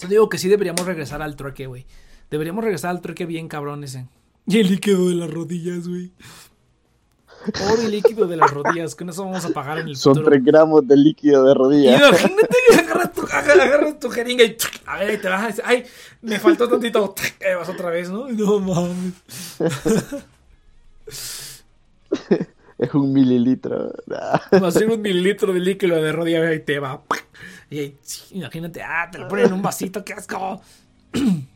[0.00, 1.86] Yo digo que sí deberíamos regresar al trueque, güey.
[2.32, 4.06] Deberíamos regresar al trueque bien cabrón ese.
[4.46, 6.12] Y el líquido de las rodillas, güey.
[7.70, 8.94] Oro y líquido de las rodillas.
[8.94, 10.30] Con eso vamos a pagar en el Son futuro.
[10.30, 12.08] 3 gramos de líquido de rodilla.
[12.08, 14.56] Imagínate que agarras tu, agarras, tu jeringa y
[14.86, 15.60] a ver, ahí te vas.
[15.62, 15.84] Ay,
[16.22, 17.14] me faltó tantito.
[17.46, 18.26] Ahí vas otra vez, ¿no?
[18.28, 19.12] No mames.
[22.78, 23.92] Es un mililitro.
[24.08, 27.02] Va a ser un mililitro de líquido de rodilla y te va.
[27.70, 27.94] Y
[28.30, 30.62] imagínate, ah, te lo ponen en un vasito, qué asco.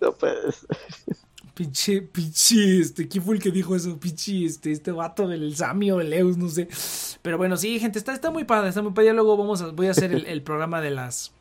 [0.00, 0.66] No puedes.
[1.54, 3.98] Pinche, pinche, este, ¿quién fue el que dijo eso?
[4.00, 6.68] Pinche, este, este vato del Sami o el Eus, no sé.
[7.22, 9.08] Pero bueno, sí, gente, está, está muy padre, está muy padre.
[9.08, 11.32] Ya luego vamos a, voy a hacer el, programa de las,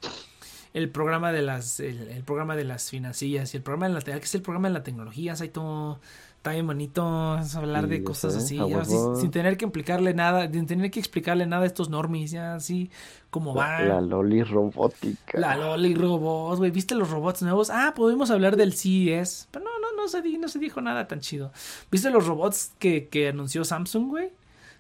[0.74, 4.26] el programa de las, el, programa de las financillas y el programa de la, que
[4.26, 6.02] es el programa de la tecnología, todo,
[6.40, 10.14] está bien bonito, hablar Sí, de cosas sé, así, ya, sin, sin tener que explicarle
[10.14, 12.90] nada, sin tener que explicarle nada a estos normies, ya así
[13.30, 13.82] como va.
[13.82, 15.38] La, loli robótica.
[15.38, 16.72] La Loli robots, güey.
[16.72, 17.70] ¿Viste los robots nuevos?
[17.70, 19.50] Ah, podemos hablar del CES.
[19.52, 21.52] Pero no, no, no se, di- no se dijo nada tan chido.
[21.92, 24.30] ¿Viste los robots que, que anunció Samsung, güey?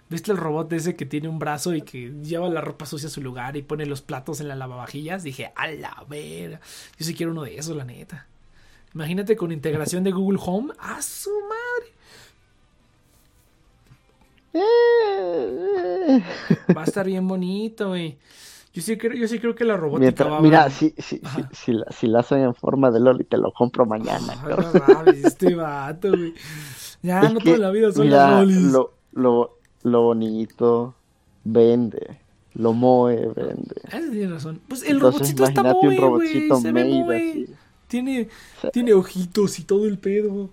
[0.09, 3.11] ¿Viste el robot ese que tiene un brazo y que lleva la ropa sucia a
[3.11, 5.21] su lugar y pone los platos en la lavavajillas?
[5.23, 6.59] Dije, a la vera.
[6.97, 8.25] Yo sí quiero uno de esos, la neta.
[8.93, 10.73] Imagínate con integración de Google Home.
[10.79, 11.93] ¡A su madre!
[16.75, 18.17] Va a estar bien bonito, güey.
[18.73, 21.17] Yo sí creo, yo sí creo que la robótica Mientras- va a mira, si, si,
[21.19, 21.21] si,
[21.51, 24.33] si la, si la hacen en forma de loli, te lo compro mañana.
[24.33, 24.71] Ay, cabrón.
[24.87, 26.33] no mames, este vato, güey.
[27.01, 28.57] Ya, Es no que, toda la vida son mira, lolis.
[28.57, 30.93] Lo, lo, lo bonito
[31.43, 32.19] vende.
[32.53, 33.75] Lo moe vende.
[33.91, 34.61] Ah, tienes razón.
[34.67, 36.61] Pues el Entonces, robotcito está moe, un robotcito güey.
[36.61, 37.29] Se ve moe.
[37.31, 37.47] así.
[37.89, 38.29] Tiene,
[38.61, 38.69] Sí.
[38.71, 40.49] tiene ojitos y todo el pedo.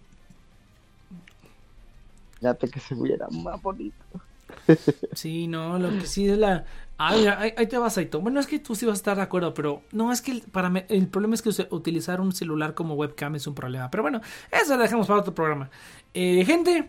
[2.41, 3.95] Fíjate que se viera más bonito.
[5.15, 6.65] Sí, no, lo que sí es la.
[6.99, 8.21] Ah, mira, ahí, ahí te vas, Aito.
[8.21, 10.41] Bueno, es que tú sí vas a estar de acuerdo, pero no, es que el-
[10.43, 13.91] para el problema es que utilizar un celular como webcam es un problema.
[13.91, 15.71] Pero bueno, eso lo dejamos para otro programa.
[16.15, 16.89] Eh, gente,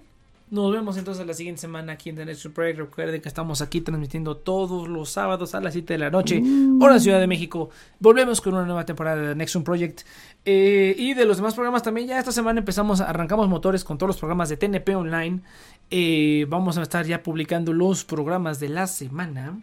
[0.49, 2.79] nos vemos entonces la siguiente semana aquí en The Next Project.
[2.79, 6.41] Recuerden que estamos aquí transmitiendo todos los sábados a las 7 de la noche,
[6.79, 7.69] hora Ciudad de México.
[7.99, 10.01] Volvemos con una nueva temporada de The Next Project.
[10.45, 14.07] Eh, y de los demás programas también, ya esta semana empezamos, arrancamos motores con todos
[14.07, 15.41] los programas de TNP Online.
[15.91, 19.59] Eh, vamos a estar ya publicando los programas de la semana.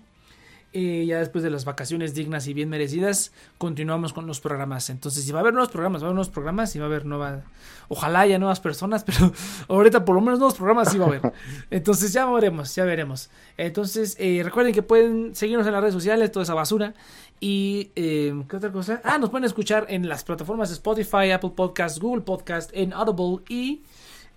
[0.77, 4.91] Eh, ya después de las vacaciones dignas y bien merecidas, continuamos con los programas.
[4.91, 6.89] Entonces, si va a haber nuevos programas, va a haber nuevos programas y va a
[6.89, 7.45] haber nuevas.
[7.87, 9.33] Ojalá haya nuevas personas, pero
[9.69, 11.33] ahorita por lo menos nuevos programas sí va a haber.
[11.71, 13.31] Entonces, ya veremos, ya veremos.
[13.57, 16.93] Entonces, eh, recuerden que pueden seguirnos en las redes sociales, toda esa basura.
[17.39, 19.01] Y, eh, ¿qué otra cosa?
[19.05, 23.83] Ah, nos pueden escuchar en las plataformas Spotify, Apple Podcast, Google Podcast, en Audible y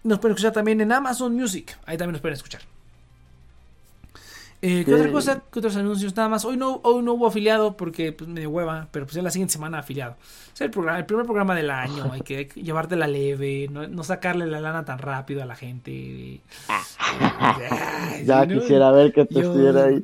[0.03, 1.75] nos pueden escuchar también en Amazon Music.
[1.87, 2.76] Ahí también nos pueden escuchar.
[4.69, 5.43] Eh, ¿Qué otra cosa?
[5.49, 6.13] ¿Qué otros anuncios?
[6.17, 6.43] Nada más.
[6.43, 9.53] Hoy no, hoy no hubo afiliado porque pues medio hueva, pero pues ya la siguiente
[9.53, 10.17] semana afiliado.
[10.53, 12.11] Es el, programa, el primer programa del año.
[12.11, 15.55] Hay que, hay que llevártela leve, no, no sacarle la lana tan rápido a la
[15.55, 16.41] gente.
[16.67, 18.59] Ay, Ya sí, ¿no?
[18.59, 20.03] quisiera ver que te estuviera ahí.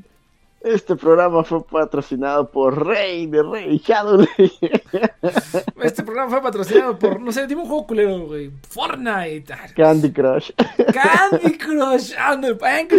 [0.63, 4.27] Este programa fue patrocinado por Rey de Rey Shadowley.
[5.83, 8.49] Este programa fue patrocinado por, no sé, dime un juego culero, güey.
[8.69, 9.51] Fortnite.
[9.53, 10.51] Ah, Candy Crush.
[10.93, 12.53] Candy Crush, Angry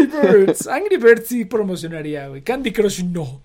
[0.07, 0.67] Birds.
[0.69, 2.43] Angry Birds sí promocionaría, güey.
[2.43, 3.41] Candy Crush no.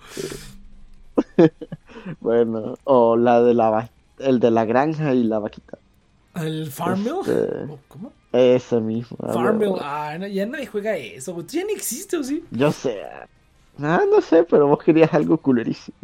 [2.20, 3.90] Bueno, o la de la
[4.20, 5.78] el de la granja y la vaquita.
[6.36, 7.22] ¿El Farmville?
[7.22, 8.12] Este- ¿O ¿Cómo?
[8.32, 9.18] Ese mismo.
[9.34, 9.76] Farmville.
[9.82, 11.48] Ah, no, ya nadie juega eso, güey.
[11.48, 12.44] Ya ni existe, ¿o sí?
[12.52, 13.02] Yo sé.
[13.81, 15.97] Ah, no sé, pero vos querías algo culerísimo.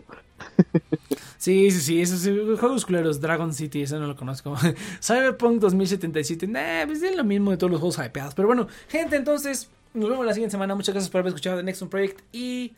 [1.38, 2.24] Sí, sí, sí, esos
[2.60, 4.56] juegos culeros, Dragon City, ese no lo conozco.
[5.00, 8.34] Cyberpunk 2077, nah, pues es lo mismo de todos los juegos hypeados.
[8.34, 10.74] Pero bueno, gente, entonces, nos vemos la siguiente semana.
[10.76, 12.74] Muchas gracias por haber escuchado The Next One Project y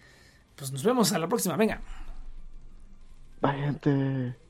[0.56, 1.56] pues nos vemos a la próxima.
[1.56, 1.82] Venga.
[3.41, 4.47] Bye, gente.